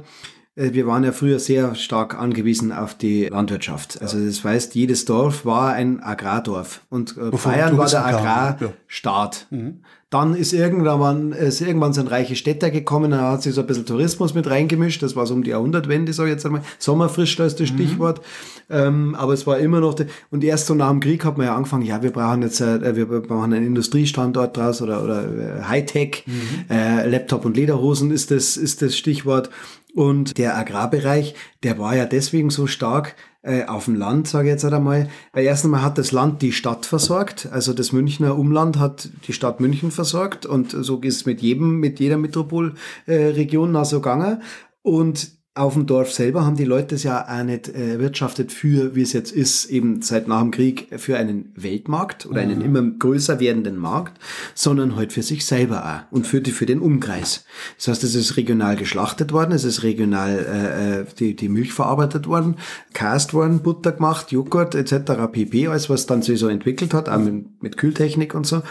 wir 0.56 0.88
waren 0.88 1.04
ja 1.04 1.12
früher 1.12 1.40
sehr 1.40 1.76
stark 1.76 2.18
angewiesen 2.18 2.72
auf 2.72 2.96
die 2.96 3.26
Landwirtschaft. 3.26 4.02
Also 4.02 4.24
das 4.24 4.44
heißt, 4.44 4.76
jedes 4.76 5.06
Dorf 5.06 5.46
war 5.46 5.74
ein 5.74 6.02
Agrardorf 6.02 6.82
und 6.90 7.18
äh, 7.18 7.32
Bayern 7.32 7.78
war 7.78 7.90
der 7.90 8.06
Agrarstaat. 8.06 9.48
Mhm. 9.50 9.82
Dann 10.14 10.36
ist 10.36 10.54
irgendwann, 10.54 11.32
ist 11.32 11.60
irgendwann 11.60 11.92
so 11.92 12.02
ein 12.02 12.08
reiche 12.08 12.36
Städter 12.36 12.70
gekommen, 12.70 13.10
da 13.10 13.32
hat 13.32 13.42
sich 13.42 13.56
so 13.56 13.62
ein 13.62 13.68
bisschen 13.68 13.88
Tourismus 13.88 14.36
mit 14.36 14.48
reingemischt. 14.48 15.02
Das 15.02 15.16
war 15.16 15.26
so 15.26 15.34
um 15.34 15.42
die 15.42 15.50
Jahrhundertwende, 15.50 16.14
sage 16.14 16.30
ich 16.30 16.36
jetzt 16.36 16.46
einmal. 16.46 16.62
Sommerfrisch, 16.78 17.36
da 17.36 17.48
ist 17.48 17.60
das 17.60 17.72
mhm. 17.72 17.76
Stichwort. 17.76 18.22
Ähm, 18.70 19.16
aber 19.16 19.34
es 19.34 19.48
war 19.48 19.58
immer 19.58 19.80
noch, 19.80 19.96
de, 19.96 20.06
und 20.30 20.44
erst 20.44 20.68
so 20.68 20.76
nach 20.76 20.92
dem 20.92 21.00
Krieg 21.00 21.26
hat 21.26 21.40
man 21.40 21.48
ja 21.48 21.56
angefangen, 21.56 21.84
ja, 21.84 22.04
wir 22.04 22.12
brauchen 22.12 22.44
jetzt, 22.44 22.62
äh, 22.62 22.96
wir 22.96 23.08
brauchen 23.08 23.54
einen 23.54 23.66
Industriestandort 23.66 24.56
draus 24.56 24.84
oder, 24.84 25.04
oder 25.04 25.24
äh, 25.24 25.64
Hightech, 25.64 26.26
mhm. 26.28 26.66
äh, 26.70 27.08
Laptop 27.08 27.44
und 27.46 27.58
Lederhosen 27.58 28.12
ist 28.12 28.30
das, 28.30 28.56
ist 28.56 28.84
das 28.84 28.96
Stichwort. 28.96 29.50
Und 29.96 30.38
der 30.38 30.58
Agrarbereich, 30.58 31.36
der 31.64 31.80
war 31.80 31.96
ja 31.96 32.06
deswegen 32.06 32.50
so 32.50 32.68
stark, 32.68 33.16
äh, 33.44 33.66
auf 33.66 33.86
dem 33.86 33.96
Land, 33.96 34.28
sage 34.28 34.48
ich 34.48 34.54
jetzt 34.54 34.66
einmal. 34.66 35.10
Weil 35.34 35.46
erstens 35.46 35.72
mal 35.72 35.82
hat 35.82 35.98
das 35.98 36.12
Land 36.12 36.42
die 36.42 36.54
Stadt 36.54 36.86
versorgt, 36.86 37.50
also 37.52 37.74
das 37.74 37.92
Münchner 37.92 38.38
Umland 38.38 38.80
hat 38.80 39.10
die 39.28 39.34
Stadt 39.34 39.60
München 39.60 39.92
versorgt 39.92 40.46
und 40.46 40.72
so 40.72 41.00
ist 41.00 41.18
es 41.18 41.26
mit 41.26 41.42
jedem, 41.42 41.80
mit 41.80 42.00
jeder 42.00 42.18
Metropolregion 42.18 43.76
äh, 43.76 43.86
so 43.86 44.00
gegangen. 44.00 44.42
Und 44.82 45.32
auf 45.56 45.76
dem 45.76 45.86
Dorf 45.86 46.12
selber 46.12 46.48
haben 46.48 46.56
die 46.56 46.66
Leute 46.66 46.96
es 46.96 47.04
ja 47.04 47.28
auch 47.28 47.44
nicht 47.44 47.70
äh, 47.70 48.00
wirtschaftet 48.00 48.52
für, 48.52 48.96
wie 48.96 49.04
es 49.04 49.14
jetzt 49.14 49.32
ist, 49.32 49.66
eben 49.66 50.02
seit 50.02 50.28
nach 50.28 50.42
dem 50.42 50.50
Krieg 50.50 50.88
für 50.98 51.16
einen 51.16 51.52
Weltmarkt 51.56 52.26
oder 52.26 52.42
einen 52.42 52.60
mhm. 52.60 52.66
immer 52.66 52.82
größer 52.82 53.40
werdenden 53.40 53.78
Markt, 53.78 54.20
sondern 54.56 54.96
halt 54.96 55.14
für 55.14 55.22
sich 55.22 55.46
selber 55.46 55.86
auch 55.86 56.12
und 56.12 56.26
für, 56.26 56.42
die, 56.42 56.50
für 56.50 56.66
den 56.66 56.80
Umkreis. 56.80 57.46
Das 57.78 57.88
heißt, 57.88 58.04
es 58.04 58.16
ist 58.16 58.36
regional 58.36 58.76
geschlachtet 58.78 59.32
worden, 59.32 59.52
es 59.52 59.64
ist 59.64 59.84
regional 59.84 60.40
äh, 60.40 61.02
äh 61.02 61.06
die, 61.20 61.36
die 61.36 61.50
Milch 61.50 61.72
verarbeitet 61.72 62.26
worden, 62.26 62.56
cast 62.94 63.36
worden, 63.36 63.60
Butter 63.60 63.92
gemacht, 63.92 64.32
Joghurt 64.32 64.74
etc. 64.74 65.12
pp, 65.32 65.68
alles 65.68 65.88
was 65.88 66.08
dann 66.08 66.24
sich 66.24 66.40
so 66.40 66.48
entwickelt 66.48 66.96
hat, 66.96 67.10
auch 67.10 67.20
mit, 67.20 67.62
mit 67.62 67.78
Kühltechnik 67.78 68.34
und 68.34 68.48
so. 68.48 68.64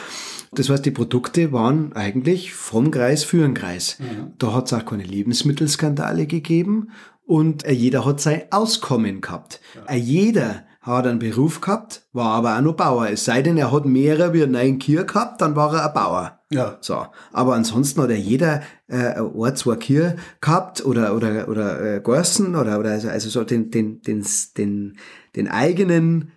Das 0.54 0.68
heißt, 0.68 0.84
die 0.84 0.90
Produkte 0.90 1.52
waren 1.52 1.94
eigentlich 1.94 2.52
vom 2.52 2.90
Kreis 2.90 3.24
für 3.24 3.38
den 3.38 3.54
Kreis. 3.54 3.98
Mhm. 3.98 4.32
Da 4.38 4.52
hat 4.52 4.66
es 4.66 4.72
auch 4.72 4.84
keine 4.84 5.04
Lebensmittelskandale 5.04 6.26
gegeben 6.26 6.90
und 7.26 7.64
äh, 7.64 7.72
jeder 7.72 8.04
hat 8.04 8.20
sein 8.20 8.42
Auskommen 8.50 9.20
gehabt. 9.20 9.60
Ja. 9.74 9.94
Äh, 9.94 9.98
jeder 9.98 10.64
hat 10.82 11.06
einen 11.06 11.20
Beruf 11.20 11.60
gehabt, 11.60 12.02
war 12.12 12.32
aber 12.32 12.56
auch 12.58 12.60
noch 12.60 12.74
Bauer. 12.74 13.08
Es 13.08 13.24
sei 13.24 13.40
denn, 13.40 13.56
er 13.56 13.72
hat 13.72 13.86
mehrere 13.86 14.34
wie 14.34 14.46
neun 14.46 14.78
Kühe 14.78 15.06
gehabt, 15.06 15.40
dann 15.40 15.54
war 15.54 15.72
er 15.74 15.86
ein 15.86 15.94
Bauer. 15.94 16.40
Ja. 16.50 16.76
So. 16.80 17.06
Aber 17.32 17.54
ansonsten 17.54 18.02
hat 18.02 18.10
er 18.10 18.18
jeder 18.18 18.62
äh, 18.88 19.14
ein, 19.20 19.56
zwei 19.56 19.76
Kühe 19.76 20.16
gehabt 20.40 20.84
oder, 20.84 21.14
oder, 21.16 21.48
oder 21.48 21.96
äh, 21.96 22.00
Gorsen 22.00 22.56
oder, 22.56 22.78
oder 22.78 22.90
also, 22.90 23.08
also 23.08 23.30
so 23.30 23.44
den, 23.44 23.70
den, 23.70 24.02
den, 24.02 24.26
den, 24.58 24.98
den 25.36 25.48
eigenen 25.48 26.32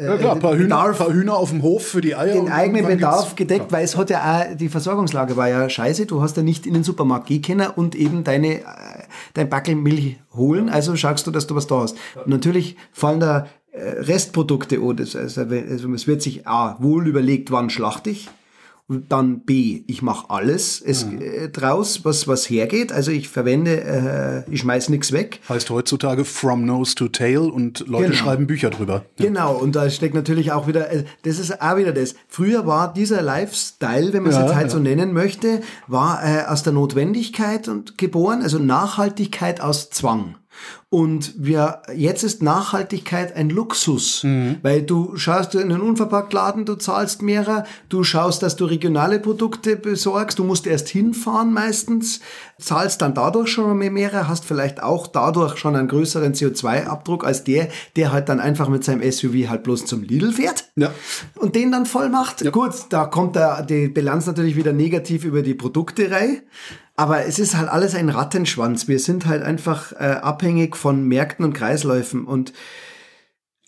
ja 0.00 0.16
klar, 0.16 0.34
ein 0.34 0.40
paar, 0.40 0.54
Hühner, 0.54 0.64
Bedarf, 0.64 0.98
paar 0.98 1.12
Hühner 1.12 1.36
auf 1.36 1.50
dem 1.50 1.62
Hof 1.62 1.86
für 1.86 2.00
die 2.00 2.14
Eier. 2.16 2.34
Den 2.34 2.50
eigenen 2.50 2.86
Bedarf 2.86 3.36
gedeckt, 3.36 3.68
klar. 3.68 3.78
weil 3.78 3.84
es 3.84 3.96
hat 3.96 4.10
ja 4.10 4.20
auch, 4.20 4.56
die 4.56 4.68
Versorgungslage 4.68 5.36
war 5.36 5.48
ja 5.48 5.68
scheiße. 5.68 6.06
Du 6.06 6.22
hast 6.22 6.36
ja 6.36 6.42
nicht 6.42 6.66
in 6.66 6.74
den 6.74 6.84
Supermarkt 6.84 7.26
gehen 7.26 7.42
können 7.42 7.68
und 7.74 7.94
eben 7.94 8.24
deine, 8.24 8.60
äh, 8.60 8.64
dein 9.34 9.48
Backel 9.48 9.76
Milch 9.76 10.16
holen. 10.34 10.68
Also 10.68 10.96
schaust 10.96 11.26
du, 11.26 11.30
dass 11.30 11.46
du 11.46 11.54
was 11.54 11.66
da 11.66 11.80
hast. 11.80 11.96
Und 12.16 12.28
natürlich 12.28 12.76
fallen 12.92 13.20
da 13.20 13.46
äh, 13.72 14.00
Restprodukte 14.00 14.80
an. 14.80 14.98
Also 14.98 15.42
es 15.42 16.06
wird 16.06 16.22
sich 16.22 16.46
A, 16.46 16.76
wohl 16.80 17.06
überlegt, 17.06 17.50
wann 17.50 17.70
schlachte 17.70 18.10
ich 18.10 18.28
und 18.90 19.12
dann 19.12 19.42
B, 19.42 19.84
ich 19.86 20.02
mache 20.02 20.30
alles 20.30 20.80
es, 20.80 21.06
mhm. 21.06 21.20
äh, 21.22 21.48
draus, 21.48 22.04
was, 22.04 22.26
was 22.26 22.50
hergeht. 22.50 22.90
Also 22.90 23.12
ich 23.12 23.28
verwende, 23.28 23.80
äh, 24.48 24.52
ich 24.52 24.62
schmeiß 24.62 24.88
nichts 24.88 25.12
weg. 25.12 25.38
Heißt 25.48 25.70
heutzutage 25.70 26.24
from 26.24 26.64
nose 26.64 26.96
to 26.96 27.06
tail 27.06 27.38
und 27.38 27.86
Leute 27.86 28.06
genau. 28.06 28.16
schreiben 28.16 28.48
Bücher 28.48 28.70
drüber. 28.70 29.04
Ja. 29.16 29.26
Genau, 29.26 29.54
und 29.54 29.76
da 29.76 29.88
steckt 29.90 30.16
natürlich 30.16 30.50
auch 30.50 30.66
wieder, 30.66 30.90
äh, 30.90 31.04
das 31.22 31.38
ist 31.38 31.62
auch 31.62 31.76
wieder 31.76 31.92
das. 31.92 32.16
Früher 32.26 32.66
war 32.66 32.92
dieser 32.92 33.22
Lifestyle, 33.22 34.12
wenn 34.12 34.24
man 34.24 34.32
es 34.32 34.38
ja, 34.38 34.46
jetzt 34.46 34.54
halt 34.56 34.66
ja. 34.66 34.70
so 34.70 34.80
nennen 34.80 35.12
möchte, 35.12 35.60
war 35.86 36.24
äh, 36.24 36.46
aus 36.46 36.64
der 36.64 36.72
Notwendigkeit 36.72 37.68
und 37.68 37.96
geboren, 37.96 38.42
also 38.42 38.58
Nachhaltigkeit 38.58 39.60
aus 39.60 39.90
Zwang. 39.90 40.34
Und 40.92 41.34
wir, 41.36 41.82
jetzt 41.94 42.24
ist 42.24 42.42
Nachhaltigkeit 42.42 43.36
ein 43.36 43.48
Luxus, 43.48 44.24
mhm. 44.24 44.56
weil 44.62 44.82
du 44.82 45.16
schaust 45.16 45.54
in 45.54 45.70
einen 45.70 45.82
Unverpacktladen, 45.82 46.64
du 46.64 46.74
zahlst 46.74 47.22
mehrer, 47.22 47.62
du 47.88 48.02
schaust, 48.02 48.42
dass 48.42 48.56
du 48.56 48.64
regionale 48.64 49.20
Produkte 49.20 49.76
besorgst, 49.76 50.40
du 50.40 50.44
musst 50.44 50.66
erst 50.66 50.88
hinfahren 50.88 51.52
meistens, 51.52 52.18
zahlst 52.58 53.02
dann 53.02 53.14
dadurch 53.14 53.50
schon 53.50 53.78
mehr 53.78 53.92
mehrer, 53.92 54.26
hast 54.26 54.44
vielleicht 54.44 54.82
auch 54.82 55.06
dadurch 55.06 55.58
schon 55.58 55.76
einen 55.76 55.86
größeren 55.86 56.34
CO2-Abdruck 56.34 57.24
als 57.24 57.44
der, 57.44 57.68
der 57.94 58.10
halt 58.10 58.28
dann 58.28 58.40
einfach 58.40 58.68
mit 58.68 58.82
seinem 58.82 59.08
SUV 59.08 59.48
halt 59.48 59.62
bloß 59.62 59.86
zum 59.86 60.02
Lidl 60.02 60.32
fährt 60.32 60.72
ja. 60.74 60.90
und 61.36 61.54
den 61.54 61.70
dann 61.70 61.86
voll 61.86 62.08
macht. 62.08 62.42
Ja. 62.42 62.50
Gut, 62.50 62.74
da 62.88 63.04
kommt 63.04 63.36
da 63.36 63.62
die 63.62 63.86
Bilanz 63.86 64.26
natürlich 64.26 64.56
wieder 64.56 64.72
negativ 64.72 65.24
über 65.24 65.42
die 65.42 65.54
Produkterei. 65.54 66.42
Aber 67.00 67.24
es 67.24 67.38
ist 67.38 67.56
halt 67.56 67.70
alles 67.70 67.94
ein 67.94 68.10
Rattenschwanz. 68.10 68.86
Wir 68.86 68.98
sind 68.98 69.24
halt 69.24 69.42
einfach 69.42 69.92
äh, 69.92 70.18
abhängig 70.20 70.76
von 70.80 71.04
Märkten 71.04 71.44
und 71.44 71.52
Kreisläufen. 71.52 72.24
Und 72.24 72.52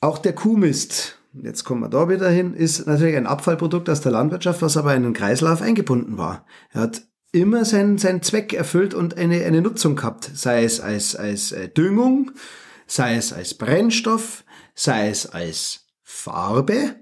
auch 0.01 0.19
der 0.19 0.35
Kuhmist, 0.35 1.19
jetzt 1.33 1.65
kommen 1.65 1.83
wir 1.83 1.89
da 1.89 2.09
wieder 2.09 2.29
hin, 2.29 2.55
ist 2.55 2.87
natürlich 2.87 3.17
ein 3.17 3.27
Abfallprodukt 3.27 3.89
aus 3.89 4.01
der 4.01 4.13
Landwirtschaft, 4.13 4.63
was 4.63 4.77
aber 4.77 4.95
in 4.95 5.05
einen 5.05 5.15
Kreislauf 5.15 5.63
eingebunden 5.63 6.19
war. 6.19 6.45
Er 6.71 6.81
hat 6.83 7.03
immer 7.31 7.65
seinen, 7.65 7.99
seinen 7.99 8.23
Zweck 8.23 8.53
erfüllt 8.53 8.95
und 8.95 9.17
eine, 9.17 9.45
eine 9.45 9.63
Nutzung 9.63 9.97
gehabt. 9.97 10.31
Sei 10.35 10.65
es 10.65 10.81
als, 10.81 11.15
als 11.15 11.53
äh, 11.53 11.69
Düngung, 11.69 12.33
sei 12.87 13.17
es 13.17 13.33
als 13.33 13.55
Brennstoff, 13.55 14.45
sei 14.75 15.09
es 15.09 15.27
als 15.27 15.87
Farbe 16.03 16.97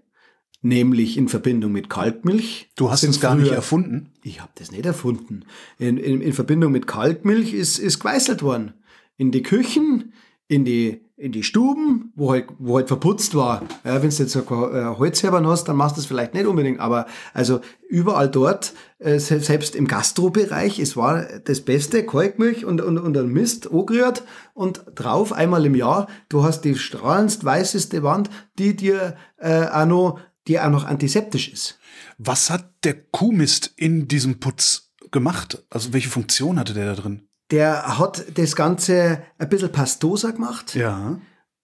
nämlich 0.62 1.16
in 1.16 1.28
Verbindung 1.28 1.72
mit 1.72 1.88
Kalkmilch. 1.88 2.70
Du 2.76 2.90
hast 2.90 3.02
es 3.02 3.20
gar 3.20 3.34
nicht 3.34 3.50
erfunden? 3.50 4.12
Ich 4.22 4.40
habe 4.40 4.52
das 4.56 4.70
nicht 4.70 4.84
erfunden. 4.84 5.44
In, 5.78 5.96
in, 5.96 6.20
in 6.20 6.32
Verbindung 6.32 6.72
mit 6.72 6.86
Kalkmilch 6.86 7.54
ist, 7.54 7.78
ist 7.78 7.98
geweißelt 8.00 8.42
worden. 8.42 8.74
In 9.20 9.30
die 9.30 9.42
Küchen, 9.42 10.14
in 10.48 10.64
die, 10.64 11.02
in 11.16 11.30
die 11.30 11.42
Stuben, 11.42 12.10
wo 12.16 12.32
halt, 12.32 12.46
wo 12.58 12.76
halt 12.76 12.88
verputzt 12.88 13.34
war. 13.34 13.62
Ja, 13.84 14.02
wenn 14.02 14.08
du 14.08 14.16
jetzt 14.16 14.34
ein 14.34 14.98
Holzherbern 14.98 15.46
hast, 15.46 15.64
dann 15.64 15.76
machst 15.76 15.96
du 15.96 16.00
das 16.00 16.06
vielleicht 16.06 16.32
nicht 16.32 16.46
unbedingt, 16.46 16.80
aber 16.80 17.04
also 17.34 17.60
überall 17.86 18.30
dort, 18.30 18.72
äh, 18.98 19.18
selbst 19.18 19.76
im 19.76 19.86
Gastrobereich, 19.86 20.78
es 20.78 20.96
war 20.96 21.22
das 21.44 21.60
Beste, 21.60 22.06
Kalkmilch 22.06 22.64
und, 22.64 22.80
und, 22.80 22.96
und 22.96 23.14
ein 23.14 23.28
Mist 23.28 23.70
angerührt 23.70 24.24
und 24.54 24.84
drauf 24.94 25.34
einmal 25.34 25.66
im 25.66 25.74
Jahr, 25.74 26.08
du 26.30 26.42
hast 26.42 26.62
die 26.62 26.74
strahlendst 26.74 27.44
weißeste 27.44 28.02
Wand, 28.02 28.30
die 28.58 28.74
dir 28.74 29.16
äh, 29.36 29.66
auch 29.66 29.84
noch 29.84 30.20
die 30.48 30.58
auch 30.58 30.70
noch 30.70 30.84
antiseptisch 30.84 31.52
ist. 31.52 31.78
Was 32.16 32.48
hat 32.48 32.72
der 32.82 32.94
Kuhmist 32.94 33.72
in 33.76 34.08
diesem 34.08 34.40
Putz 34.40 34.90
gemacht? 35.10 35.64
Also 35.68 35.92
welche 35.92 36.08
Funktion 36.08 36.58
hatte 36.58 36.72
der 36.72 36.86
da 36.86 37.02
drin? 37.02 37.28
Der 37.50 37.98
hat 37.98 38.38
das 38.38 38.54
Ganze 38.54 39.22
ein 39.38 39.48
bisschen 39.48 39.72
pastoser 39.72 40.32
gemacht. 40.32 40.74
Ja. 40.74 41.18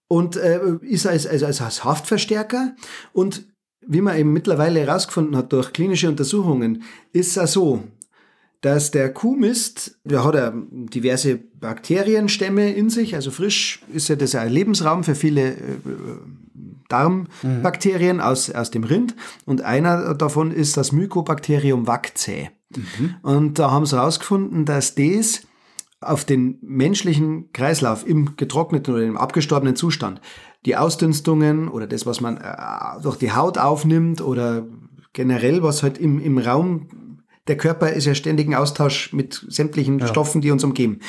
Und 0.09 0.35
äh, 0.35 0.59
ist 0.81 1.07
als, 1.07 1.27
also 1.27 1.45
als 1.45 1.83
Haftverstärker. 1.83 2.75
Und 3.13 3.45
wie 3.85 4.01
man 4.01 4.17
eben 4.17 4.33
mittlerweile 4.33 4.81
herausgefunden 4.81 5.35
hat 5.35 5.53
durch 5.53 5.73
klinische 5.73 6.09
Untersuchungen, 6.09 6.83
ist 7.13 7.37
es 7.37 7.53
so, 7.53 7.83
dass 8.61 8.91
der 8.91 9.13
Kuhmist, 9.13 9.99
der 10.03 10.23
hat 10.23 10.35
ja 10.35 10.53
diverse 10.53 11.37
Bakterienstämme 11.37 12.73
in 12.73 12.89
sich, 12.89 13.15
also 13.15 13.31
frisch 13.31 13.81
ist 13.93 14.07
ja 14.09 14.15
das 14.15 14.35
ein 14.35 14.51
Lebensraum 14.51 15.03
für 15.03 15.15
viele 15.15 15.51
äh, 15.51 15.57
Darmbakterien 16.89 18.21
aus, 18.21 18.49
aus 18.49 18.71
dem 18.71 18.83
Rind 18.83 19.15
und 19.45 19.61
einer 19.61 20.15
davon 20.15 20.51
ist 20.51 20.77
das 20.77 20.91
Mycobacterium 20.91 21.85
vaccae. 21.85 22.49
Und 23.21 23.59
da 23.59 23.71
haben 23.71 23.85
sie 23.85 23.95
herausgefunden, 23.95 24.65
dass 24.65 24.95
das 24.95 25.41
auf 26.07 26.25
den 26.25 26.57
menschlichen 26.61 27.51
Kreislauf 27.53 28.07
im 28.07 28.35
getrockneten 28.35 28.93
oder 28.93 29.03
im 29.03 29.17
abgestorbenen 29.17 29.75
Zustand, 29.75 30.21
die 30.65 30.75
Ausdünstungen 30.75 31.67
oder 31.67 31.87
das, 31.87 32.05
was 32.05 32.21
man 32.21 32.37
äh, 32.37 33.01
durch 33.01 33.17
die 33.17 33.31
Haut 33.31 33.57
aufnimmt 33.57 34.21
oder 34.21 34.65
generell, 35.13 35.63
was 35.63 35.83
halt 35.83 35.97
im, 35.97 36.19
im 36.19 36.37
Raum, 36.37 37.23
der 37.47 37.57
Körper 37.57 37.91
ist 37.91 38.05
ja 38.05 38.15
ständig 38.15 38.47
im 38.47 38.53
Austausch 38.53 39.13
mit 39.13 39.45
sämtlichen 39.47 40.05
Stoffen, 40.05 40.41
die 40.41 40.51
uns 40.51 40.63
umgeben, 40.63 40.99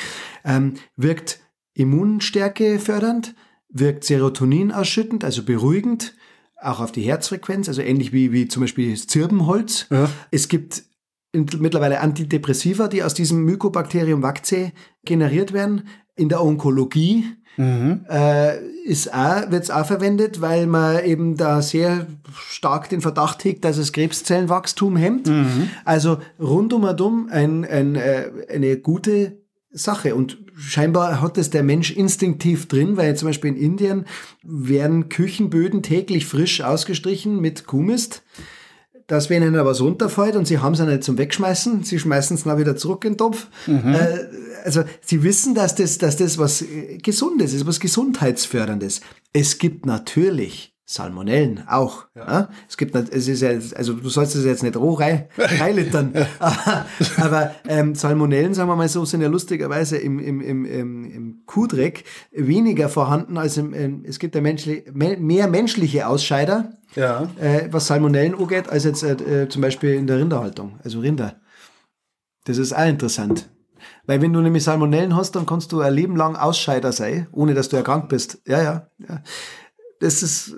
ähm, 0.45 0.75
wirkt 0.95 1.39
Immunstärke 1.73 2.79
fördernd, 2.79 3.35
wirkt 3.69 4.03
Serotonin 4.03 4.71
ausschüttend, 4.71 5.23
also 5.23 5.43
beruhigend, 5.43 6.15
auch 6.61 6.79
auf 6.79 6.91
die 6.91 7.03
Herzfrequenz, 7.03 7.67
also 7.67 7.81
ähnlich 7.81 8.11
wie, 8.11 8.31
wie 8.31 8.47
zum 8.47 8.61
Beispiel 8.61 8.91
das 8.91 9.07
Zirbenholz. 9.07 9.87
Ja. 9.89 10.09
Es 10.31 10.47
gibt 10.47 10.83
mittlerweile 11.33 11.99
Antidepressiva, 11.99 12.87
die 12.87 13.03
aus 13.03 13.13
diesem 13.13 13.43
Mycobacterium 13.43 14.23
vaccae 14.23 14.71
generiert 15.05 15.53
werden. 15.53 15.87
In 16.15 16.29
der 16.29 16.43
Onkologie 16.43 17.25
äh, 18.09 18.57
ist 18.85 19.13
auch, 19.13 19.51
wird 19.51 19.63
es 19.63 19.71
auch 19.71 19.85
verwendet, 19.85 20.39
weil 20.39 20.65
man 20.65 21.03
eben 21.03 21.35
da 21.35 21.61
sehr 21.61 22.07
stark 22.33 22.89
den 22.89 23.01
Verdacht 23.01 23.43
hegt, 23.43 23.65
dass 23.65 23.77
es 23.77 23.91
Krebszellenwachstum 23.91 24.95
hemmt. 24.95 25.27
Also 25.83 26.19
rundum 26.39 26.85
und 26.85 27.01
um 27.01 27.29
ein, 27.29 27.65
ein, 27.65 27.95
äh, 27.95 28.29
eine 28.49 28.77
gute 28.77 29.39
Sache. 29.71 30.15
Und 30.15 30.37
scheinbar 30.55 31.21
hat 31.21 31.37
es 31.37 31.49
der 31.49 31.63
Mensch 31.63 31.91
instinktiv 31.91 32.67
drin, 32.67 32.97
weil 32.97 33.15
zum 33.17 33.27
Beispiel 33.27 33.51
in 33.51 33.57
Indien 33.57 34.05
werden 34.43 35.09
Küchenböden 35.09 35.83
täglich 35.83 36.25
frisch 36.25 36.61
ausgestrichen 36.61 37.39
mit 37.41 37.67
Kuhmist 37.67 38.23
dass 39.09 39.29
wenn 39.29 39.41
ihnen 39.41 39.65
was 39.65 39.81
runterfällt 39.81 40.35
und 40.35 40.45
sie 40.45 40.59
haben 40.59 40.73
es 40.73 40.79
ja 40.79 40.85
nicht 40.85 41.03
zum 41.03 41.17
Wegschmeißen, 41.17 41.83
sie 41.83 41.99
schmeißen 41.99 42.37
es 42.37 42.43
dann 42.43 42.59
wieder 42.59 42.77
zurück 42.77 43.03
in 43.03 43.13
den 43.13 43.17
Topf. 43.17 43.47
Äh, 43.67 44.19
also 44.63 44.83
sie 45.01 45.23
wissen, 45.23 45.55
dass 45.55 45.75
das, 45.75 45.97
dass 45.97 46.15
das 46.15 46.37
was 46.37 46.61
äh, 46.61 46.99
Gesundes 46.99 47.53
ist, 47.53 47.65
was 47.65 47.79
Gesundheitsförderndes. 47.79 49.01
Es 49.33 49.57
gibt 49.57 49.87
natürlich 49.87 50.75
Salmonellen 50.91 51.67
auch. 51.67 52.07
Ja. 52.15 52.49
Es 52.67 52.75
gibt, 52.75 52.95
nat- 52.95 53.09
es 53.11 53.27
ist 53.27 53.41
ja, 53.41 53.49
also 53.75 53.93
du 53.93 54.09
sollst 54.09 54.35
es 54.35 54.43
jetzt 54.43 54.63
nicht 54.63 54.75
roh 54.75 54.93
rein, 54.95 55.27
reinlittern, 55.37 56.13
aber, 56.39 56.85
aber 57.17 57.51
ähm, 57.67 57.93
Salmonellen, 57.93 58.55
sagen 58.55 58.69
wir 58.69 58.75
mal 58.75 58.89
so, 58.89 59.05
sind 59.05 59.21
ja 59.21 59.27
lustigerweise 59.27 59.97
im, 59.97 60.17
im, 60.17 60.41
im, 60.41 60.65
im, 60.65 61.03
im 61.05 61.43
Kuhdreck 61.45 62.05
weniger 62.31 62.89
vorhanden 62.89 63.37
als 63.37 63.57
im, 63.57 63.71
im 63.75 64.03
es 64.03 64.17
gibt 64.17 64.33
ja 64.33 64.41
menschli 64.41 64.83
me- 64.91 65.17
mehr 65.17 65.47
menschliche 65.47 66.07
Ausscheider, 66.07 66.73
Ja. 66.95 67.29
äh, 67.39 67.67
was 67.69 67.85
Salmonellen 67.85 68.33
angeht, 68.33 68.67
als 68.67 68.83
jetzt 68.83 69.03
äh, 69.03 69.43
äh, 69.43 69.47
zum 69.47 69.61
Beispiel 69.61 69.93
in 69.93 70.07
der 70.07 70.17
Rinderhaltung, 70.17 70.79
also 70.83 71.01
Rinder. 71.01 71.39
Das 72.45 72.57
ist 72.57 72.73
auch 72.73 72.87
interessant. 72.87 73.47
Weil 74.07 74.23
wenn 74.23 74.33
du 74.33 74.41
nämlich 74.41 74.63
Salmonellen 74.63 75.15
hast, 75.15 75.35
dann 75.35 75.45
kannst 75.45 75.71
du 75.71 75.81
ein 75.81 75.93
Leben 75.93 76.15
lang 76.15 76.35
Ausscheider 76.35 76.91
sein, 76.93 77.27
ohne 77.31 77.53
dass 77.53 77.69
du 77.69 77.77
erkrankt 77.77 78.09
bist. 78.09 78.41
Ja, 78.47 78.63
ja, 78.63 78.87
ja. 79.07 79.21
Das 79.99 80.23
ist 80.23 80.55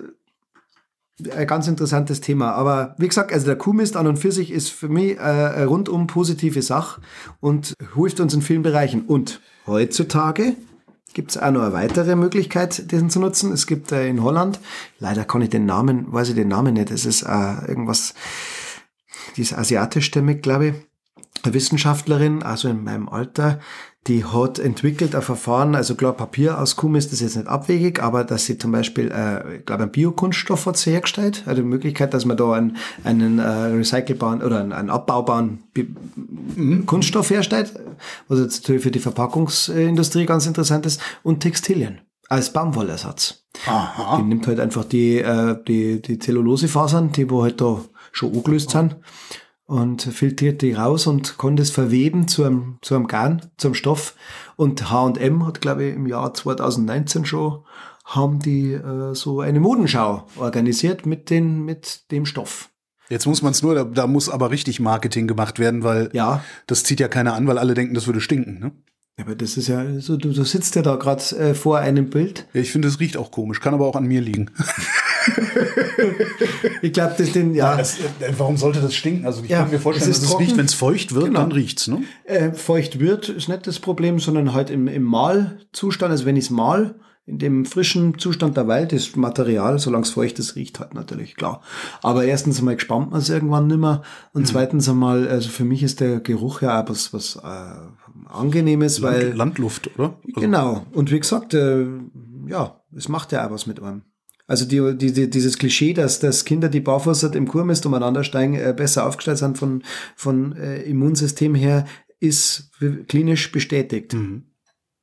ein 1.30 1.46
ganz 1.46 1.68
interessantes 1.68 2.20
Thema. 2.20 2.52
Aber 2.52 2.94
wie 2.98 3.08
gesagt, 3.08 3.32
also 3.32 3.46
der 3.46 3.56
Kuhmist 3.56 3.96
an 3.96 4.06
und 4.06 4.16
für 4.16 4.32
sich 4.32 4.50
ist 4.50 4.70
für 4.70 4.88
mich 4.88 5.16
äh, 5.16 5.20
eine 5.20 5.66
rundum 5.66 6.06
positive 6.06 6.62
Sache 6.62 7.00
und 7.40 7.74
hilft 7.94 8.20
uns 8.20 8.34
in 8.34 8.42
vielen 8.42 8.62
Bereichen. 8.62 9.02
Und 9.02 9.40
heutzutage 9.66 10.56
gibt 11.14 11.30
es 11.32 11.38
auch 11.38 11.50
noch 11.50 11.62
eine 11.62 11.72
weitere 11.72 12.16
Möglichkeit, 12.16 12.90
diesen 12.90 13.10
zu 13.10 13.20
nutzen. 13.20 13.52
Es 13.52 13.66
gibt 13.66 13.92
äh, 13.92 14.08
in 14.08 14.22
Holland, 14.22 14.60
leider 14.98 15.24
kann 15.24 15.42
ich 15.42 15.50
den 15.50 15.66
Namen, 15.66 16.12
weiß 16.12 16.30
ich 16.30 16.34
den 16.34 16.48
Namen 16.48 16.74
nicht, 16.74 16.90
es 16.90 17.04
ist 17.04 17.22
äh, 17.22 17.66
irgendwas, 17.66 18.14
die 19.36 19.42
ist 19.42 19.52
asiatischstämmig, 19.52 20.42
glaube 20.42 20.66
ich, 20.66 20.74
Wissenschaftlerin, 21.44 22.42
also 22.42 22.68
in 22.68 22.84
meinem 22.84 23.08
Alter, 23.08 23.58
die 24.08 24.24
hat 24.24 24.58
entwickelt 24.58 25.14
ein 25.14 25.22
Verfahren, 25.22 25.76
also 25.76 25.94
klar, 25.94 26.12
Papier 26.12 26.58
aus 26.58 26.74
Kuhmist 26.74 27.12
ist 27.12 27.20
jetzt 27.20 27.36
nicht 27.36 27.46
abwegig, 27.46 28.02
aber 28.02 28.24
dass 28.24 28.46
sie 28.46 28.58
zum 28.58 28.72
Beispiel, 28.72 29.12
äh, 29.12 29.58
ich 29.58 29.66
glaube, 29.66 29.84
einen 29.84 29.92
Biokunststoff 29.92 30.66
hat 30.66 30.76
sie 30.76 30.90
hergestellt, 30.90 31.44
also 31.46 31.62
die 31.62 31.68
Möglichkeit, 31.68 32.12
dass 32.12 32.24
man 32.24 32.36
da 32.36 32.52
einen, 32.52 32.76
einen 33.04 33.38
äh, 33.38 33.46
recycelbaren 33.46 34.42
oder 34.42 34.58
einen, 34.60 34.72
einen 34.72 34.90
abbaubaren 34.90 35.62
Bi 35.72 35.94
Kunststoff 36.86 37.30
herstellt, 37.30 37.74
was 38.26 38.40
jetzt 38.40 38.62
natürlich 38.62 38.82
für 38.82 38.90
die 38.90 38.98
Verpackungsindustrie 38.98 40.26
ganz 40.26 40.46
interessant 40.46 40.84
ist, 40.84 41.00
und 41.22 41.40
Textilien 41.40 42.00
als 42.28 42.52
Baumwollersatz. 42.52 43.44
Aha. 43.66 44.16
Die 44.16 44.24
nimmt 44.24 44.46
halt 44.46 44.58
einfach 44.58 44.84
die, 44.84 45.18
äh, 45.18 45.56
die, 45.68 46.02
die 46.02 46.18
Zellulosefasern, 46.18 47.12
die 47.12 47.30
wo 47.30 47.42
halt 47.42 47.60
da 47.60 47.80
schon 48.10 48.34
angelöst 48.34 48.70
sind, 48.70 48.96
und 49.72 50.02
filtriert 50.02 50.60
die 50.60 50.74
raus 50.74 51.06
und 51.06 51.38
kann 51.38 51.56
das 51.56 51.70
verweben 51.70 52.28
zu 52.28 52.44
einem, 52.44 52.76
zu 52.82 52.94
einem 52.94 53.06
Garn, 53.06 53.50
zum 53.56 53.72
Stoff. 53.72 54.14
Und 54.56 54.90
H&M 54.90 55.46
hat, 55.46 55.62
glaube 55.62 55.84
ich, 55.84 55.94
im 55.94 56.06
Jahr 56.06 56.34
2019 56.34 57.24
schon, 57.24 57.64
haben 58.04 58.38
die 58.38 58.74
äh, 58.74 59.14
so 59.14 59.40
eine 59.40 59.60
Modenschau 59.60 60.26
organisiert 60.36 61.06
mit, 61.06 61.30
den, 61.30 61.64
mit 61.64 62.10
dem 62.10 62.26
Stoff. 62.26 62.68
Jetzt 63.08 63.26
muss 63.26 63.40
man 63.40 63.52
es 63.52 63.62
nur, 63.62 63.74
da, 63.74 63.84
da 63.84 64.06
muss 64.06 64.28
aber 64.28 64.50
richtig 64.50 64.78
Marketing 64.78 65.26
gemacht 65.26 65.58
werden, 65.58 65.82
weil 65.82 66.10
Ja, 66.12 66.44
das 66.66 66.84
zieht 66.84 67.00
ja 67.00 67.08
keiner 67.08 67.32
an, 67.32 67.46
weil 67.46 67.56
alle 67.56 67.72
denken, 67.72 67.94
das 67.94 68.06
würde 68.06 68.20
stinken. 68.20 68.58
Ne? 68.58 68.72
aber 69.18 69.34
das 69.36 69.56
ist 69.56 69.68
ja, 69.68 70.00
so, 70.00 70.16
du, 70.16 70.32
du 70.32 70.44
sitzt 70.44 70.74
ja 70.74 70.82
da 70.82 70.96
gerade 70.96 71.22
äh, 71.36 71.54
vor 71.54 71.78
einem 71.78 72.10
Bild. 72.10 72.46
Ja, 72.52 72.60
ich 72.60 72.72
finde, 72.72 72.88
es 72.88 73.00
riecht 73.00 73.16
auch 73.16 73.30
komisch, 73.30 73.60
kann 73.60 73.72
aber 73.72 73.86
auch 73.86 73.96
an 73.96 74.06
mir 74.06 74.20
liegen. 74.20 74.50
Ich 76.82 76.92
glaube, 76.92 77.14
das 77.18 77.32
den, 77.32 77.54
ja, 77.54 77.76
Das, 77.76 77.98
äh, 77.98 78.02
warum 78.36 78.56
sollte 78.56 78.80
das 78.80 78.94
stinken? 78.94 79.26
Also 79.26 79.42
ich 79.42 79.50
Ja, 79.50 79.62
kann 79.62 79.70
mir 79.70 79.78
vorstellen, 79.78 80.10
es 80.10 80.18
ist 80.18 80.24
dass 80.24 80.34
es 80.34 80.38
riecht, 80.40 80.56
wenn 80.56 80.66
es 80.66 80.74
feucht 80.74 81.14
wird, 81.14 81.26
Genau. 81.26 81.40
dann 81.40 81.52
riecht's. 81.52 81.88
Ne? 81.88 82.02
äh, 82.24 82.52
feucht 82.52 82.98
wird, 83.00 83.28
ist 83.28 83.48
nicht 83.48 83.66
das 83.66 83.78
Problem, 83.78 84.18
sondern 84.18 84.52
halt 84.52 84.70
im, 84.70 84.88
im 84.88 85.02
Mahlzustand, 85.02 86.10
also 86.10 86.24
wenn 86.24 86.36
ich 86.36 86.44
es 86.44 86.50
mal, 86.50 86.94
in 87.24 87.38
dem 87.38 87.64
frischen 87.64 88.18
Zustand 88.18 88.56
der 88.56 88.66
Wald, 88.66 88.92
das 88.92 89.14
Material, 89.14 89.78
solange 89.78 90.02
es 90.02 90.10
feucht 90.10 90.40
ist, 90.40 90.56
riecht 90.56 90.80
halt 90.80 90.92
natürlich, 90.94 91.36
klar. 91.36 91.62
Aber 92.02 92.24
erstens 92.24 92.58
einmal 92.58 92.74
gespannt 92.74 93.12
man 93.12 93.20
es 93.20 93.30
irgendwann 93.30 93.68
nimmer 93.68 94.02
und 94.32 94.48
zweitens 94.48 94.88
einmal, 94.88 95.28
also 95.28 95.48
für 95.48 95.64
mich 95.64 95.84
ist 95.84 96.00
der 96.00 96.18
Geruch 96.18 96.62
ja 96.62 96.82
auch 96.82 96.88
was, 96.88 97.12
was 97.12 97.36
äh, 97.36 98.28
angenehmes, 98.28 99.02
weil 99.02 99.26
Land, 99.28 99.36
Landluft, 99.36 99.90
oder? 99.96 100.18
Also, 100.26 100.40
Genau. 100.40 100.84
Und 100.92 101.12
wie 101.12 101.20
gesagt, 101.20 101.54
äh, 101.54 101.86
ja, 102.48 102.80
es 102.96 103.08
macht 103.08 103.30
ja 103.30 103.46
auch 103.46 103.52
was 103.52 103.66
mit 103.68 103.80
einem. 103.80 104.02
Also 104.46 104.64
die, 104.64 104.96
die, 104.98 105.12
die, 105.12 105.30
dieses 105.30 105.56
Klischee, 105.58 105.94
dass, 105.94 106.20
dass 106.20 106.44
Kinder, 106.44 106.68
die 106.68 106.80
barfuß 106.80 107.22
im 107.24 107.48
Kurmist 107.48 107.86
umeinander 107.86 108.24
steigen, 108.24 108.54
äh, 108.54 108.74
besser 108.76 109.06
aufgestellt 109.06 109.38
sind 109.38 109.56
von, 109.56 109.82
von 110.16 110.52
äh, 110.56 110.82
Immunsystem 110.82 111.54
her, 111.54 111.86
ist 112.20 112.70
klinisch 113.08 113.50
bestätigt. 113.52 114.14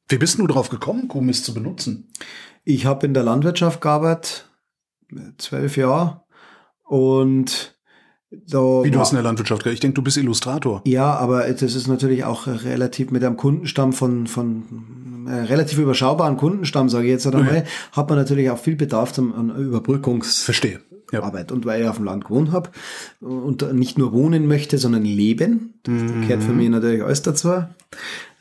Wie 0.07 0.17
bist 0.17 0.39
du 0.39 0.47
drauf 0.47 0.69
gekommen, 0.69 1.07
Kuhmist 1.07 1.45
zu 1.45 1.53
benutzen? 1.53 2.09
Ich 2.63 2.85
habe 2.85 3.05
in 3.05 3.13
der 3.13 3.23
Landwirtschaft 3.23 3.81
gearbeitet, 3.81 4.49
zwölf 5.37 5.75
Jahre. 5.77 6.23
Und 6.83 7.77
da 8.31 8.57
Wie 8.83 8.89
du 8.91 8.95
war- 8.95 9.01
hast 9.01 9.11
in 9.11 9.15
der 9.17 9.23
Landwirtschaft 9.23 9.61
gearbeitet. 9.63 9.73
Ich 9.75 9.79
denke, 9.81 9.95
du 9.95 10.01
bist 10.03 10.17
Illustrator. 10.17 10.81
Ja, 10.85 11.13
aber 11.15 11.51
das 11.51 11.61
ist 11.75 11.87
natürlich 11.87 12.23
auch 12.23 12.47
relativ 12.47 13.11
mit 13.11 13.23
einem 13.23 13.37
Kundenstamm 13.37 13.91
von, 13.93 14.27
von 14.27 14.98
relativ 15.29 15.77
überschaubaren 15.77 16.37
Kundenstamm, 16.37 16.89
sage 16.89 17.05
ich 17.05 17.11
jetzt 17.11 17.27
einmal, 17.27 17.65
hat 17.91 18.09
man 18.09 18.17
natürlich 18.17 18.49
auch 18.49 18.57
viel 18.57 18.75
Bedarf 18.75 19.13
zum, 19.13 19.33
an 19.33 19.55
Überbrückungsarbeit. 19.55 20.81
Ja. 21.11 21.55
Und 21.55 21.65
weil 21.65 21.81
ich 21.81 21.87
auf 21.87 21.97
dem 21.97 22.05
Land 22.05 22.25
gewohnt 22.25 22.51
habe 22.51 22.69
und 23.19 23.73
nicht 23.73 23.97
nur 23.97 24.11
wohnen 24.13 24.47
möchte, 24.47 24.77
sondern 24.77 25.03
leben, 25.03 25.73
das 25.83 25.93
gehört 25.93 26.43
für 26.43 26.53
mich 26.53 26.69
natürlich 26.69 27.03
alles 27.03 27.21
dazu. 27.21 27.63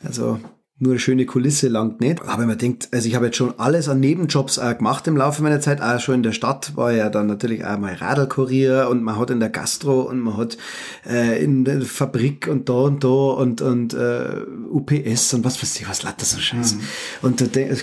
Also 0.03 0.39
nur 0.81 0.93
eine 0.93 0.99
schöne 0.99 1.25
Kulisse 1.25 1.67
langt 1.67 1.99
nicht. 1.99 2.21
Aber 2.21 2.45
man 2.45 2.57
denkt, 2.57 2.87
also 2.93 3.07
ich 3.07 3.15
habe 3.15 3.25
jetzt 3.25 3.35
schon 3.37 3.53
alles 3.59 3.89
an 3.89 3.99
Nebenjobs 3.99 4.59
auch 4.59 4.77
gemacht 4.77 5.07
im 5.07 5.17
Laufe 5.17 5.43
meiner 5.43 5.59
Zeit. 5.59 5.81
Auch 5.81 5.99
schon 5.99 6.15
in 6.15 6.23
der 6.23 6.31
Stadt 6.31 6.77
war 6.77 6.93
ja 6.93 7.09
dann 7.09 7.27
natürlich 7.27 7.65
auch 7.65 7.77
mal 7.77 7.93
Radlkurier 7.93 8.87
und 8.89 9.03
man 9.03 9.19
hat 9.19 9.29
in 9.29 9.41
der 9.41 9.49
Gastro 9.49 10.01
und 10.01 10.21
man 10.21 10.37
hat 10.37 10.57
äh, 11.05 11.43
in 11.43 11.65
der 11.65 11.81
Fabrik 11.81 12.47
und 12.47 12.69
da 12.69 12.73
und 12.73 13.03
da 13.03 13.07
und, 13.07 13.61
und 13.61 13.93
äh, 13.93 14.41
UPS 14.71 15.33
und 15.33 15.43
was 15.43 15.61
weiß 15.61 15.81
ich, 15.81 15.89
was 15.89 16.03
lauter 16.03 16.25
so 16.25 16.39
Scheiß. 16.39 16.77
Und 17.21 17.41
du 17.41 17.47
de 17.47 17.75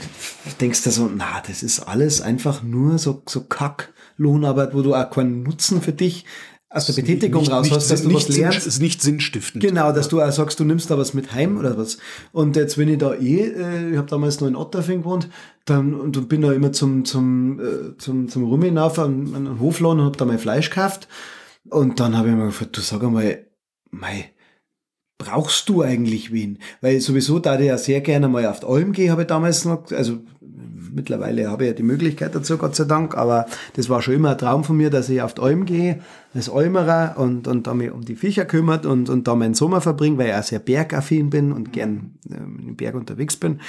denkst 0.61 0.82
da 0.82 0.90
so, 0.90 1.11
na, 1.14 1.42
das 1.47 1.62
ist 1.62 1.80
alles 1.80 2.22
einfach 2.22 2.62
nur 2.62 2.99
so, 2.99 3.22
so 3.26 3.42
Kack-Lohnarbeit, 3.42 4.74
wo 4.74 4.80
du 4.80 4.94
auch 4.94 5.11
keinen 5.11 5.42
Nutzen 5.42 5.82
für 5.82 5.92
dich 5.92 6.24
aus 6.76 6.86
der 6.86 6.92
Betätigung 6.94 7.40
Nicht- 7.42 7.50
raus 7.52 7.64
nicht, 7.64 7.74
hast, 7.74 7.90
dass 7.90 8.02
du 8.02 8.08
nicht, 8.08 8.16
was 8.28 8.34
Sinn- 8.34 8.40
lernst. 8.42 8.66
ist 8.66 8.80
nicht 8.80 9.02
sinnstiftend. 9.02 9.62
Genau, 9.64 9.92
dass 9.92 10.08
du 10.08 10.20
auch 10.22 10.30
sagst, 10.30 10.60
du 10.60 10.64
nimmst 10.64 10.90
da 10.90 10.98
was 10.98 11.14
mit 11.14 11.32
heim 11.32 11.56
oder 11.58 11.76
was. 11.78 11.98
Und 12.32 12.54
jetzt, 12.56 12.78
wenn 12.78 12.88
ich 12.88 12.98
da 12.98 13.14
eh, 13.14 13.40
äh, 13.46 13.90
ich 13.92 13.96
habe 13.96 14.08
damals 14.08 14.40
noch 14.40 14.48
in 14.48 14.56
Otterfing 14.56 15.00
gewohnt, 15.02 15.28
dann 15.64 15.94
und 15.94 16.28
bin 16.28 16.42
da 16.42 16.52
immer 16.52 16.70
zum 16.72 17.04
zum 17.04 17.58
äh, 17.60 17.96
zum 17.98 18.28
zum 18.28 18.44
Rum 18.44 18.62
hinauf 18.62 18.98
an, 18.98 19.32
an 19.34 19.44
den 19.46 19.60
Hofladen 19.60 20.00
und 20.00 20.06
hab 20.06 20.16
da 20.16 20.24
mein 20.24 20.38
Fleisch 20.38 20.70
gekauft. 20.70 21.08
Und 21.68 21.98
dann 21.98 22.16
habe 22.16 22.28
ich 22.28 22.34
mir 22.34 22.46
gefragt, 22.46 22.76
du 22.76 22.80
sag 22.80 23.02
einmal, 23.02 23.46
mei, 23.90 24.30
brauchst 25.18 25.68
du 25.68 25.82
eigentlich 25.82 26.32
wen? 26.32 26.58
Weil 26.80 27.00
sowieso, 27.00 27.38
da 27.38 27.58
ich 27.58 27.66
ja 27.66 27.78
sehr 27.78 28.00
gerne 28.00 28.28
mal 28.28 28.46
auf 28.46 28.60
die 28.60 28.66
Alm 28.66 28.92
gehe, 28.92 29.10
habe 29.10 29.22
ich 29.22 29.28
damals 29.28 29.64
noch, 29.64 29.90
also 29.92 30.18
mittlerweile 30.96 31.50
habe 31.50 31.64
ich 31.64 31.68
ja 31.68 31.74
die 31.74 31.82
Möglichkeit 31.82 32.34
dazu, 32.34 32.58
Gott 32.58 32.74
sei 32.74 32.84
Dank, 32.84 33.16
aber 33.16 33.46
das 33.74 33.88
war 33.88 34.02
schon 34.02 34.14
immer 34.14 34.30
ein 34.30 34.38
Traum 34.38 34.64
von 34.64 34.76
mir, 34.76 34.90
dass 34.90 35.08
ich 35.08 35.22
auf 35.22 35.34
die 35.34 35.42
Alm 35.42 35.66
gehe, 35.66 36.00
als 36.34 36.50
Almerer 36.50 37.14
und, 37.18 37.46
und 37.46 37.66
da 37.66 37.74
mich 37.74 37.92
um 37.92 38.04
die 38.04 38.16
Viecher 38.16 38.44
kümmert 38.44 38.86
und, 38.86 39.08
und 39.08 39.28
da 39.28 39.34
meinen 39.34 39.54
Sommer 39.54 39.80
verbringe, 39.80 40.18
weil 40.18 40.28
ich 40.28 40.34
auch 40.34 40.42
sehr 40.42 40.58
bergaffin 40.58 41.30
bin 41.30 41.52
und 41.52 41.72
gern 41.72 42.14
ähm, 42.30 42.68
im 42.68 42.76
Berg 42.76 42.94
unterwegs 42.94 43.36
bin. 43.36 43.60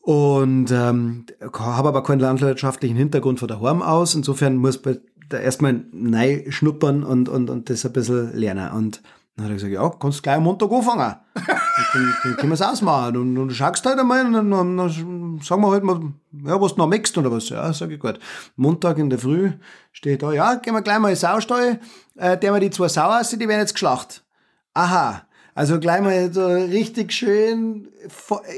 Und 0.00 0.72
ähm, 0.72 1.26
habe 1.40 1.88
aber 1.88 2.02
keinen 2.02 2.18
landwirtschaftlichen 2.18 2.96
Hintergrund 2.96 3.38
von 3.38 3.46
daheim 3.46 3.82
aus. 3.82 4.16
Insofern 4.16 4.56
muss 4.56 4.84
man 4.84 4.98
da 5.28 5.38
erstmal 5.38 5.84
neu 5.92 6.42
schnuppern 6.50 7.04
und, 7.04 7.28
und, 7.28 7.48
und 7.50 7.70
das 7.70 7.86
ein 7.86 7.92
bisschen 7.92 8.36
lernen. 8.36 8.72
Und 8.72 9.00
dann 9.36 9.46
hat 9.46 9.50
er 9.52 9.54
gesagt, 9.54 9.72
ja, 9.72 9.88
kannst 9.88 10.22
gleich 10.22 10.36
am 10.36 10.42
Montag 10.42 10.70
anfangen. 10.70 11.16
dann, 11.34 12.14
dann 12.22 12.36
können 12.36 12.50
wir 12.50 12.54
es 12.54 12.62
ausmachen. 12.62 13.16
Und, 13.16 13.38
und 13.38 13.48
du 13.48 13.54
schaust 13.54 13.84
halt 13.86 13.98
einmal 13.98 14.26
und 14.26 14.34
dann, 14.34 14.50
dann, 14.50 15.40
sagen 15.42 15.62
wir 15.62 15.70
halt 15.70 15.84
mal, 15.84 16.00
ja, 16.44 16.60
was 16.60 16.74
du 16.74 16.80
noch 16.80 16.88
möchtest 16.88 17.16
oder 17.16 17.32
was. 17.32 17.48
Ja, 17.48 17.72
sag 17.72 17.90
ich 17.90 17.98
gut. 17.98 18.18
Montag 18.56 18.98
in 18.98 19.08
der 19.08 19.18
Früh 19.18 19.52
steht 19.90 20.22
da, 20.22 20.32
ja, 20.32 20.56
gehen 20.56 20.74
wir 20.74 20.82
gleich 20.82 20.98
mal 20.98 21.08
in 21.08 21.14
den 21.14 21.20
Saustall, 21.20 21.80
äh, 22.16 22.36
der 22.36 22.52
wir 22.52 22.60
die 22.60 22.70
zwei 22.70 22.88
Sau 22.88 23.08
aus, 23.08 23.30
die 23.30 23.38
werden 23.48 23.60
jetzt 23.60 23.72
geschlacht. 23.72 24.22
Aha. 24.74 25.22
Also 25.54 25.78
gleich 25.78 26.00
mal 26.00 26.32
so 26.32 26.46
richtig 26.46 27.12
schön 27.12 27.88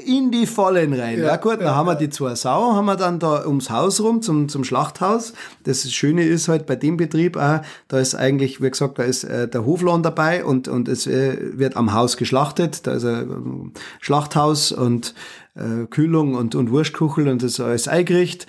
in 0.06 0.30
die 0.30 0.46
Vollen 0.46 0.92
rein. 0.92 1.18
Ja, 1.18 1.26
ja 1.26 1.36
gut, 1.36 1.54
dann 1.54 1.66
ja, 1.66 1.74
haben 1.74 1.86
wir 1.86 1.96
die 1.96 2.08
zwei 2.08 2.36
Sau, 2.36 2.72
haben 2.74 2.84
wir 2.84 2.94
dann 2.94 3.18
da 3.18 3.44
ums 3.46 3.68
Haus 3.68 4.00
rum 4.00 4.22
zum, 4.22 4.48
zum 4.48 4.62
Schlachthaus. 4.62 5.32
Das 5.64 5.90
Schöne 5.92 6.24
ist 6.24 6.46
halt 6.46 6.66
bei 6.66 6.76
dem 6.76 6.96
Betrieb 6.96 7.36
auch, 7.36 7.62
da 7.88 7.98
ist 7.98 8.14
eigentlich, 8.14 8.62
wie 8.62 8.70
gesagt, 8.70 9.00
da 9.00 9.02
ist 9.02 9.24
äh, 9.24 9.48
der 9.48 9.66
Hoflohn 9.66 10.04
dabei 10.04 10.44
und, 10.44 10.68
und 10.68 10.86
es 10.86 11.08
äh, 11.08 11.58
wird 11.58 11.76
am 11.76 11.92
Haus 11.92 12.16
geschlachtet. 12.16 12.86
Da 12.86 12.92
ist 12.94 13.04
ein 13.04 13.72
äh, 13.74 13.78
Schlachthaus 14.00 14.70
und 14.70 15.14
äh, 15.56 15.86
Kühlung 15.86 16.34
und, 16.34 16.54
und 16.54 16.70
Wurstkuchel 16.70 17.26
und 17.28 17.42
das 17.42 17.54
ist 17.54 17.60
alles 17.60 17.88
eingerichtet. 17.88 18.46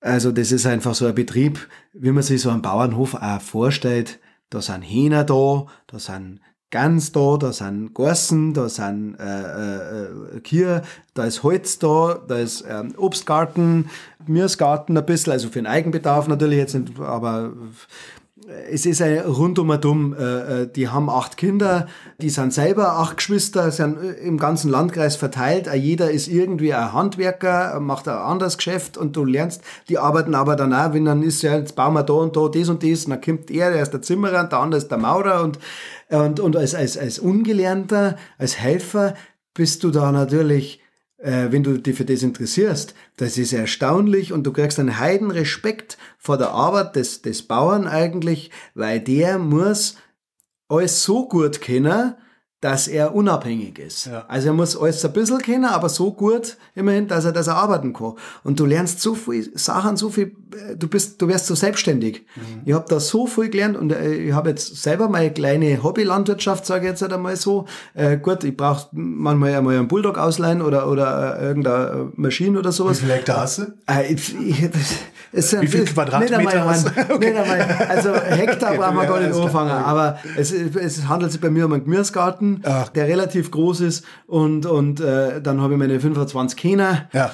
Also 0.00 0.30
das 0.30 0.52
ist 0.52 0.64
einfach 0.64 0.94
so 0.94 1.06
ein 1.06 1.14
Betrieb, 1.14 1.68
wie 1.92 2.12
man 2.12 2.22
sich 2.22 2.40
so 2.40 2.50
einen 2.50 2.62
Bauernhof 2.62 3.14
auch 3.14 3.40
vorstellt. 3.40 4.20
Da 4.48 4.62
sind 4.62 4.82
Hähner 4.82 5.24
da, 5.24 5.66
da 5.88 5.98
sind 5.98 6.40
Gans 6.70 7.10
da, 7.10 7.36
da 7.36 7.52
sind 7.52 7.94
Gorsen, 7.94 8.54
da 8.54 8.68
sind 8.68 9.16
äh, 9.18 10.36
äh, 10.36 10.40
Kier, 10.40 10.82
da 11.14 11.24
ist 11.24 11.42
Holz 11.42 11.78
da, 11.80 12.20
da 12.26 12.36
ist 12.36 12.64
ähm, 12.68 12.94
Obstgarten, 12.96 13.90
Gemüsegarten 14.24 14.96
ein 14.96 15.04
bisschen, 15.04 15.32
also 15.32 15.48
für 15.48 15.58
den 15.58 15.66
Eigenbedarf 15.66 16.28
natürlich 16.28 16.58
jetzt 16.58 16.76
aber 17.00 17.52
es 18.70 18.86
ist 18.86 19.02
ein 19.02 19.20
rundum 19.20 19.70
äh, 19.70 20.62
äh, 20.62 20.66
die 20.66 20.88
haben 20.88 21.08
acht 21.08 21.36
Kinder, 21.36 21.86
die 22.20 22.30
sind 22.30 22.52
selber 22.52 22.98
acht 22.98 23.18
Geschwister, 23.18 23.70
sind 23.70 23.98
äh, 23.98 24.12
im 24.26 24.38
ganzen 24.38 24.70
Landkreis 24.70 25.16
verteilt. 25.16 25.68
Jeder 25.72 26.10
ist 26.10 26.28
irgendwie 26.28 26.74
ein 26.74 26.92
Handwerker, 26.92 27.78
macht 27.80 28.08
ein 28.08 28.16
anderes 28.16 28.56
Geschäft 28.56 28.96
und 28.96 29.16
du 29.16 29.24
lernst, 29.24 29.62
die 29.88 29.98
arbeiten 29.98 30.34
aber 30.34 30.56
dann 30.56 30.72
auch, 30.72 30.92
wenn 30.92 31.04
dann 31.04 31.22
ist 31.22 31.42
ja, 31.42 31.56
jetzt 31.56 31.76
bauen 31.76 31.94
wir 31.94 32.02
da 32.02 32.14
und 32.14 32.36
da 32.36 32.48
das 32.48 32.68
und 32.68 32.82
das, 32.82 33.04
und 33.04 33.10
dann 33.10 33.20
kommt 33.20 33.50
er, 33.50 33.70
der 33.70 33.82
ist 33.82 33.92
der 33.92 34.02
Zimmerer, 34.02 34.44
der 34.44 34.58
andere 34.58 34.78
ist 34.78 34.90
der 34.90 34.98
Maurer 34.98 35.42
und, 35.42 35.58
und, 36.08 36.40
und 36.40 36.56
als, 36.56 36.74
als, 36.74 36.98
als 36.98 37.18
Ungelernter, 37.18 38.16
als 38.38 38.58
Helfer 38.58 39.14
bist 39.54 39.84
du 39.84 39.90
da 39.90 40.12
natürlich 40.12 40.80
äh, 41.20 41.48
wenn 41.50 41.62
du 41.62 41.78
dich 41.78 41.96
für 41.96 42.04
das 42.04 42.22
interessierst, 42.22 42.94
das 43.16 43.38
ist 43.38 43.52
erstaunlich 43.52 44.32
und 44.32 44.44
du 44.44 44.52
kriegst 44.52 44.78
einen 44.78 44.98
heiden 44.98 45.30
Respekt 45.30 45.98
vor 46.18 46.38
der 46.38 46.50
Arbeit 46.50 46.96
des, 46.96 47.22
des 47.22 47.42
Bauern 47.42 47.86
eigentlich, 47.86 48.50
weil 48.74 49.00
der 49.00 49.38
muss 49.38 49.96
alles 50.68 51.02
so 51.02 51.28
gut 51.28 51.60
kennen, 51.60 52.14
dass 52.60 52.88
er 52.88 53.14
unabhängig 53.14 53.78
ist. 53.78 54.06
Ja. 54.06 54.24
Also 54.28 54.48
er 54.48 54.52
muss 54.52 54.76
alles 54.76 55.02
ein 55.02 55.12
bisschen 55.14 55.38
kennen, 55.38 55.64
aber 55.64 55.88
so 55.88 56.12
gut 56.12 56.58
immerhin, 56.74 57.08
dass 57.08 57.24
er, 57.24 57.32
dass 57.32 57.46
er 57.46 57.56
arbeiten 57.56 57.94
kann. 57.94 58.12
Und 58.44 58.60
du 58.60 58.66
lernst 58.66 59.00
so 59.00 59.14
viel 59.14 59.50
Sachen, 59.54 59.96
so 59.96 60.10
viel, 60.10 60.36
äh, 60.52 60.76
du 60.76 60.86
bist, 60.86 61.22
du 61.22 61.28
wirst 61.28 61.46
so 61.46 61.54
selbstständig. 61.54 62.26
Mhm. 62.36 62.62
Ich 62.66 62.74
habe 62.74 62.84
da 62.86 63.00
so 63.00 63.26
viel 63.26 63.48
gelernt 63.48 63.78
und 63.78 63.92
äh, 63.92 64.12
ich 64.12 64.34
habe 64.34 64.50
jetzt 64.50 64.82
selber 64.82 65.08
meine 65.08 65.32
kleine 65.32 65.82
Hobbylandwirtschaft, 65.82 66.66
sage 66.66 66.84
ich 66.84 66.90
jetzt 66.90 67.00
halt 67.00 67.14
einmal 67.14 67.36
so. 67.36 67.64
Äh, 67.94 68.18
gut, 68.18 68.44
ich 68.44 68.54
brauche 68.54 68.88
manchmal 68.92 69.54
einmal 69.54 69.78
einen 69.78 69.88
Bulldog 69.88 70.18
ausleihen 70.18 70.60
oder, 70.60 70.86
oder 70.86 71.40
äh, 71.40 71.46
irgendeine 71.46 72.12
Maschine 72.16 72.58
oder 72.58 72.72
sowas. 72.72 72.98
Wie 72.98 73.06
viele 73.06 73.14
Hektar 73.14 73.40
hast 73.40 73.58
du? 73.58 73.62
Äh, 73.90 74.12
ich, 74.12 74.38
ich, 74.38 74.68
es, 75.32 75.58
Wie 75.58 75.66
viel 75.66 75.86
Quadratmeter 75.86 76.36
nicht 76.36 76.54
einmal, 76.54 76.74
hast 76.74 76.88
du? 76.88 76.90
Okay. 77.14 77.34
Einmal, 77.34 77.60
also 77.88 78.14
Hektar 78.14 78.74
brauchen 78.74 78.96
wir 78.96 79.06
gar 79.06 79.20
nicht 79.20 79.34
anfangen, 79.34 79.70
aber 79.70 80.18
es, 80.36 80.52
es 80.52 81.08
handelt 81.08 81.32
sich 81.32 81.40
bei 81.40 81.48
mir 81.48 81.64
um 81.64 81.72
einen 81.72 81.84
Gemüsegarten 81.84 82.49
Ach. 82.62 82.88
der 82.88 83.06
relativ 83.08 83.50
groß 83.50 83.80
ist 83.80 84.04
und, 84.26 84.66
und 84.66 85.00
äh, 85.00 85.40
dann 85.40 85.60
habe 85.60 85.74
ich 85.74 85.78
meine 85.78 86.00
25 86.00 86.58
Kinder. 86.58 87.08
Ja. 87.12 87.32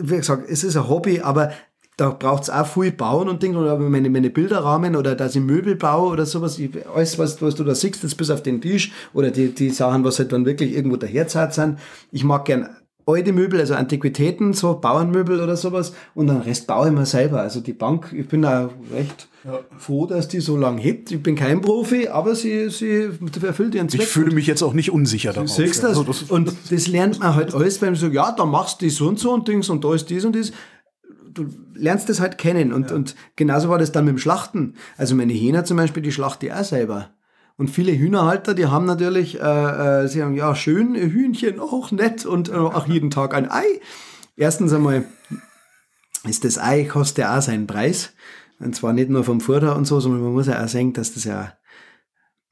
Wie 0.00 0.16
gesagt, 0.16 0.48
es 0.48 0.64
ist 0.64 0.76
ein 0.76 0.88
Hobby, 0.88 1.20
aber 1.20 1.52
da 1.96 2.10
braucht 2.10 2.44
es 2.44 2.50
auch 2.50 2.66
viel 2.66 2.90
Bauen 2.90 3.28
und 3.28 3.42
Dinge, 3.42 3.58
oder 3.58 3.78
meine, 3.78 4.10
meine 4.10 4.30
Bilderrahmen 4.30 4.96
oder 4.96 5.14
dass 5.14 5.36
ich 5.36 5.42
Möbel 5.42 5.76
baue 5.76 6.10
oder 6.10 6.26
sowas. 6.26 6.58
Ich, 6.58 6.70
alles, 6.88 7.18
was, 7.18 7.40
was 7.40 7.54
du 7.54 7.62
da 7.62 7.74
siehst, 7.74 8.02
jetzt 8.02 8.16
bis 8.16 8.30
auf 8.30 8.42
den 8.42 8.60
Tisch 8.60 8.92
oder 9.12 9.30
die, 9.30 9.54
die 9.54 9.70
Sachen, 9.70 10.02
was 10.02 10.18
halt 10.18 10.32
dann 10.32 10.44
wirklich 10.44 10.74
irgendwo 10.74 10.96
daherzahlt 10.96 11.54
sind. 11.54 11.78
Ich 12.10 12.24
mag 12.24 12.44
gern 12.46 12.68
alte 13.06 13.32
Möbel, 13.32 13.60
also 13.60 13.74
Antiquitäten, 13.74 14.52
so 14.52 14.74
Bauernmöbel 14.74 15.40
oder 15.40 15.56
sowas 15.56 15.92
und 16.14 16.28
den 16.28 16.38
Rest 16.38 16.66
baue 16.66 16.88
ich 16.88 16.94
mir 16.94 17.06
selber. 17.06 17.40
Also 17.40 17.60
die 17.60 17.72
Bank, 17.72 18.14
ich 18.16 18.26
bin 18.28 18.42
da 18.42 18.70
recht 18.92 19.28
ja. 19.44 19.60
froh, 19.76 20.06
dass 20.06 20.28
die 20.28 20.40
so 20.40 20.56
lange 20.56 20.80
hebt. 20.80 21.10
Ich 21.10 21.22
bin 21.22 21.36
kein 21.36 21.60
Profi, 21.60 22.08
aber 22.08 22.34
sie, 22.34 22.70
sie 22.70 23.10
erfüllt 23.42 23.74
ihren 23.74 23.88
Zweck. 23.88 24.02
Ich 24.02 24.08
fühle 24.08 24.34
mich 24.34 24.46
jetzt 24.46 24.62
auch 24.62 24.72
nicht 24.72 24.90
unsicher 24.90 25.32
darauf. 25.32 25.54
Du 25.54 25.62
siehst 25.62 25.82
das? 25.82 25.90
Also 25.90 26.04
das 26.04 26.22
und 26.24 26.52
das 26.70 26.86
lernt 26.88 27.20
man 27.20 27.34
halt 27.34 27.54
alles, 27.54 27.80
wenn 27.82 27.90
man 27.90 28.00
sagt, 28.00 28.14
ja, 28.14 28.32
da 28.32 28.44
machst 28.44 28.82
du 28.82 28.88
so 28.90 29.08
und 29.08 29.18
so 29.18 29.32
und 29.32 29.48
Dings 29.48 29.68
und 29.68 29.84
da 29.84 29.94
ist 29.94 30.06
dies 30.06 30.24
und 30.24 30.34
dies. 30.34 30.52
Du 31.32 31.46
lernst 31.74 32.08
das 32.08 32.20
halt 32.20 32.38
kennen 32.38 32.72
und, 32.72 32.90
ja. 32.90 32.96
und 32.96 33.16
genauso 33.34 33.68
war 33.68 33.78
das 33.78 33.92
dann 33.92 34.04
mit 34.04 34.12
dem 34.12 34.18
Schlachten. 34.18 34.74
Also 34.96 35.14
meine 35.14 35.32
Hähner 35.32 35.64
zum 35.64 35.76
Beispiel, 35.76 36.02
die 36.02 36.12
schlachte 36.12 36.46
ich 36.46 36.52
auch 36.52 36.64
selber. 36.64 37.10
Und 37.56 37.68
viele 37.68 37.96
Hühnerhalter, 37.96 38.54
die 38.54 38.66
haben 38.66 38.84
natürlich, 38.84 39.40
äh, 39.40 40.04
äh, 40.04 40.08
sie 40.08 40.22
haben 40.22 40.34
ja 40.34 40.54
schön 40.56 40.94
Hühnchen, 40.94 41.60
auch 41.60 41.92
nett 41.92 42.26
und 42.26 42.48
äh, 42.48 42.54
auch 42.54 42.86
jeden 42.88 43.10
Tag 43.10 43.32
ein 43.34 43.50
Ei. 43.50 43.80
Erstens 44.36 44.72
einmal 44.72 45.04
ist 46.24 46.44
das 46.44 46.58
Ei 46.58 46.84
kostet 46.84 47.18
ja 47.18 47.38
auch 47.38 47.42
seinen 47.42 47.66
Preis. 47.66 48.12
Und 48.58 48.74
zwar 48.74 48.92
nicht 48.92 49.10
nur 49.10 49.24
vom 49.24 49.40
Futter 49.40 49.76
und 49.76 49.84
so, 49.84 50.00
sondern 50.00 50.22
man 50.22 50.32
muss 50.32 50.46
ja 50.46 50.62
auch 50.62 50.68
sehen, 50.68 50.92
dass 50.92 51.14
das 51.14 51.24
ja, 51.24 51.52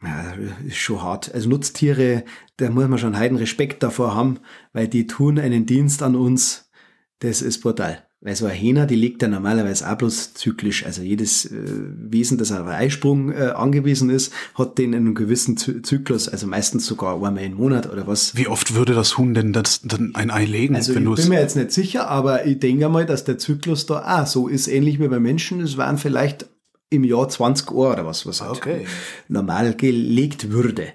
ja, 0.03 0.35
ist 0.67 0.77
schon 0.77 1.03
hart. 1.03 1.35
Also 1.35 1.49
Nutztiere, 1.49 2.25
da 2.57 2.71
muss 2.71 2.89
man 2.89 2.99
schon 2.99 3.17
heiden 3.17 3.39
Respekt 3.39 3.83
davor 3.83 4.15
haben, 4.15 4.39
weil 4.73 4.89
die 4.89 5.07
tun 5.07 5.39
einen 5.39 5.67
Dienst 5.67 6.03
an 6.03 6.15
uns. 6.15 6.71
Das 7.21 7.43
ist 7.43 7.61
brutal. 7.61 8.07
Weil 8.25 8.37
so 8.37 8.47
eine 8.47 8.55
Hähner, 8.55 8.87
die 8.87 8.95
legt 8.95 9.21
ja 9.21 9.27
normalerweise 9.27 9.91
auch 9.91 9.97
bloß 9.97 10.35
zyklisch. 10.35 10.87
Also 10.87 11.03
jedes 11.03 11.45
äh, 11.45 11.57
Wesen, 11.57 12.39
das 12.39 12.53
auf 12.53 12.69
Eisprung 12.69 13.33
äh, 13.33 13.49
angewiesen 13.49 14.11
ist, 14.11 14.33
hat 14.55 14.79
den 14.79 14.93
in 14.93 15.01
einem 15.01 15.15
gewissen 15.17 15.57
Z 15.57 15.85
Zyklus, 15.85 16.29
also 16.29 16.47
meistens 16.47 16.87
sogar 16.87 17.17
einmal 17.17 17.39
im 17.39 17.55
Monat 17.55 17.91
oder 17.91 18.07
was. 18.07 18.37
Wie 18.37 18.47
oft 18.47 18.75
würde 18.75 18.95
das 18.95 19.19
Huhn 19.19 19.35
denn 19.35 19.53
das, 19.53 19.83
dann 19.83 20.15
ein 20.15 20.31
Ei 20.31 20.45
legen? 20.45 20.77
Also 20.77 20.93
ich 20.93 20.99
bin 21.03 21.29
mir 21.29 21.41
jetzt 21.41 21.57
nicht 21.57 21.73
sicher, 21.73 22.09
aber 22.09 22.47
ich 22.47 22.61
denke 22.61 22.89
mal, 22.89 23.07
dass 23.07 23.25
der 23.25 23.39
Zyklus 23.39 23.87
da 23.87 24.21
auch 24.21 24.27
so 24.27 24.47
ist, 24.47 24.69
ähnlich 24.69 25.01
wie 25.01 25.09
bei 25.09 25.19
Menschen. 25.19 25.61
Es 25.61 25.77
waren 25.77 25.99
vielleicht 25.99 26.47
im 26.91 27.03
Jahr 27.03 27.29
20 27.29 27.73
Uhr 27.73 27.91
oder 27.91 28.07
was, 28.07 28.25
was 28.25 28.41
halt 28.41 28.59
okay. 28.59 28.87
normal 29.27 29.75
gelegt 29.75 30.53
würde. 30.53 30.89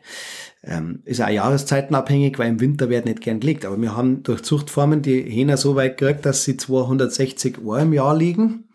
Ähm, 0.70 1.00
ist 1.06 1.22
auch 1.22 1.30
jahreszeitenabhängig, 1.30 2.38
weil 2.38 2.50
im 2.50 2.60
Winter 2.60 2.90
wird 2.90 3.06
nicht 3.06 3.22
gern 3.22 3.40
gelegt. 3.40 3.66
Aber 3.66 3.82
wir 3.82 3.96
haben 3.96 4.24
durch 4.24 4.44
Zuchtformen 4.44 5.02
die 5.02 5.22
Hähner 5.22 5.56
so 5.56 5.76
weit 5.76 5.98
gekriegt, 5.98 6.26
dass 6.26 6.44
sie 6.44 6.58
260 6.58 7.64
Uhr 7.64 7.80
im 7.80 7.94
Jahr 7.94 8.16
liegen. 8.16 8.66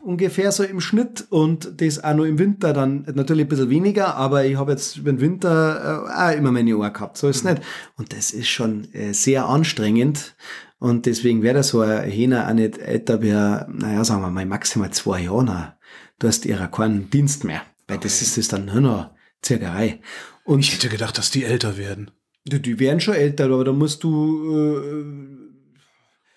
Ungefähr 0.00 0.50
so 0.50 0.62
im 0.62 0.80
Schnitt 0.80 1.26
und 1.28 1.80
das 1.82 2.02
auch 2.02 2.14
nur 2.14 2.26
im 2.26 2.38
Winter 2.38 2.72
dann 2.72 3.06
natürlich 3.12 3.44
ein 3.44 3.48
bisschen 3.48 3.68
weniger, 3.68 4.14
aber 4.14 4.46
ich 4.46 4.56
habe 4.56 4.72
jetzt 4.72 4.96
über 4.96 5.12
den 5.12 5.20
Winter 5.20 6.06
äh, 6.06 6.32
auch 6.32 6.38
immer 6.38 6.52
meine 6.52 6.74
Ohren 6.76 6.92
gehabt, 6.92 7.18
so 7.18 7.28
ist 7.28 7.38
es 7.38 7.44
mhm. 7.44 7.50
nicht. 7.50 7.62
Und 7.96 8.16
das 8.16 8.30
ist 8.30 8.48
schon 8.48 8.90
äh, 8.94 9.12
sehr 9.12 9.46
anstrengend 9.46 10.36
und 10.80 11.04
deswegen 11.04 11.42
wäre 11.42 11.62
so 11.62 11.82
ein 11.82 12.08
Hähner 12.08 12.48
auch 12.48 12.54
nicht 12.54 12.78
älter 12.78 13.20
wie, 13.20 13.32
naja, 13.32 14.02
sagen 14.02 14.22
wir 14.22 14.30
mal, 14.30 14.46
maximal 14.46 14.90
zwei 14.90 15.20
Jahre. 15.22 15.74
Du 16.18 16.26
hast 16.26 16.46
ihrer 16.46 16.68
keinen 16.68 17.10
Dienst 17.10 17.44
mehr, 17.44 17.62
weil 17.86 17.98
okay. 17.98 18.06
das 18.06 18.22
ist 18.22 18.38
das 18.38 18.48
dann 18.48 18.64
nur 18.64 18.80
noch 18.80 19.10
Zirkerei. 19.42 20.00
Und 20.44 20.60
ich 20.60 20.72
hätte 20.72 20.88
gedacht, 20.88 21.18
dass 21.18 21.30
die 21.30 21.44
älter 21.44 21.76
werden. 21.76 22.10
Die, 22.44 22.60
die 22.60 22.78
werden 22.78 23.00
schon 23.00 23.14
älter, 23.14 23.44
aber 23.44 23.64
da 23.64 23.72
musst 23.72 24.02
du, 24.02 24.56
äh, 24.56 25.39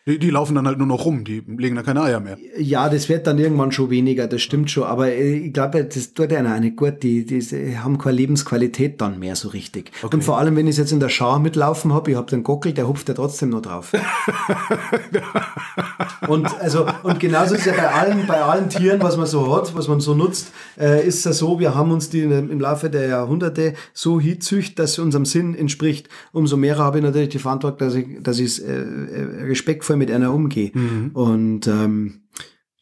Die, 0.05 0.19
die 0.19 0.31
laufen 0.31 0.55
dann 0.55 0.67
halt 0.67 0.79
nur 0.79 0.87
noch 0.87 1.05
rum, 1.05 1.23
die 1.23 1.41
legen 1.47 1.77
da 1.77 1.81
keine 1.81 2.01
Eier 2.01 2.19
mehr. 2.19 2.37
Ja, 2.57 2.89
das 2.89 3.07
wird 3.07 3.25
dann 3.25 3.39
irgendwann 3.39 3.71
schon 3.71 3.89
weniger, 3.89 4.27
das 4.27 4.41
stimmt 4.41 4.69
schon. 4.69 4.83
Aber 4.83 5.07
äh, 5.07 5.37
ich 5.37 5.53
glaube, 5.53 5.85
das 5.85 6.13
tut 6.13 6.33
einer 6.33 6.59
nicht 6.59 6.75
gut. 6.75 7.03
Die, 7.03 7.25
die 7.25 7.77
haben 7.77 7.97
keine 7.97 8.17
Lebensqualität 8.17 8.99
dann 8.99 9.17
mehr 9.17 9.37
so 9.37 9.47
richtig. 9.47 9.93
Okay. 10.01 10.13
Und 10.13 10.21
vor 10.21 10.39
allem, 10.39 10.57
wenn 10.57 10.67
ich 10.67 10.75
jetzt 10.75 10.91
in 10.91 10.99
der 10.99 11.07
Schar 11.07 11.39
mitlaufen 11.39 11.93
habe, 11.93 12.11
ich 12.11 12.17
habe 12.17 12.29
den 12.29 12.43
Gockel, 12.43 12.73
der 12.73 12.85
hupft 12.85 13.07
ja 13.07 13.13
trotzdem 13.13 13.51
noch 13.51 13.61
drauf. 13.61 13.93
und 16.27 16.53
also 16.59 16.85
und 17.03 17.21
genauso 17.21 17.55
ist 17.55 17.65
ja 17.65 17.71
bei 17.71 17.87
allen, 17.87 18.27
bei 18.27 18.41
allen 18.41 18.67
Tieren, 18.67 19.01
was 19.01 19.15
man 19.15 19.25
so 19.25 19.55
hat, 19.55 19.73
was 19.73 19.87
man 19.87 20.01
so 20.01 20.13
nutzt, 20.13 20.51
äh, 20.77 21.07
ist 21.07 21.19
es 21.19 21.23
ja 21.23 21.31
so, 21.31 21.61
wir 21.61 21.75
haben 21.75 21.91
uns 21.91 22.09
die 22.09 22.23
im 22.23 22.59
Laufe 22.59 22.89
der 22.89 23.07
Jahrhunderte 23.07 23.73
so 23.93 24.19
hinzücht, 24.19 24.77
dass 24.79 24.99
unserem 24.99 25.23
Sinn 25.23 25.55
entspricht. 25.55 26.09
Umso 26.33 26.57
mehr 26.57 26.77
habe 26.77 26.97
ich 26.97 27.05
natürlich 27.05 27.29
die 27.29 27.39
Verantwortung, 27.39 27.87
dass 27.87 27.95
ich, 27.95 28.05
dass 28.21 28.39
ich 28.39 28.67
äh, 28.67 28.67
äh 28.67 29.45
respektvoll 29.45 29.92
mit 29.97 30.11
einer 30.11 30.33
umgehe. 30.33 30.71
Mhm. 30.73 31.11
Und 31.13 31.67
ähm, 31.67 32.23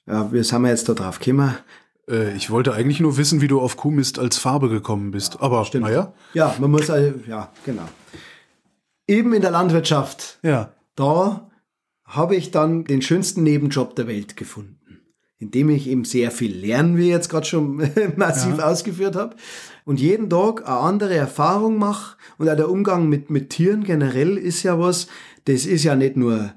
ja, 0.08 0.32
wie 0.32 0.44
sind 0.44 0.62
wir 0.62 0.70
jetzt 0.70 0.90
da 0.90 0.94
drauf 0.94 1.20
gekommen? 1.20 1.56
Äh, 2.10 2.36
ich 2.36 2.50
wollte 2.50 2.74
eigentlich 2.74 3.00
nur 3.00 3.18
wissen, 3.18 3.42
wie 3.42 3.48
du 3.48 3.60
auf 3.60 3.78
Kuhmist 3.78 4.20
als 4.20 4.38
Farbe 4.38 4.70
gekommen 4.70 5.12
bist. 5.12 5.36
Ja, 5.36 5.42
Aber 5.42 5.66
stimmt. 5.66 5.86
naja. 5.86 6.14
Ja, 6.34 6.56
man 6.60 6.72
muss, 6.72 6.90
also, 6.90 7.14
ja, 7.28 7.52
genau. 7.66 7.88
Eben 9.08 9.34
in 9.34 9.42
der 9.42 9.52
Landwirtschaft. 9.52 10.40
Ja. 10.44 10.74
Da 10.96 11.50
habe 12.06 12.36
ich 12.36 12.52
dann 12.52 12.84
den 12.84 13.02
schönsten 13.02 13.44
Nebenjob 13.44 13.96
der 13.96 14.08
Welt 14.08 14.36
gefunden 14.36 14.82
indem 15.42 15.70
ich 15.70 15.90
eben 15.90 16.06
sehr 16.06 16.30
viel 16.30 16.56
lerne, 16.56 16.98
wie 16.98 17.06
ich 17.06 17.10
jetzt 17.10 17.30
gerade 17.30 17.48
schon 17.48 17.78
massiv 18.16 18.60
ja. 18.60 18.66
ausgeführt 18.66 19.16
habe, 19.16 19.36
und 19.86 20.00
jeden 20.00 20.30
Tag 20.30 20.68
eine 20.68 20.78
andere 20.78 21.16
Erfahrung 21.16 21.80
mache. 21.80 22.16
Und 22.38 22.48
auch 22.48 22.56
der 22.56 22.70
Umgang 22.70 23.10
mit, 23.10 23.32
mit 23.32 23.50
Tieren 23.50 23.84
generell 23.84 24.38
ist 24.38 24.62
ja 24.62 24.80
was, 24.80 25.08
das 25.46 25.66
ist 25.66 25.84
ja 25.84 25.96
nicht 25.96 26.16
nur 26.16 26.54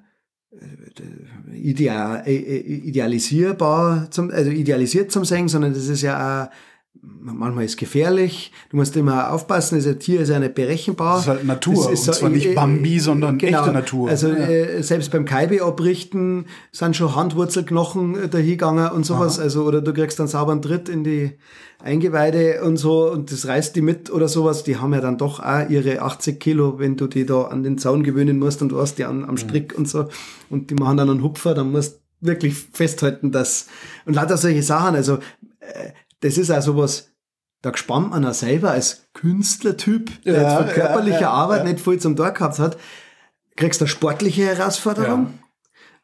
ideal, 1.52 2.22
äh, 2.26 2.34
äh, 2.34 2.58
idealisierbar, 2.58 4.10
zum, 4.10 4.30
also 4.30 4.50
idealisiert 4.50 5.10
zum 5.10 5.24
Singen, 5.24 5.48
sondern 5.48 5.74
das 5.74 5.88
ist 5.88 6.02
ja 6.02 6.44
auch 6.44 6.50
manchmal 7.02 7.64
ist 7.64 7.76
gefährlich, 7.76 8.52
du 8.70 8.76
musst 8.76 8.96
immer 8.96 9.32
aufpassen, 9.32 9.82
das 9.82 9.98
Tier 9.98 10.20
ist 10.20 10.28
ja 10.28 10.38
nicht 10.38 10.54
berechenbar. 10.54 11.16
Das 11.16 11.22
ist 11.22 11.28
halt 11.28 11.44
Natur, 11.44 11.92
ist, 11.92 12.08
und 12.08 12.14
zwar 12.14 12.30
nicht 12.30 12.54
Bambi, 12.54 12.98
sondern 12.98 13.38
genau, 13.38 13.60
echte 13.60 13.72
Natur. 13.72 14.08
Also 14.08 14.28
ja. 14.28 14.36
äh, 14.36 14.82
selbst 14.82 15.10
beim 15.10 15.24
Kaibe 15.24 15.62
abrichten 15.62 16.46
sind 16.72 16.96
schon 16.96 17.14
Handwurzelknochen 17.14 18.30
dahingegangen 18.30 18.90
und 18.90 19.04
sowas, 19.04 19.38
Aha. 19.38 19.44
also 19.44 19.64
oder 19.64 19.80
du 19.80 19.92
kriegst 19.92 20.20
einen 20.20 20.28
sauberen 20.28 20.62
Tritt 20.62 20.88
in 20.88 21.04
die 21.04 21.32
Eingeweide 21.82 22.62
und 22.62 22.76
so 22.76 23.10
und 23.10 23.30
das 23.30 23.46
reißt 23.46 23.76
die 23.76 23.82
mit 23.82 24.10
oder 24.10 24.28
sowas, 24.28 24.64
die 24.64 24.76
haben 24.76 24.94
ja 24.94 25.00
dann 25.00 25.18
doch 25.18 25.40
auch 25.40 25.68
ihre 25.68 26.02
80 26.02 26.40
Kilo, 26.40 26.78
wenn 26.78 26.96
du 26.96 27.06
die 27.06 27.26
da 27.26 27.42
an 27.42 27.62
den 27.62 27.78
Zaun 27.78 28.02
gewöhnen 28.02 28.38
musst 28.38 28.62
und 28.62 28.70
du 28.70 28.80
hast 28.80 28.96
die 28.96 29.04
an, 29.04 29.24
am 29.24 29.36
Strick 29.36 29.72
mhm. 29.72 29.78
und 29.78 29.88
so 29.88 30.08
und 30.50 30.70
die 30.70 30.74
machen 30.74 30.96
dann 30.96 31.10
einen 31.10 31.22
Hupfer, 31.22 31.54
dann 31.54 31.72
musst 31.72 32.00
wirklich 32.20 32.54
festhalten, 32.54 33.32
dass 33.32 33.66
und 34.06 34.14
lauter 34.14 34.38
solche 34.38 34.62
Sachen, 34.62 34.94
also 34.94 35.18
äh, 35.60 35.90
das 36.24 36.38
ist 36.38 36.50
auch 36.50 36.62
sowas, 36.62 37.12
da 37.60 37.68
gespannt 37.70 38.10
man 38.10 38.24
auch 38.24 38.32
selber 38.32 38.70
als 38.70 39.08
Künstlertyp, 39.12 40.22
der 40.24 40.34
ja, 40.34 40.42
jetzt 40.42 40.56
von 40.56 40.74
körperlicher 40.74 41.20
ja, 41.20 41.30
Arbeit 41.30 41.64
nicht 41.64 41.80
viel 41.80 42.00
zum 42.00 42.16
Tor 42.16 42.30
gehabt 42.30 42.58
hat, 42.58 42.78
kriegst 43.56 43.82
du 43.82 43.84
eine 43.84 43.90
sportliche 43.90 44.46
Herausforderung 44.46 45.38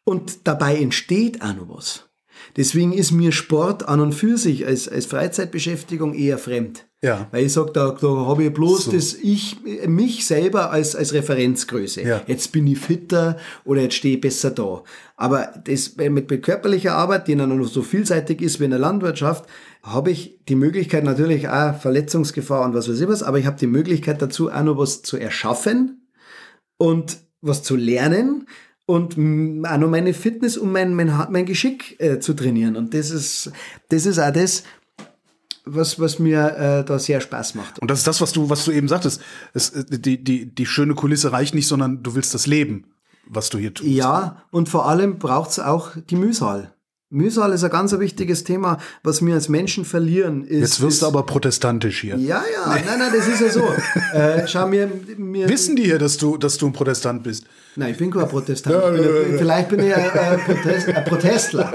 und 0.04 0.46
dabei 0.46 0.76
entsteht 0.76 1.40
auch 1.40 1.54
noch 1.54 1.68
was. 1.70 2.10
Deswegen 2.56 2.92
ist 2.92 3.12
mir 3.12 3.32
Sport 3.32 3.88
an 3.88 4.00
und 4.00 4.12
für 4.12 4.36
sich 4.36 4.66
als, 4.66 4.88
als 4.88 5.06
Freizeitbeschäftigung 5.06 6.12
eher 6.12 6.36
fremd. 6.36 6.86
Ja. 7.02 7.28
Weil 7.30 7.46
ich 7.46 7.52
sage, 7.54 7.70
da, 7.72 7.96
da 7.98 8.08
habe 8.08 8.44
ich 8.44 8.52
bloß 8.52 8.84
so. 8.84 8.92
das 8.92 9.14
ich, 9.14 9.56
mich 9.86 10.26
selber 10.26 10.70
als, 10.70 10.94
als 10.94 11.14
Referenzgröße. 11.14 12.02
Ja. 12.02 12.20
Jetzt 12.26 12.52
bin 12.52 12.66
ich 12.66 12.78
fitter 12.78 13.38
oder 13.64 13.82
jetzt 13.82 13.94
stehe 13.94 14.16
ich 14.16 14.20
besser 14.20 14.50
da. 14.50 14.82
Aber 15.16 15.50
das 15.64 15.96
mit, 15.96 16.30
mit 16.30 16.42
körperlicher 16.42 16.94
Arbeit, 16.94 17.26
die 17.26 17.36
dann 17.36 17.56
noch 17.56 17.66
so 17.66 17.82
vielseitig 17.82 18.42
ist 18.42 18.60
wie 18.60 18.64
in 18.64 18.70
der 18.70 18.78
Landwirtschaft, 18.78 19.46
habe 19.82 20.10
ich 20.10 20.40
die 20.48 20.56
Möglichkeit 20.56 21.04
natürlich 21.04 21.48
auch 21.48 21.74
Verletzungsgefahr 21.74 22.64
und 22.66 22.74
was 22.74 22.88
weiß 22.88 23.00
ich 23.00 23.08
was, 23.08 23.22
aber 23.22 23.38
ich 23.38 23.46
habe 23.46 23.58
die 23.58 23.66
Möglichkeit 23.66 24.20
dazu 24.20 24.50
auch 24.50 24.62
noch 24.62 24.76
was 24.76 25.00
zu 25.00 25.16
erschaffen 25.16 26.06
und 26.76 27.18
was 27.40 27.62
zu 27.62 27.76
lernen 27.76 28.46
und 28.84 29.12
auch 29.14 29.78
noch 29.78 29.88
meine 29.88 30.12
Fitness 30.12 30.58
und 30.58 30.72
mein, 30.72 30.94
mein, 30.94 31.12
mein 31.30 31.46
Geschick 31.46 31.96
äh, 32.00 32.18
zu 32.18 32.34
trainieren. 32.34 32.76
Und 32.76 32.92
das 32.92 33.10
ist, 33.10 33.52
das 33.88 34.04
ist 34.04 34.18
auch 34.18 34.32
das, 34.32 34.64
was, 35.74 35.98
was 36.00 36.18
mir 36.18 36.56
äh, 36.56 36.84
da 36.84 36.98
sehr 36.98 37.20
Spaß 37.20 37.54
macht. 37.54 37.78
Und 37.78 37.90
das 37.90 37.98
ist 38.00 38.06
das, 38.06 38.20
was 38.20 38.32
du, 38.32 38.50
was 38.50 38.64
du 38.64 38.72
eben 38.72 38.88
sagtest. 38.88 39.20
Es, 39.54 39.70
äh, 39.70 39.84
die, 39.88 40.22
die, 40.22 40.46
die 40.46 40.66
schöne 40.66 40.94
Kulisse 40.94 41.32
reicht 41.32 41.54
nicht, 41.54 41.66
sondern 41.66 42.02
du 42.02 42.14
willst 42.14 42.34
das 42.34 42.46
Leben, 42.46 42.84
was 43.26 43.50
du 43.50 43.58
hier 43.58 43.74
tust. 43.74 43.88
Ja, 43.88 44.44
und 44.50 44.68
vor 44.68 44.88
allem 44.88 45.18
braucht 45.18 45.50
es 45.50 45.60
auch 45.60 45.92
die 45.96 46.16
Mühsal. 46.16 46.74
Mühsal 47.12 47.52
ist 47.52 47.64
ein 47.64 47.70
ganz 47.70 47.98
wichtiges 47.98 48.44
Thema, 48.44 48.78
was 49.02 49.24
wir 49.24 49.34
als 49.34 49.48
Menschen 49.48 49.84
verlieren. 49.84 50.44
Ist, 50.44 50.60
Jetzt 50.60 50.80
wirst 50.80 50.94
ist, 50.94 51.02
du 51.02 51.06
aber 51.06 51.24
protestantisch 51.24 52.02
hier. 52.02 52.16
Ja, 52.16 52.40
ja, 52.54 52.68
nein, 52.68 52.84
nein, 52.86 53.12
das 53.12 53.26
ist 53.26 53.40
ja 53.40 53.50
so. 53.50 53.64
äh, 54.16 54.46
schau 54.46 54.68
mir, 54.68 54.88
mir. 55.16 55.48
Wissen 55.48 55.74
die 55.74 55.82
hier, 55.82 55.98
dass 55.98 56.18
du, 56.18 56.36
dass 56.36 56.56
du 56.56 56.66
ein 56.66 56.72
Protestant 56.72 57.24
bist? 57.24 57.46
Nein, 57.74 57.92
ich 57.92 57.98
bin 57.98 58.12
kein 58.12 58.28
Protestant. 58.28 58.76
Ja, 58.76 58.90
bin, 58.90 59.38
vielleicht 59.38 59.68
bin 59.70 59.80
ich 59.80 59.92
ein, 59.92 60.10
ein, 60.10 60.38
Protest, 60.38 60.88
ein 60.88 61.04
Protestler. 61.04 61.72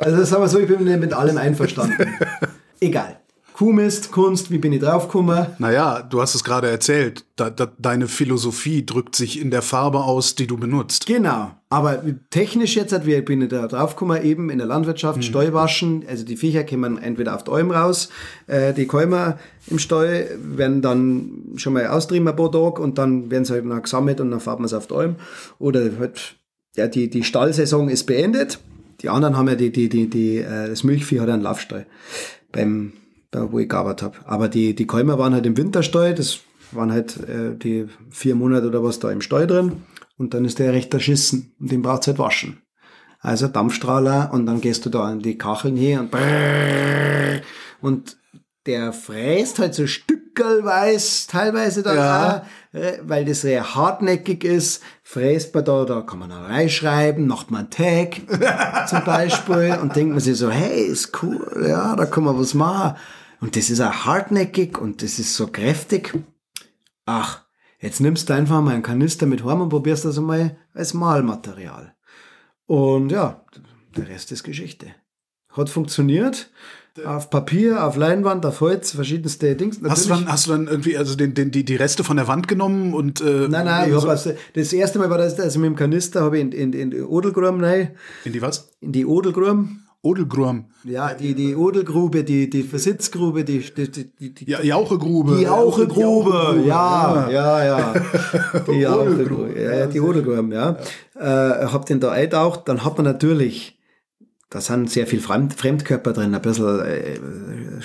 Also 0.00 0.24
sagen 0.24 0.42
wir 0.42 0.48
so, 0.48 0.58
ich 0.58 0.66
bin 0.66 0.82
mit 0.84 1.12
allem 1.12 1.36
einverstanden. 1.36 2.16
Egal. 2.80 3.20
Kuhmist, 3.52 4.10
Kunst, 4.10 4.50
wie 4.50 4.56
bin 4.56 4.72
ich 4.72 4.80
draufgekommen? 4.80 5.48
Naja, 5.58 6.00
du 6.00 6.22
hast 6.22 6.34
es 6.34 6.42
gerade 6.42 6.70
erzählt. 6.70 7.26
Da, 7.36 7.50
da, 7.50 7.70
deine 7.78 8.08
Philosophie 8.08 8.86
drückt 8.86 9.14
sich 9.14 9.38
in 9.38 9.50
der 9.50 9.60
Farbe 9.60 9.98
aus, 9.98 10.34
die 10.34 10.46
du 10.46 10.56
benutzt. 10.56 11.04
Genau. 11.04 11.50
Aber 11.68 12.02
technisch 12.30 12.76
jetzt, 12.76 13.04
wie 13.04 13.20
bin 13.20 13.42
ich 13.42 13.50
da 13.50 13.66
draufgekommen, 13.66 14.24
eben 14.24 14.48
in 14.48 14.56
der 14.56 14.66
Landwirtschaft, 14.66 15.18
mhm. 15.18 15.22
Steuwaschen, 15.22 16.04
also 16.08 16.24
die 16.24 16.38
Viecher 16.38 16.64
kommen 16.64 16.96
entweder 16.96 17.36
auf 17.36 17.44
die 17.44 17.50
Alm 17.50 17.70
raus, 17.70 18.08
äh, 18.46 18.72
die 18.72 18.86
Käumer 18.86 19.38
im 19.66 19.78
Stall 19.78 20.30
werden 20.42 20.80
dann 20.80 21.52
schon 21.56 21.74
mal 21.74 21.86
austrieben 21.88 22.28
ein 22.28 22.36
paar 22.36 22.50
Tage 22.50 22.80
und 22.80 22.96
dann 22.96 23.30
werden 23.30 23.44
sie 23.44 23.52
halt 23.52 23.66
noch 23.66 23.82
gesammelt 23.82 24.22
und 24.22 24.30
dann 24.30 24.40
fahren 24.40 24.60
wir 24.60 24.66
es 24.66 24.72
auf 24.72 24.86
die 24.86 24.94
Alm. 24.94 25.16
Oder 25.58 25.82
halt, 25.98 26.36
ja, 26.76 26.86
die, 26.88 27.10
die 27.10 27.24
Stallsaison 27.24 27.90
ist 27.90 28.04
beendet. 28.04 28.58
Die 29.02 29.08
anderen 29.08 29.36
haben 29.36 29.48
ja 29.48 29.54
die, 29.54 29.70
die, 29.72 29.88
die, 29.88 30.08
die, 30.08 30.38
äh, 30.38 30.68
das 30.68 30.84
Milchvieh 30.84 31.20
hat 31.20 31.28
einen 31.28 31.42
Laufstall 31.42 31.86
beim 32.52 32.92
da 33.30 33.52
wo 33.52 33.58
ich 33.58 33.68
gearbeitet 33.68 34.02
habe. 34.02 34.18
Aber 34.24 34.48
die, 34.48 34.74
die 34.74 34.86
Kälmer 34.86 35.18
waren 35.18 35.34
halt 35.34 35.46
im 35.46 35.56
Winterstall, 35.56 36.14
das 36.14 36.40
waren 36.72 36.92
halt 36.92 37.16
äh, 37.28 37.56
die 37.56 37.86
vier 38.10 38.34
Monate 38.34 38.66
oder 38.66 38.82
was 38.82 38.98
da 38.98 39.10
im 39.10 39.20
Stall 39.20 39.46
drin. 39.46 39.82
Und 40.16 40.34
dann 40.34 40.44
ist 40.44 40.58
der 40.58 40.72
recht 40.72 40.92
erschissen 40.92 41.52
und 41.58 41.70
den 41.70 41.82
braucht's 41.82 42.06
halt 42.06 42.18
waschen. 42.18 42.62
Also 43.20 43.48
Dampfstrahler 43.48 44.30
und 44.32 44.46
dann 44.46 44.60
gehst 44.60 44.84
du 44.86 44.90
da 44.90 45.04
an 45.04 45.20
die 45.20 45.36
Kacheln 45.38 45.76
hier 45.76 46.00
und 46.00 46.10
brrr, 46.10 47.40
und 47.80 48.16
der 48.70 48.92
fräst 48.92 49.58
halt 49.58 49.74
so 49.74 49.88
stückelweise 49.88 51.26
teilweise 51.26 51.82
da, 51.82 51.94
ja. 51.94 52.46
Auch, 52.72 52.80
weil 53.02 53.24
das 53.24 53.40
sehr 53.40 53.74
hartnäckig 53.74 54.44
ist, 54.44 54.80
fräst 55.02 55.52
man 55.52 55.64
da, 55.64 55.84
da 55.84 56.02
kann 56.02 56.20
man 56.20 56.30
auch 56.30 56.48
reinschreiben, 56.48 57.26
macht 57.26 57.50
man 57.50 57.62
einen 57.62 57.70
Tag 57.70 58.20
zum 58.88 59.04
Beispiel 59.04 59.76
und 59.82 59.96
denkt 59.96 60.12
man 60.12 60.20
sich 60.20 60.36
so, 60.36 60.50
hey, 60.50 60.84
ist 60.84 61.20
cool, 61.20 61.66
ja, 61.68 61.96
da 61.96 62.06
kann 62.06 62.22
man 62.22 62.38
was 62.38 62.54
machen. 62.54 62.96
Und 63.40 63.56
das 63.56 63.70
ist 63.70 63.80
auch 63.80 64.04
hartnäckig 64.04 64.78
und 64.78 65.02
das 65.02 65.18
ist 65.18 65.34
so 65.34 65.48
kräftig. 65.48 66.16
Ach, 67.06 67.42
jetzt 67.80 68.00
nimmst 68.00 68.28
du 68.28 68.34
einfach 68.34 68.60
mal 68.60 68.74
einen 68.74 68.84
Kanister 68.84 69.26
mit 69.26 69.44
heim 69.44 69.62
und 69.62 69.70
probierst 69.70 70.04
das 70.04 70.18
einmal 70.18 70.58
als 70.74 70.94
Malmaterial. 70.94 71.96
Und 72.66 73.10
ja, 73.10 73.44
der 73.96 74.08
Rest 74.08 74.30
ist 74.30 74.44
Geschichte. 74.44 74.94
Hat 75.50 75.70
funktioniert. 75.70 76.50
Auf 77.04 77.30
Papier, 77.30 77.84
auf 77.84 77.96
Leinwand, 77.96 78.44
auf 78.44 78.60
Holz, 78.60 78.92
verschiedenste 78.92 79.54
Dings. 79.54 79.80
Hast 79.88 80.06
du, 80.06 80.08
dann, 80.10 80.26
hast 80.26 80.46
du 80.46 80.52
dann 80.52 80.66
irgendwie 80.66 80.96
also 80.96 81.14
den, 81.16 81.34
den, 81.34 81.50
die, 81.50 81.64
die 81.64 81.76
Reste 81.76 82.04
von 82.04 82.16
der 82.16 82.28
Wand 82.28 82.48
genommen 82.48 82.94
und 82.94 83.20
äh, 83.20 83.48
Nein, 83.48 83.64
nein, 83.64 83.90
ich 83.90 83.98
so 83.98 84.08
also, 84.08 84.32
das 84.54 84.72
erste 84.72 84.98
Mal 84.98 85.08
war 85.08 85.18
das, 85.18 85.38
also 85.38 85.58
mit 85.60 85.68
dem 85.68 85.76
Kanister 85.76 86.22
habe 86.22 86.38
ich 86.38 86.42
in, 86.42 86.52
in, 86.52 86.72
in 86.72 86.90
die 86.90 87.02
Odelgrum 87.02 87.62
rein. 87.62 87.90
In 88.24 88.32
die 88.32 88.42
was? 88.42 88.70
In 88.80 88.92
die 88.92 89.06
Odelgrum. 89.06 89.80
Odelgrum. 90.02 90.64
Ja, 90.84 91.12
die, 91.12 91.34
die 91.34 91.54
Odelgrube, 91.54 92.24
die, 92.24 92.48
die 92.48 92.62
Versitzgrube, 92.62 93.44
die, 93.44 93.58
die, 93.58 93.90
die, 93.90 94.34
die 94.34 94.50
ja, 94.50 94.62
Jauchegrube. 94.62 95.36
Die 95.36 95.42
Jauchegrube, 95.42 96.62
ja, 96.66 97.28
ja, 97.28 97.64
ja. 97.64 97.94
Die 98.66 98.72
Jauchegrube, 98.80 99.60
ja, 99.60 99.86
die 99.86 100.00
Odelgrum, 100.00 100.52
ja. 100.52 100.78
ja. 101.14 101.60
Äh, 101.60 101.66
hab 101.66 101.84
den 101.84 102.00
da 102.00 102.12
eintaucht, 102.12 102.66
dann 102.66 102.82
hat 102.82 102.96
man 102.96 103.04
natürlich, 103.04 103.78
da 104.50 104.60
sind 104.60 104.90
sehr 104.90 105.06
viel 105.06 105.20
Fremd, 105.20 105.54
Fremdkörper 105.54 106.12
drin, 106.12 106.34
ein 106.34 106.42
bisschen 106.42 106.80
äh, 106.80 107.18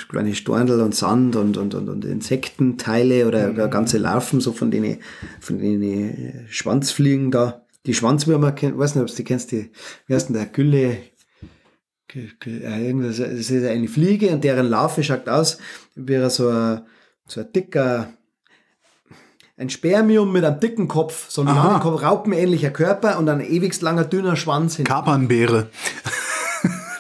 kleine 0.09 0.33
Storndl 0.33 0.81
und 0.81 0.95
Sand 0.95 1.35
und, 1.35 1.57
und, 1.57 1.75
und, 1.75 1.87
und 1.87 2.03
Insektenteile 2.03 3.27
oder, 3.27 3.49
mhm. 3.49 3.69
ganze 3.69 3.99
Larven, 3.99 4.41
so 4.41 4.51
von 4.51 4.71
denen, 4.71 4.97
von 5.39 5.59
denen 5.59 6.47
Schwanzfliegen 6.49 7.29
da. 7.29 7.61
Die 7.85 7.93
Schwanzwürmer, 7.93 8.55
ich 8.59 8.75
weiß 8.75 8.95
nicht, 8.95 9.03
ob 9.03 9.09
du 9.09 9.15
die 9.15 9.23
kennst, 9.23 9.51
die, 9.51 9.69
wie 10.07 10.15
heißt 10.15 10.29
denn 10.29 10.35
der, 10.35 10.47
Gülle, 10.47 10.97
es 12.11 13.19
ist 13.19 13.51
eine 13.51 13.87
Fliege 13.87 14.31
und 14.31 14.43
deren 14.43 14.65
Larve 14.65 15.03
schaut 15.03 15.29
aus 15.29 15.59
wie 15.93 16.29
so 16.31 16.49
ein, 16.49 16.81
so 17.27 17.41
ein 17.41 17.53
dicker, 17.53 18.13
ein 19.57 19.69
Spermium 19.69 20.31
mit 20.31 20.43
einem 20.43 20.59
dicken 20.59 20.87
Kopf, 20.87 21.29
so 21.29 21.43
ein 21.43 21.79
Kopf, 21.79 22.01
raupenähnlicher 22.01 22.71
Körper 22.71 23.19
und 23.19 23.29
ein 23.29 23.41
ewigst 23.41 23.83
langer, 23.83 24.05
dünner 24.05 24.35
Schwanz 24.35 24.77
hin. 24.77 24.85
Kapernbeere. 24.85 25.69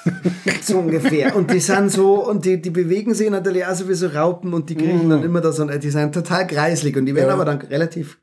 So 0.61 0.79
ungefähr. 0.79 1.35
Und 1.35 1.51
die 1.51 1.59
sind 1.59 1.91
so, 1.91 2.27
und 2.27 2.45
die, 2.45 2.61
die 2.61 2.69
bewegen 2.69 3.13
sich 3.13 3.29
natürlich 3.29 3.65
auch 3.65 3.75
so 3.75 3.87
wie 3.89 3.93
so 3.93 4.07
Raupen 4.07 4.53
und 4.53 4.69
die 4.69 4.75
kriegen 4.75 5.09
dann 5.09 5.23
immer 5.23 5.41
da 5.41 5.51
so, 5.51 5.65
die 5.65 5.89
sind 5.89 6.13
total 6.13 6.47
kreislig 6.47 6.95
und 6.97 7.05
die 7.05 7.13
werden 7.15 7.27
Ja. 7.29 7.33
aber 7.33 7.45
dann 7.45 7.59
relativ 7.61 8.17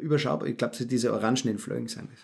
überschaubar. 0.00 0.48
Ich 0.48 0.56
glaube, 0.56 0.76
diese 0.84 1.12
orangenen 1.12 1.58
Flögen 1.58 1.88
sind 1.88 2.08
das. 2.10 2.20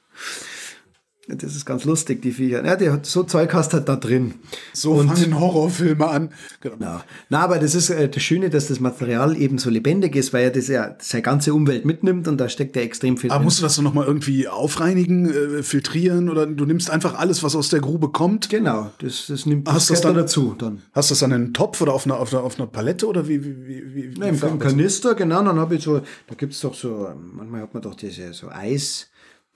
Das 1.31 1.55
ist 1.55 1.67
ganz 1.67 1.85
lustig, 1.85 2.23
die 2.23 2.33
Viecher. 2.33 2.65
Ja, 2.65 2.75
die 2.75 2.89
hat, 2.89 3.05
so 3.05 3.23
Zeug 3.23 3.53
hast 3.53 3.73
du 3.73 3.77
halt 3.77 3.89
da 3.89 3.97
drin. 3.97 4.35
So 4.73 4.97
fangen 5.03 5.39
Horrorfilme 5.39 6.09
an. 6.09 6.31
Genau. 6.63 6.77
Ja. 6.81 7.05
Na, 7.29 7.41
aber 7.41 7.59
das 7.59 7.75
ist 7.75 7.91
äh, 7.91 8.09
das 8.09 8.23
Schöne, 8.23 8.49
dass 8.49 8.69
das 8.69 8.81
Material 8.81 9.37
eben 9.37 9.59
so 9.59 9.69
lebendig 9.69 10.17
ist, 10.17 10.33
weil 10.33 10.45
er 10.45 10.51
das 10.51 10.69
ja 10.69 10.97
seine 11.01 11.21
ganze 11.23 11.53
Umwelt 11.53 11.85
mitnimmt 11.85 12.29
und 12.29 12.39
da 12.39 12.49
steckt 12.49 12.77
ja 12.77 12.83
extrem 12.83 13.19
viel 13.19 13.31
Aber 13.31 13.41
drin. 13.41 13.45
musst 13.45 13.59
du 13.59 13.63
das 13.63 13.77
dann 13.77 13.85
nochmal 13.85 14.07
irgendwie 14.07 14.49
aufreinigen, 14.49 15.29
äh, 15.59 15.63
filtrieren 15.63 16.31
oder 16.31 16.47
du 16.47 16.65
nimmst 16.65 16.89
einfach 16.91 17.19
alles, 17.19 17.43
was 17.43 17.55
aus 17.55 17.69
der 17.69 17.81
Grube 17.81 18.09
kommt? 18.09 18.49
Genau, 18.49 18.91
das, 19.01 19.27
das 19.29 19.45
nimmt 19.45 19.69
Hast 19.69 19.91
das 19.91 20.01
gehört 20.01 20.17
dann- 20.17 20.23
dazu 20.23 20.55
dann. 20.59 20.83
Hast 20.93 21.11
du 21.11 21.13
das 21.13 21.21
dann 21.21 21.31
in 21.33 21.35
einem 21.37 21.53
Topf 21.55 21.81
oder 21.83 21.93
auf 21.93 22.07
einer, 22.07 22.19
auf 22.19 22.33
einer, 22.33 22.43
auf 22.43 22.59
einer 22.59 22.67
Palette 22.69 23.07
oder 23.07 23.29
wie? 23.29 23.45
wie, 23.45 23.67
wie, 23.67 23.95
wie 24.15 24.19
Nein, 24.19 24.39
im, 24.41 24.59
Kanister, 24.59 25.15
genau, 25.15 25.43
dann 25.45 25.59
habe 25.59 25.75
ich 25.75 25.83
so, 25.85 25.99
da 25.99 26.35
gibt's 26.37 26.61
doch 26.61 26.75
so, 26.75 27.09
manchmal 27.35 27.61
hat 27.63 27.75
man 27.75 27.83
doch 27.83 27.95
diese 27.95 28.33
so 28.33 28.49
Eis, 28.49 29.08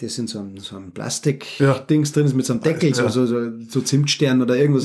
das 0.02 0.18
in 0.18 0.26
so 0.26 0.40
einem, 0.40 0.58
so 0.58 0.76
einem 0.76 0.92
Plastik-Dings 0.92 2.12
drin 2.12 2.26
ist 2.26 2.34
mit 2.34 2.44
so 2.44 2.54
einem 2.54 2.62
Deckel, 2.62 2.94
so, 2.94 3.08
so, 3.08 3.26
so, 3.26 3.40
so 3.68 3.80
Zimtstern 3.80 4.42
oder 4.42 4.56
irgendwas. 4.56 4.84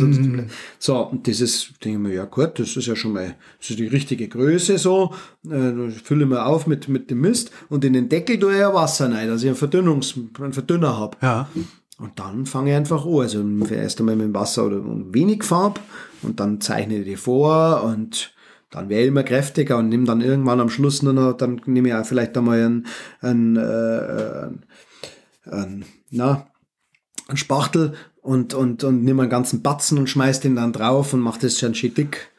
So, 0.79 0.97
und 0.97 1.27
das 1.27 1.41
ist, 1.41 1.73
denke 1.83 1.97
ich 1.97 2.03
mir, 2.03 2.13
ja 2.13 2.25
gut, 2.25 2.59
das 2.59 2.77
ist 2.77 2.85
ja 2.85 2.95
schon 2.95 3.13
mal, 3.13 3.35
ist 3.59 3.77
die 3.77 3.87
richtige 3.87 4.27
Größe 4.27 4.77
so, 4.77 5.13
äh, 5.49 5.89
fülle 5.89 6.25
mir 6.25 6.45
auf 6.45 6.67
mit, 6.67 6.87
mit 6.87 7.09
dem 7.09 7.21
Mist 7.21 7.51
und 7.69 7.83
in 7.83 7.93
den 7.93 8.09
Deckel 8.09 8.39
tue 8.39 8.53
ich 8.53 8.59
ja 8.59 8.73
Wasser 8.73 9.11
rein, 9.11 9.27
dass 9.27 9.41
ich 9.41 9.47
einen, 9.47 9.57
Verdünnungs, 9.57 10.15
einen 10.39 10.53
Verdünner 10.53 10.97
habe. 10.97 11.17
Ja. 11.21 11.49
Und 11.99 12.19
dann 12.19 12.45
fange 12.45 12.71
ich 12.71 12.75
einfach 12.75 13.05
an. 13.05 13.19
Also 13.19 13.43
erst 13.71 13.99
einmal 13.99 14.15
mit 14.15 14.25
dem 14.25 14.35
Wasser 14.35 14.67
oder 14.67 14.83
wenig 14.85 15.43
Farb 15.43 15.79
und 16.21 16.39
dann 16.39 16.61
zeichne 16.61 16.99
ich 16.99 17.05
die 17.05 17.15
vor 17.15 17.83
und 17.83 18.33
dann 18.69 18.89
wäre 18.89 19.01
ich 19.01 19.07
immer 19.07 19.23
kräftiger 19.23 19.77
und 19.77 19.89
nehme 19.89 20.05
dann 20.05 20.21
irgendwann 20.21 20.59
am 20.59 20.69
Schluss 20.69 21.01
nur 21.01 21.13
noch, 21.13 21.33
dann 21.33 21.61
nehme 21.65 21.89
ich 21.89 21.95
auch 21.95 22.05
vielleicht 22.05 22.37
einmal 22.37 22.61
einen, 22.61 22.87
einen, 23.21 23.55
äh, 23.55 24.49
einen 25.51 25.85
na, 26.09 26.47
Spachtel 27.33 27.93
und, 28.21 28.53
und, 28.53 28.83
und 28.83 29.03
nehme 29.03 29.23
einen 29.23 29.31
ganzen 29.31 29.61
Batzen 29.61 29.97
und 29.97 30.07
schmeiß 30.09 30.39
den 30.39 30.55
dann 30.55 30.73
drauf 30.73 31.13
und 31.13 31.19
mache 31.19 31.41
das 31.41 31.59
schon 31.59 31.75
schön 31.75 31.93
dick. 31.93 32.31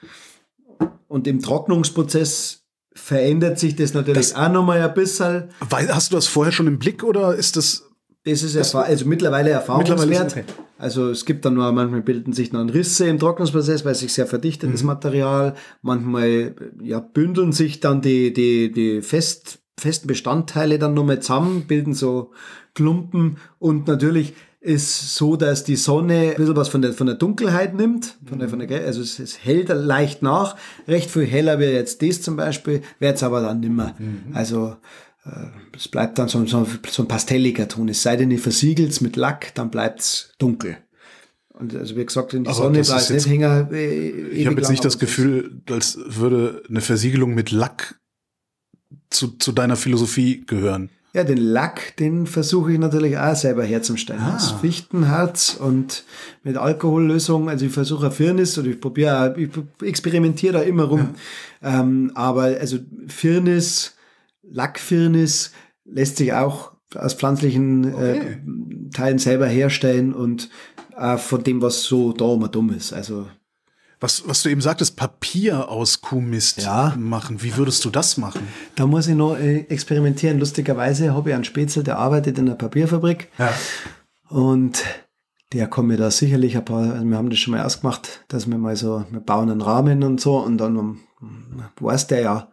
Und 1.07 1.27
im 1.27 1.41
Trocknungsprozess 1.41 2.65
verändert 2.95 3.59
sich 3.59 3.77
das 3.77 3.95
natürlich 3.95 4.35
auch 4.37 4.51
nochmal 4.51 4.83
ein 4.83 4.95
bisschen. 4.95 5.51
Weil, 5.69 5.95
hast 5.95 6.13
du 6.13 6.17
das 6.17 6.27
vorher 6.27 6.53
schon 6.53 6.67
im 6.67 6.79
Blick 6.79 7.03
oder 7.03 7.35
ist 7.35 7.57
das 7.57 7.85
Das 8.25 8.43
ist 8.43 8.55
erfahr 8.55 8.85
also 8.85 9.07
mittlerweile 9.07 9.51
erfahrungswert. 9.51 10.33
Okay. 10.33 10.45
Also 10.79 11.11
es 11.11 11.25
gibt 11.25 11.45
dann 11.45 11.55
nur, 11.55 11.71
manchmal 11.73 12.03
bilden 12.03 12.33
sich 12.33 12.51
dann 12.51 12.71
Risse 12.71 13.07
im 13.07 13.19
Trocknungsprozess, 13.19 13.85
weil 13.85 13.95
sich 13.95 14.13
sehr 14.13 14.27
verdichtet 14.27 14.69
Mhm. 14.69 14.75
das 14.75 14.83
Material. 14.85 15.55
Manchmal 15.83 16.55
ja, 16.83 17.01
bündeln 17.01 17.53
sich 17.53 17.81
dann 17.81 18.01
die, 18.01 18.33
die, 18.33 18.71
die 18.71 19.03
fest, 19.03 19.61
festen 19.79 20.07
Bestandteile 20.07 20.79
dann 20.79 20.95
nochmal 20.95 21.21
zusammen, 21.21 21.67
bilden 21.67 21.95
so 21.95 22.33
Klumpen 22.79 23.39
und 23.59 23.89
natürlich 23.89 24.35
ist 24.61 25.15
so, 25.17 25.35
dass 25.37 25.65
die 25.65 25.75
Sonne 25.77 26.31
ein 26.31 26.37
bisschen 26.37 26.55
was 26.57 26.69
von 26.69 26.81
der, 26.83 26.93
von 26.93 27.07
der 27.09 27.17
Dunkelheit 27.17 27.75
nimmt, 27.75 28.17
von 28.25 28.39
der, 28.39 28.49
von 28.49 28.61
der, 28.61 28.85
also 28.87 29.01
es, 29.03 29.19
es 29.19 29.45
hält 29.45 29.69
leicht 29.69 30.23
nach, 30.23 30.57
recht 30.87 31.11
viel 31.11 31.25
heller 31.27 31.59
wie 31.59 31.65
jetzt 31.65 32.03
das 32.03 32.23
zum 32.23 32.37
Beispiel, 32.37 32.83
wird 33.01 33.17
es 33.17 33.23
aber 33.25 33.41
dann 33.41 33.59
nimmer. 33.61 33.95
Also 34.33 34.77
äh, 35.25 35.47
es 35.77 35.89
bleibt 35.89 36.19
dann 36.19 36.29
so, 36.29 36.45
so, 36.47 36.67
so 36.89 37.03
ein 37.03 37.09
pastelliger 37.09 37.67
Ton. 37.67 37.89
Es 37.89 38.03
sei 38.03 38.15
denn, 38.17 38.31
ihr 38.31 38.39
versiegelt 38.39 39.01
mit 39.01 39.17
Lack, 39.17 39.55
dann 39.57 39.71
bleibt's 39.71 40.33
dunkel. 40.39 40.77
Und 41.55 41.75
also 41.75 41.97
wie 41.97 42.07
gesagt, 42.07 42.35
in 42.35 42.45
die 42.45 42.51
Aber 42.51 42.57
Sonne 42.59 42.79
jetzt- 42.79 43.11
nicht. 43.11 43.27
Äh, 43.27 44.29
Ich 44.31 44.47
habe 44.47 44.57
jetzt 44.61 44.71
nicht 44.71 44.85
das 44.85 44.99
Gefühl, 45.01 45.61
als 45.69 45.99
würde 46.07 46.63
eine 46.69 46.81
Versiegelung 46.81 47.35
mit 47.35 47.51
Lack 47.51 47.99
zu, 49.11 49.29
zu 49.39 49.53
deiner 49.53 49.77
Philosophie 49.77 50.45
gehören. 50.47 50.91
Ja, 51.15 51.25
den 51.25 51.39
Lack, 51.39 51.97
den 51.97 52.27
versuche 52.27 52.73
ich 52.73 52.79
natürlich 52.79 53.17
auch 53.17 53.35
selber 53.35 53.65
herzustellen. 53.65 54.21
Ah. 54.21 54.37
Aus 54.37 54.53
Fichtenharz 54.61 55.57
und 55.59 56.05
mit 56.45 56.57
Alkohollösung. 56.57 57.49
Also 57.49 57.67
ich 57.67 57.73
versuche 57.73 58.11
Firnis 58.11 58.59
oder 58.59 58.69
ich 58.69 58.81
probiere, 58.81 59.35
ich 59.39 59.51
experimentiere 59.83 60.53
da 60.55 60.61
immer 60.61 60.85
rum. 60.85 61.11
Ähm, 61.63 62.13
aber 62.15 62.43
also 62.43 62.79
Firnis, 63.07 63.97
Lackfirnis 64.43 65.53
lässt 65.85 66.19
sich 66.19 66.33
auch 66.33 66.73
aus 66.95 67.15
pflanzlichen 67.15 67.95
Okay. 67.95 68.19
äh, 68.19 68.91
Teilen 68.93 69.19
selber 69.19 69.47
herstellen 69.47 70.15
und 70.15 70.49
äh, 70.97 71.17
von 71.17 71.43
dem, 71.43 71.63
was 71.63 71.83
so 71.85 72.13
da 72.13 72.33
immer 72.35 72.49
dumm 72.49 72.71
ist. 72.71 72.93
Also 72.93 73.27
Was, 74.01 74.23
was 74.29 74.43
du 74.43 74.49
eben 74.49 74.61
sagtest, 74.61 74.97
Papier 74.97 75.69
aus 75.69 76.01
Kuhmist 76.01 76.63
Ja. 76.63 76.95
machen. 76.97 77.43
Wie 77.43 77.57
würdest 77.57 77.85
du 77.85 77.91
das 77.91 78.17
machen? 78.17 78.47
Da 78.77 78.87
muss 78.87 79.09
ich 79.09 79.17
noch 79.17 79.37
äh, 79.37 79.61
experimentieren. 79.69 80.39
Lustigerweise 80.39 81.15
habe 81.15 81.31
ich 81.31 81.35
einen 81.35 81.45
Spätzle, 81.45 81.83
der 81.83 81.99
arbeitet 81.99 82.39
in 82.39 82.47
einer 82.47 82.57
Papierfabrik. 82.57 83.29
Ja. 83.39 83.53
Und 84.29 84.85
der 85.53 85.67
kann 85.67 85.87
mir 85.87 85.97
da 85.97 86.11
sicherlich 86.11 86.57
ein 86.57 86.65
paar, 86.65 86.93
also 86.93 87.05
wir 87.05 87.17
haben 87.17 87.31
das 87.31 87.39
schon 87.39 87.55
mal 87.55 87.65
ausgemacht, 87.65 88.25
dass 88.29 88.49
wir 88.49 88.59
mal 88.59 88.77
so, 88.77 89.05
wir 89.11 89.21
bauen 89.21 89.51
einen 89.51 89.63
Rahmen 89.63 90.05
und 90.05 90.21
so 90.21 90.37
und 90.37 90.59
dann 90.59 90.77
um, 90.77 91.01
weiß 91.81 92.07
der 92.07 92.21
ja, 92.21 92.49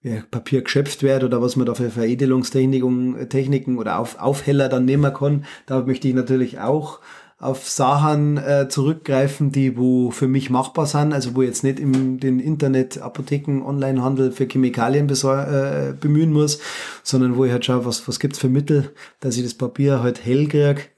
wie 0.00 0.22
Papier 0.30 0.62
geschöpft 0.62 1.02
wird 1.02 1.24
oder 1.24 1.42
was 1.42 1.56
man 1.56 1.66
da 1.66 1.74
für 1.74 1.90
Veredelungstechniken 1.90 3.28
Techniken 3.28 3.76
oder 3.78 3.98
auf, 3.98 4.18
Aufheller 4.20 4.68
dann 4.68 4.84
nehmen 4.84 5.12
kann. 5.12 5.44
Da 5.66 5.82
möchte 5.82 6.06
ich 6.08 6.14
natürlich 6.14 6.60
auch 6.60 7.00
auf 7.40 7.68
Sachen 7.68 8.36
äh, 8.36 8.68
zurückgreifen, 8.68 9.52
die 9.52 9.76
wo 9.76 10.10
für 10.10 10.26
mich 10.26 10.50
machbar 10.50 10.86
sind, 10.86 11.12
also 11.12 11.36
wo 11.36 11.42
ich 11.42 11.48
jetzt 11.48 11.62
nicht 11.62 11.78
im 11.78 12.18
den 12.18 12.40
Internet, 12.40 12.98
Apotheken, 12.98 13.62
Onlinehandel 13.62 14.32
für 14.32 14.46
Chemikalien 14.46 15.08
äh, 15.08 15.94
bemühen 15.98 16.32
muss, 16.32 16.58
sondern 17.04 17.36
wo 17.36 17.44
ich 17.44 17.52
halt 17.52 17.64
schaue, 17.64 17.84
was, 17.84 18.08
was 18.08 18.18
gibt's 18.18 18.40
für 18.40 18.48
Mittel, 18.48 18.92
dass 19.20 19.36
ich 19.36 19.44
das 19.44 19.54
Papier 19.54 20.02
halt 20.02 20.24
hell 20.24 20.48
krieg. 20.48 20.90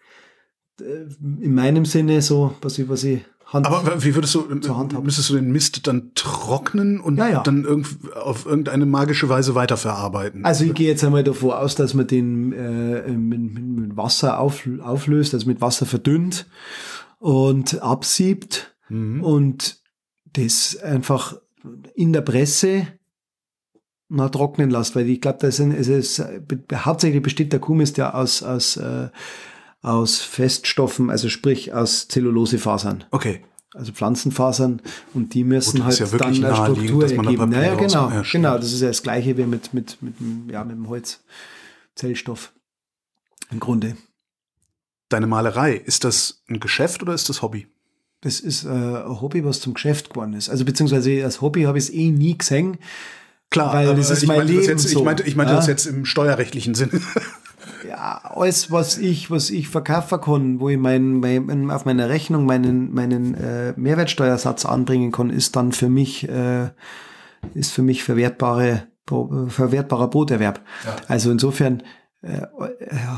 Äh, 0.81 1.45
In 1.45 1.55
meinem 1.55 1.85
Sinne 1.85 2.23
so, 2.23 2.55
was 2.63 2.79
ich, 2.79 2.89
was 2.89 3.05
ich 3.05 3.21
Hand 3.53 3.67
Aber 3.67 4.03
wie 4.05 4.15
würdest 4.15 4.35
du, 4.35 4.43
Zur 4.61 4.79
Hand 4.79 4.95
haben. 4.95 5.05
müsstest 5.05 5.29
du 5.31 5.35
den 5.35 5.51
Mist 5.51 5.87
dann 5.87 6.13
trocknen 6.15 7.01
und 7.01 7.17
Ja, 7.19 7.29
ja. 7.29 7.43
dann 7.43 7.65
irgend, 7.65 7.89
auf 8.17 8.47
irgendeine 8.47 8.87
magische 8.87 9.29
Weise 9.29 9.55
weiterverarbeiten? 9.55 10.45
Also 10.45 10.65
ich 10.65 10.75
gehe 10.75 10.87
jetzt 10.89 11.03
einmal 11.05 11.25
davon 11.25 11.51
aus, 11.51 11.75
dass 11.75 11.93
man 11.95 12.07
den 12.07 12.53
äh, 12.53 13.11
mit, 13.11 13.41
mit, 13.41 13.97
Wasser 13.97 14.39
auf, 14.39 14.69
auflöst, 14.81 15.35
also 15.35 15.47
mit 15.49 15.61
Wasser 15.61 15.85
verdünnt 15.87 16.47
und 17.19 17.81
absiebt 17.83 18.75
Mhm. 18.89 19.23
und 19.23 19.81
das 20.33 20.77
einfach 20.77 21.37
in 21.95 22.13
der 22.13 22.23
Presse 22.23 22.87
mal 24.09 24.29
trocknen 24.29 24.71
lässt, 24.71 24.97
weil 24.97 25.09
ich 25.09 25.21
glaube, 25.21 25.39
das 25.41 25.57
sind, 25.57 25.73
es 25.73 25.87
ist, 25.87 26.21
hauptsächlich 26.75 27.23
besteht 27.23 27.53
der 27.53 27.61
Kuhmist 27.61 27.97
ja 27.99 28.13
aus, 28.15 28.43
aus, 28.43 28.77
äh, 28.77 29.09
aus 29.83 30.21
Feststoffen, 30.21 31.11
also 31.11 31.29
sprich 31.29 31.73
aus 31.73 32.07
Zellulosefasern. 32.09 33.05
Okay. 33.11 33.41
also 33.75 33.93
Pflanzenfasern 33.93 34.83
und 35.15 35.33
die 35.35 35.45
müssen 35.45 35.79
Gut, 35.79 35.81
das 35.81 35.85
halt 35.85 35.93
ist 35.95 35.99
ja 36.01 36.13
wirklich 36.21 36.41
dann 36.41 36.53
eine 36.53 36.65
Struktur 36.75 37.03
ergeben. 37.11 37.51
Naja, 37.51 37.75
genau, 37.77 38.11
ja, 38.11 38.23
genau. 38.31 38.57
Das 38.59 38.73
ist 38.73 38.81
ja 38.83 38.89
das 38.89 39.03
Gleiche 39.03 39.37
wie 39.39 39.45
mit, 39.45 39.73
mit, 39.73 39.97
mit, 40.03 40.19
dem- 40.21 40.49
ja, 40.51 40.63
mit 40.65 40.77
dem 40.77 40.89
Holz. 40.89 41.21
Zellstoff. 41.95 42.53
Im 43.51 43.59
Grunde. 43.61 43.97
Deine 45.09 45.27
Malerei, 45.27 45.75
ist 45.75 46.05
das 46.05 46.43
ein 46.49 46.61
Geschäft 46.61 47.03
oder 47.03 47.15
ist 47.15 47.29
das 47.29 47.43
Hobby? 47.43 47.67
Das 48.21 48.39
ist 48.39 48.65
äh, 48.65 48.69
ein 48.69 49.21
Hobby, 49.21 49.45
was 49.45 49.61
zum 49.61 49.75
Geschäft 49.75 50.11
geworden 50.11 50.35
ist. 50.35 50.51
Also 50.51 50.65
beziehungsweise 50.65 51.25
als 51.25 51.41
Hobby 51.41 51.63
habe 51.63 51.79
ich 51.79 51.85
es 51.85 51.91
eh 51.91 52.11
nie 52.11 52.37
gesehen. 52.37 52.79
Klar, 53.51 53.73
Weil 53.75 53.97
das 53.97 54.11
ist 54.11 54.23
ich 54.23 54.29
mein 54.29 54.47
Leben 54.47 54.63
jetzt, 54.63 54.89
so. 54.89 54.99
Ich 55.01 55.05
meinte, 55.05 55.23
ich 55.25 55.35
meinte 55.37 55.53
Ja. 55.53 55.57
das 55.59 55.67
jetzt 55.67 55.87
im 55.87 56.05
steuerrechtlichen 56.05 56.75
Sinne. 56.75 57.01
Ja, 57.89 58.21
alles, 58.25 58.71
was 58.71 58.99
ich, 58.99 59.31
was 59.31 59.51
ich 59.51 59.69
verkaufen 59.69 60.21
kann, 60.21 60.61
wo 60.61 60.69
ich 60.69 60.79
mein, 60.79 61.21
mein, 61.21 61.71
auf 61.71 61.85
meiner 61.85 62.09
Rechnung 62.09 62.47
meinen, 62.47 62.93
meinen 62.93 63.35
äh, 63.35 63.75
Mehrwertsteuersatz 63.77 64.65
anbringen 64.67 65.13
kann, 65.13 65.31
ist 65.31 65.57
dann 65.57 65.73
für 65.73 65.89
mich, 65.89 66.29
äh, 66.29 66.71
ist 67.55 67.73
für 67.73 67.83
mich 67.83 68.03
verwertbare, 68.05 68.89
verwertbarer 69.49 70.09
Broterwerb. 70.09 70.61
Also 71.09 71.31
insofern, 71.31 71.83
äh, 72.23 72.43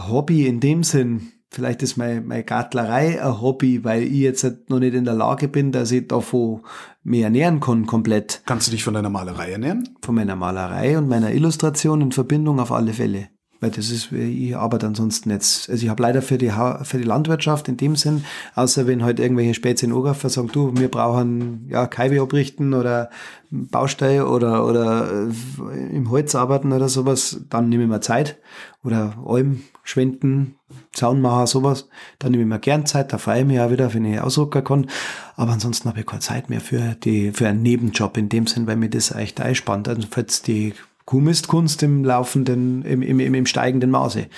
Hobby 0.09 0.47
in 0.47 0.61
dem 0.61 0.85
Sinn, 0.85 1.33
vielleicht 1.51 1.83
ist 1.83 1.97
meine, 1.97 2.21
meine 2.21 2.45
Gartlerei 2.45 3.23
ein 3.23 3.41
Hobby, 3.41 3.85
weil 3.85 4.05
ich 4.05 4.13
jetzt 4.15 4.45
halt 4.45 4.71
noch 4.71 4.79
nicht 4.79 4.95
in 4.95 5.05
der 5.05 5.15
Lage 5.15 5.49
bin, 5.49 5.73
dass 5.73 5.91
ich 5.91 6.09
davon 6.09 6.63
mehr 7.03 7.25
ernähren 7.25 7.61
kann, 7.61 7.87
komplett. 7.87 8.43
Kannst 8.47 8.69
du 8.69 8.71
dich 8.71 8.85
von 8.85 8.95
deiner 8.95 9.11
Malerei 9.11 9.53
ernähren? 9.53 9.97
Von 10.03 10.15
meiner 10.15 10.37
Malerei 10.37 10.97
und 10.97 11.09
meiner 11.09 11.33
Illustration 11.33 12.01
in 12.01 12.13
Verbindung 12.13 12.59
auf 12.61 12.73
alle 12.73 12.93
Fälle. 12.93 13.29
Weil 13.63 13.71
das 13.71 13.91
ist, 13.91 14.11
ich 14.11 14.57
arbeite 14.57 14.89
ansonsten 14.89 15.31
jetzt. 15.31 15.71
Also 15.71 15.85
ich 15.85 15.89
habe 15.89 16.03
leider 16.03 16.21
für 16.21 16.37
die, 16.37 16.51
für 16.83 16.99
die 16.99 17.05
Landwirtschaft 17.05 17.69
in 17.69 17.77
dem 17.77 17.95
Sinn, 17.95 18.25
außer 18.57 18.89
wenn 18.89 19.05
halt 19.05 19.21
irgendwelche 19.21 19.55
Spätzchen 19.55 19.93
Ogerfer 19.93 20.29
sagen, 20.31 20.51
du, 20.53 20.77
wir 20.77 20.91
brauchen 20.91 21.69
ja 21.69 21.87
Kaiwe 21.87 22.21
abrichten 22.21 22.75
oder 22.75 23.09
Baustein 23.53 24.23
oder, 24.23 24.67
oder 24.67 25.29
äh, 25.29 25.95
im 25.95 26.11
Holz 26.11 26.35
arbeiten 26.35 26.73
oder 26.73 26.89
sowas, 26.89 27.41
dann 27.51 27.69
nehme 27.69 27.85
ich 27.85 27.89
mir 27.89 28.01
Zeit. 28.01 28.37
Oder 28.83 29.15
Alm 29.25 29.63
schwenden, 29.85 30.57
Zaun 30.93 31.21
machen, 31.21 31.47
sowas. 31.47 31.89
Dann 32.19 32.33
nehme 32.33 32.43
ich 32.43 32.49
mir 32.49 32.59
gern 32.59 32.85
Zeit, 32.85 33.13
da 33.13 33.19
freue 33.19 33.43
ich 33.43 33.47
mich 33.47 33.61
auch 33.61 33.71
wieder, 33.71 33.95
wenn 33.95 34.05
ich 34.05 34.21
ausrücken 34.21 34.65
kann. 34.65 34.91
Aber 35.37 35.53
ansonsten 35.53 35.89
habe 35.89 36.01
ich 36.01 36.07
keine 36.07 36.19
Zeit 36.19 36.51
mehr 36.51 36.61
für 36.61 36.97
die, 36.97 37.31
für 37.31 37.47
einen 37.47 37.63
Nebenjob 37.63 38.17
in 38.17 38.29
dem 38.29 38.49
Sinn, 38.49 38.67
weil 38.67 38.75
mir 38.75 38.91
das 38.91 39.13
echt 39.13 39.41
einspannt. 39.41 39.87
Also 39.87 40.03
falls 40.11 40.43
die 40.43 40.75
Kuhmistkunst 41.05 41.83
im 41.83 42.05
laufenden, 42.05 42.83
im, 42.83 43.03
im, 43.03 43.21
im, 43.21 43.35
im 43.35 43.47
steigenden 43.47 43.91
Maße. 43.91 44.29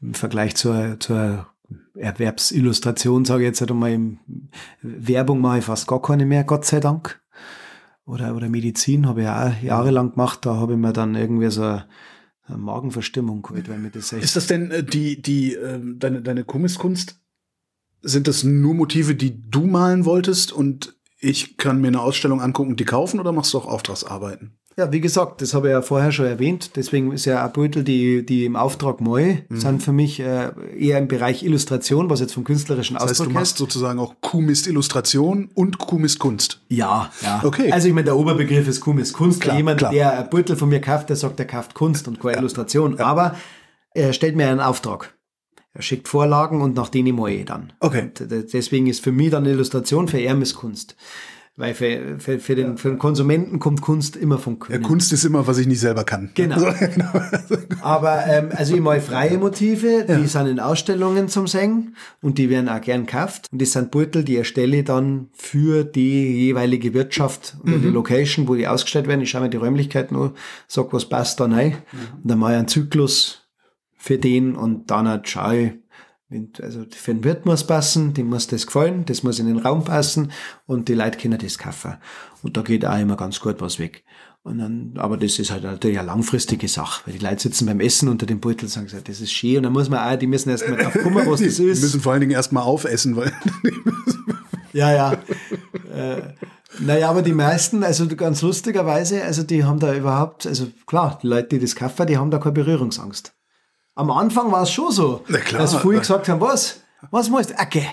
Im 0.00 0.14
Vergleich 0.14 0.54
zur, 0.54 1.00
zur 1.00 1.46
Erwerbsillustration, 1.94 3.24
sage 3.24 3.42
ich 3.42 3.48
jetzt 3.48 3.60
halt 3.60 3.70
einmal, 3.70 4.18
Werbung 4.82 5.40
mache 5.40 5.58
ich 5.58 5.64
fast 5.64 5.86
gar 5.86 6.00
keine 6.00 6.26
mehr, 6.26 6.44
Gott 6.44 6.64
sei 6.64 6.80
Dank. 6.80 7.20
Oder, 8.06 8.34
oder 8.34 8.48
Medizin 8.48 9.06
habe 9.06 9.22
ich 9.22 9.28
auch 9.28 9.62
jahrelang 9.62 10.12
gemacht, 10.12 10.46
da 10.46 10.56
habe 10.56 10.72
ich 10.72 10.78
mir 10.78 10.92
dann 10.92 11.14
irgendwie 11.14 11.50
so 11.50 11.62
eine 11.62 11.86
Magenverstimmung 12.48 13.42
geholt, 13.42 13.68
weil 13.68 13.78
mir 13.78 13.90
das 13.90 14.12
echt 14.12 14.24
Ist 14.24 14.36
das 14.36 14.46
denn 14.46 14.70
äh, 14.70 14.82
die, 14.82 15.20
die, 15.20 15.54
äh, 15.54 15.78
deine, 15.96 16.22
deine 16.22 16.44
Kuhmistkunst? 16.44 17.20
Sind 18.00 18.28
das 18.28 18.44
nur 18.44 18.74
Motive, 18.74 19.14
die 19.14 19.50
du 19.50 19.66
malen 19.66 20.04
wolltest 20.04 20.52
und 20.52 20.96
ich 21.20 21.56
kann 21.56 21.80
mir 21.80 21.88
eine 21.88 22.00
Ausstellung 22.00 22.40
angucken 22.40 22.70
und 22.70 22.80
die 22.80 22.84
kaufen 22.84 23.20
oder 23.20 23.32
machst 23.32 23.52
du 23.52 23.58
auch 23.58 23.66
Auftragsarbeiten? 23.66 24.58
Ja, 24.78 24.92
wie 24.92 25.00
gesagt, 25.00 25.42
das 25.42 25.54
habe 25.54 25.66
ich 25.66 25.72
ja 25.72 25.82
vorher 25.82 26.12
schon 26.12 26.26
erwähnt. 26.26 26.76
Deswegen 26.76 27.10
ist 27.10 27.24
ja 27.24 27.44
auch 27.44 27.52
Beutel, 27.52 27.82
die, 27.82 28.24
die 28.24 28.44
im 28.44 28.54
Auftrag 28.54 29.00
neu 29.00 29.38
mhm. 29.48 29.60
sind 29.60 29.82
für 29.82 29.90
mich 29.90 30.20
äh, 30.20 30.52
eher 30.78 30.98
im 30.98 31.08
Bereich 31.08 31.42
Illustration, 31.42 32.08
was 32.10 32.20
jetzt 32.20 32.34
vom 32.34 32.44
künstlerischen 32.44 32.94
das 32.94 33.10
heißt, 33.10 33.18
du 33.18 33.24
machst 33.24 33.54
heißt. 33.54 33.58
sozusagen 33.58 33.98
auch 33.98 34.14
Kuhmist 34.20 34.68
Illustration 34.68 35.50
und 35.52 35.78
Kuhmist 35.78 36.20
Kunst. 36.20 36.60
Ja, 36.68 37.10
ja. 37.22 37.40
Okay. 37.42 37.72
Also 37.72 37.88
ich 37.88 37.94
meine, 37.94 38.04
der 38.04 38.16
Oberbegriff 38.16 38.68
ist 38.68 38.80
Kuhmist 38.80 39.14
Kunst. 39.14 39.40
Klar, 39.40 39.56
Jemand, 39.56 39.78
klar. 39.78 39.90
der 39.90 40.16
ein 40.16 40.30
Beutel 40.30 40.54
von 40.54 40.68
mir 40.68 40.80
kauft, 40.80 41.08
der 41.08 41.16
sagt, 41.16 41.40
der 41.40 41.48
kauft 41.48 41.74
Kunst 41.74 42.06
und 42.06 42.20
keine 42.20 42.34
ja. 42.34 42.38
Illustration. 42.38 42.98
Ja. 42.98 43.06
Aber 43.06 43.34
er 43.94 44.12
stellt 44.12 44.36
mir 44.36 44.46
einen 44.46 44.60
Auftrag. 44.60 45.12
Er 45.72 45.82
schickt 45.82 46.06
Vorlagen 46.06 46.62
und 46.62 46.76
nach 46.76 46.88
denen 46.88 47.18
ich 47.26 47.44
dann. 47.46 47.72
Okay. 47.80 48.12
Und 48.20 48.30
deswegen 48.30 48.86
ist 48.86 49.02
für 49.02 49.10
mich 49.10 49.30
dann 49.30 49.44
Illustration 49.44 50.06
für 50.06 50.20
Ermes 50.20 50.54
Kunst. 50.54 50.94
Weil 51.58 51.74
für, 51.74 52.20
für, 52.20 52.38
für, 52.38 52.54
den, 52.54 52.78
für 52.78 52.88
den 52.88 52.98
Konsumenten 52.98 53.58
kommt 53.58 53.80
Kunst 53.80 54.14
immer 54.14 54.38
vom 54.38 54.60
Können. 54.60 54.80
Ja, 54.80 54.88
Kunst 54.88 55.12
ist 55.12 55.24
immer, 55.24 55.48
was 55.48 55.58
ich 55.58 55.66
nicht 55.66 55.80
selber 55.80 56.04
kann. 56.04 56.30
Genau. 56.34 56.54
genau. 56.78 57.10
Aber 57.80 58.24
ähm, 58.28 58.50
also 58.54 58.76
ich 58.76 58.80
mal 58.80 59.00
freie 59.00 59.38
Motive, 59.38 60.04
die 60.08 60.12
ja. 60.12 60.26
sind 60.28 60.46
in 60.46 60.60
Ausstellungen 60.60 61.28
zum 61.28 61.48
Singen 61.48 61.96
und 62.22 62.38
die 62.38 62.48
werden 62.48 62.68
auch 62.68 62.80
gern 62.80 63.06
gekauft. 63.06 63.48
Und 63.50 63.60
das 63.60 63.72
sind 63.72 63.90
Beutel, 63.90 64.22
die 64.22 64.36
erstelle 64.36 64.76
ich 64.76 64.84
dann 64.84 65.30
für 65.32 65.82
die 65.82 66.46
jeweilige 66.46 66.94
Wirtschaft 66.94 67.56
oder 67.64 67.78
mhm. 67.78 67.82
die 67.82 67.88
Location, 67.88 68.46
wo 68.46 68.54
die 68.54 68.68
ausgestellt 68.68 69.08
werden. 69.08 69.22
Ich 69.22 69.30
schaue 69.30 69.40
mir 69.40 69.50
die 69.50 69.56
Räumlichkeiten 69.56 70.16
an, 70.16 70.30
sag, 70.68 70.92
was 70.92 71.08
passt 71.08 71.40
da 71.40 71.46
rein. 71.46 71.70
Mhm. 71.70 71.98
Und 72.22 72.30
dann 72.30 72.38
mache 72.38 72.52
ich 72.52 72.58
einen 72.58 72.68
Zyklus 72.68 73.48
für 73.96 74.16
den 74.16 74.54
und 74.54 74.92
dann 74.92 75.24
schaue 75.24 75.58
ich, 75.58 75.72
also 76.60 76.84
für 76.90 77.14
den 77.14 77.24
Wirt 77.24 77.46
muss 77.46 77.64
passen, 77.64 78.12
dem 78.12 78.28
muss 78.28 78.46
das 78.46 78.66
gefallen, 78.66 79.04
das 79.06 79.22
muss 79.22 79.38
in 79.38 79.46
den 79.46 79.58
Raum 79.58 79.84
passen 79.84 80.30
und 80.66 80.88
die 80.88 80.94
Leute 80.94 81.18
können 81.18 81.38
das 81.38 81.56
kaufen. 81.56 81.96
Und 82.42 82.56
da 82.56 82.62
geht 82.62 82.84
auch 82.84 82.98
immer 82.98 83.16
ganz 83.16 83.40
gut 83.40 83.60
was 83.60 83.78
weg. 83.78 84.04
Und 84.42 84.58
dann, 84.58 84.94
aber 84.96 85.16
das 85.16 85.38
ist 85.38 85.50
halt 85.50 85.64
natürlich 85.64 85.98
eine 85.98 86.06
langfristige 86.06 86.68
Sache, 86.68 87.02
weil 87.04 87.18
die 87.18 87.24
Leute 87.24 87.42
sitzen 87.42 87.66
beim 87.66 87.80
Essen 87.80 88.08
unter 88.08 88.24
dem 88.24 88.40
Beutel 88.40 88.64
und 88.64 88.70
sagen, 88.70 88.88
das 89.04 89.20
ist 89.20 89.32
schön. 89.32 89.58
Und 89.58 89.62
dann 89.64 89.72
muss 89.72 89.88
man 89.88 90.00
auch, 90.00 90.18
die 90.18 90.26
müssen 90.26 90.50
erst 90.50 90.68
mal 90.68 90.76
drauf 90.76 90.96
kommen, 91.02 91.26
was 91.26 91.40
das 91.40 91.58
ist. 91.58 91.58
Die 91.58 91.64
müssen 91.64 92.00
vor 92.00 92.12
allen 92.12 92.20
Dingen 92.20 92.32
erst 92.32 92.52
mal 92.52 92.62
aufessen, 92.62 93.16
weil. 93.16 93.32
ja, 94.72 94.92
ja. 94.94 95.12
Äh, 95.94 96.22
naja, 96.78 97.10
aber 97.10 97.22
die 97.22 97.32
meisten, 97.32 97.82
also 97.82 98.06
ganz 98.06 98.40
lustigerweise, 98.42 99.24
also 99.24 99.42
die 99.42 99.64
haben 99.64 99.80
da 99.80 99.94
überhaupt, 99.94 100.46
also 100.46 100.68
klar, 100.86 101.18
die 101.22 101.26
Leute, 101.26 101.48
die 101.48 101.58
das 101.58 101.74
kaufen, 101.74 102.06
die 102.06 102.16
haben 102.16 102.30
da 102.30 102.38
keine 102.38 102.52
Berührungsangst. 102.52 103.34
Am 103.98 104.12
Anfang 104.12 104.52
war 104.52 104.62
es 104.62 104.70
schon 104.70 104.92
so, 104.92 105.24
klar, 105.26 105.62
dass 105.62 105.74
früher 105.74 105.98
gesagt 105.98 106.28
haben, 106.28 106.40
was? 106.40 106.84
Was 107.10 107.28
meinst 107.30 107.50
du? 107.50 107.54
Okay, 107.54 107.84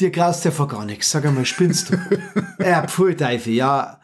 dir 0.00 0.10
graust 0.10 0.44
ja 0.44 0.50
vor 0.50 0.66
gar 0.66 0.84
nichts. 0.84 1.12
Sag 1.12 1.24
einmal, 1.24 1.46
spinnst 1.46 1.90
du? 1.90 1.98
ja, 2.58 2.84
Pfuhlteufel, 2.88 3.52
ja, 3.52 4.00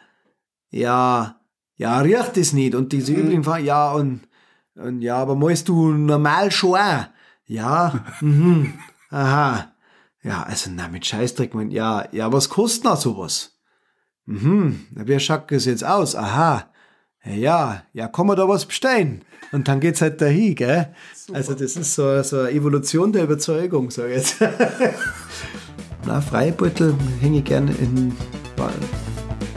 ja, 0.70 1.40
ja, 1.74 1.98
riecht 1.98 2.36
das 2.36 2.52
nicht. 2.52 2.76
Und 2.76 2.92
diese 2.92 3.10
mhm. 3.10 3.18
übrigen 3.18 3.42
fragen, 3.42 3.64
ja, 3.64 3.90
und, 3.90 4.20
und 4.76 5.02
ja, 5.02 5.16
aber 5.16 5.34
meinst 5.34 5.68
du 5.68 5.88
normal 5.88 6.52
schon 6.52 6.78
auch? 6.78 7.06
Ja, 7.46 8.04
mhm, 8.20 8.74
aha. 9.10 9.72
Ja, 10.22 10.44
also, 10.44 10.70
na, 10.72 10.86
mit 10.86 11.06
Scheißdreck, 11.06 11.56
man, 11.56 11.72
ja, 11.72 12.06
ja, 12.12 12.32
was 12.32 12.50
kostet 12.50 12.84
noch 12.84 12.96
sowas? 12.96 13.58
Mhm, 14.26 14.86
wie 14.90 15.18
schaut 15.18 15.50
das 15.50 15.64
jetzt 15.64 15.84
aus? 15.84 16.14
Aha. 16.14 16.70
Ja, 17.34 17.82
ja, 17.92 18.08
kann 18.08 18.26
man 18.26 18.36
da 18.36 18.48
was 18.48 18.64
bestellen? 18.64 19.22
Und 19.52 19.68
dann 19.68 19.80
geht's 19.80 20.00
halt 20.00 20.20
dahin, 20.20 20.54
gell? 20.54 20.88
Super. 21.14 21.38
Also 21.38 21.54
das 21.54 21.76
ist 21.76 21.94
so, 21.94 22.22
so 22.22 22.40
eine 22.40 22.50
Evolution 22.50 23.12
der 23.12 23.24
Überzeugung, 23.24 23.90
sag 23.90 24.08
ich 24.10 24.16
jetzt. 24.16 24.36
Na, 26.06 26.20
Freibeutel 26.20 26.94
hänge 27.20 27.38
ich 27.38 27.44
gerne 27.44 27.72
in 27.72 28.14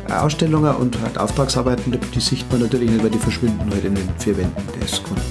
Ausstellungen 0.09 0.75
und 0.75 0.99
halt 1.01 1.17
Auftragsarbeiten, 1.17 1.97
die 2.13 2.19
sieht 2.19 2.49
man 2.51 2.61
natürlich 2.61 2.89
nicht, 2.89 3.03
weil 3.03 3.09
die 3.09 3.17
verschwinden 3.17 3.71
halt 3.71 3.85
in 3.85 3.95
den 3.95 4.09
vier 4.17 4.37
Wänden 4.37 4.79
des 4.81 5.01
Kunden. 5.01 5.21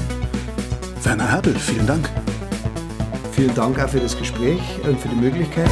Werner 1.03 1.31
Herbel, 1.31 1.55
vielen 1.55 1.87
Dank. 1.87 2.09
Vielen 3.33 3.55
Dank 3.55 3.79
auch 3.79 3.89
für 3.89 4.01
das 4.01 4.17
Gespräch 4.17 4.61
und 4.87 4.99
für 4.99 5.09
die 5.09 5.17
Möglichkeit. 5.17 5.71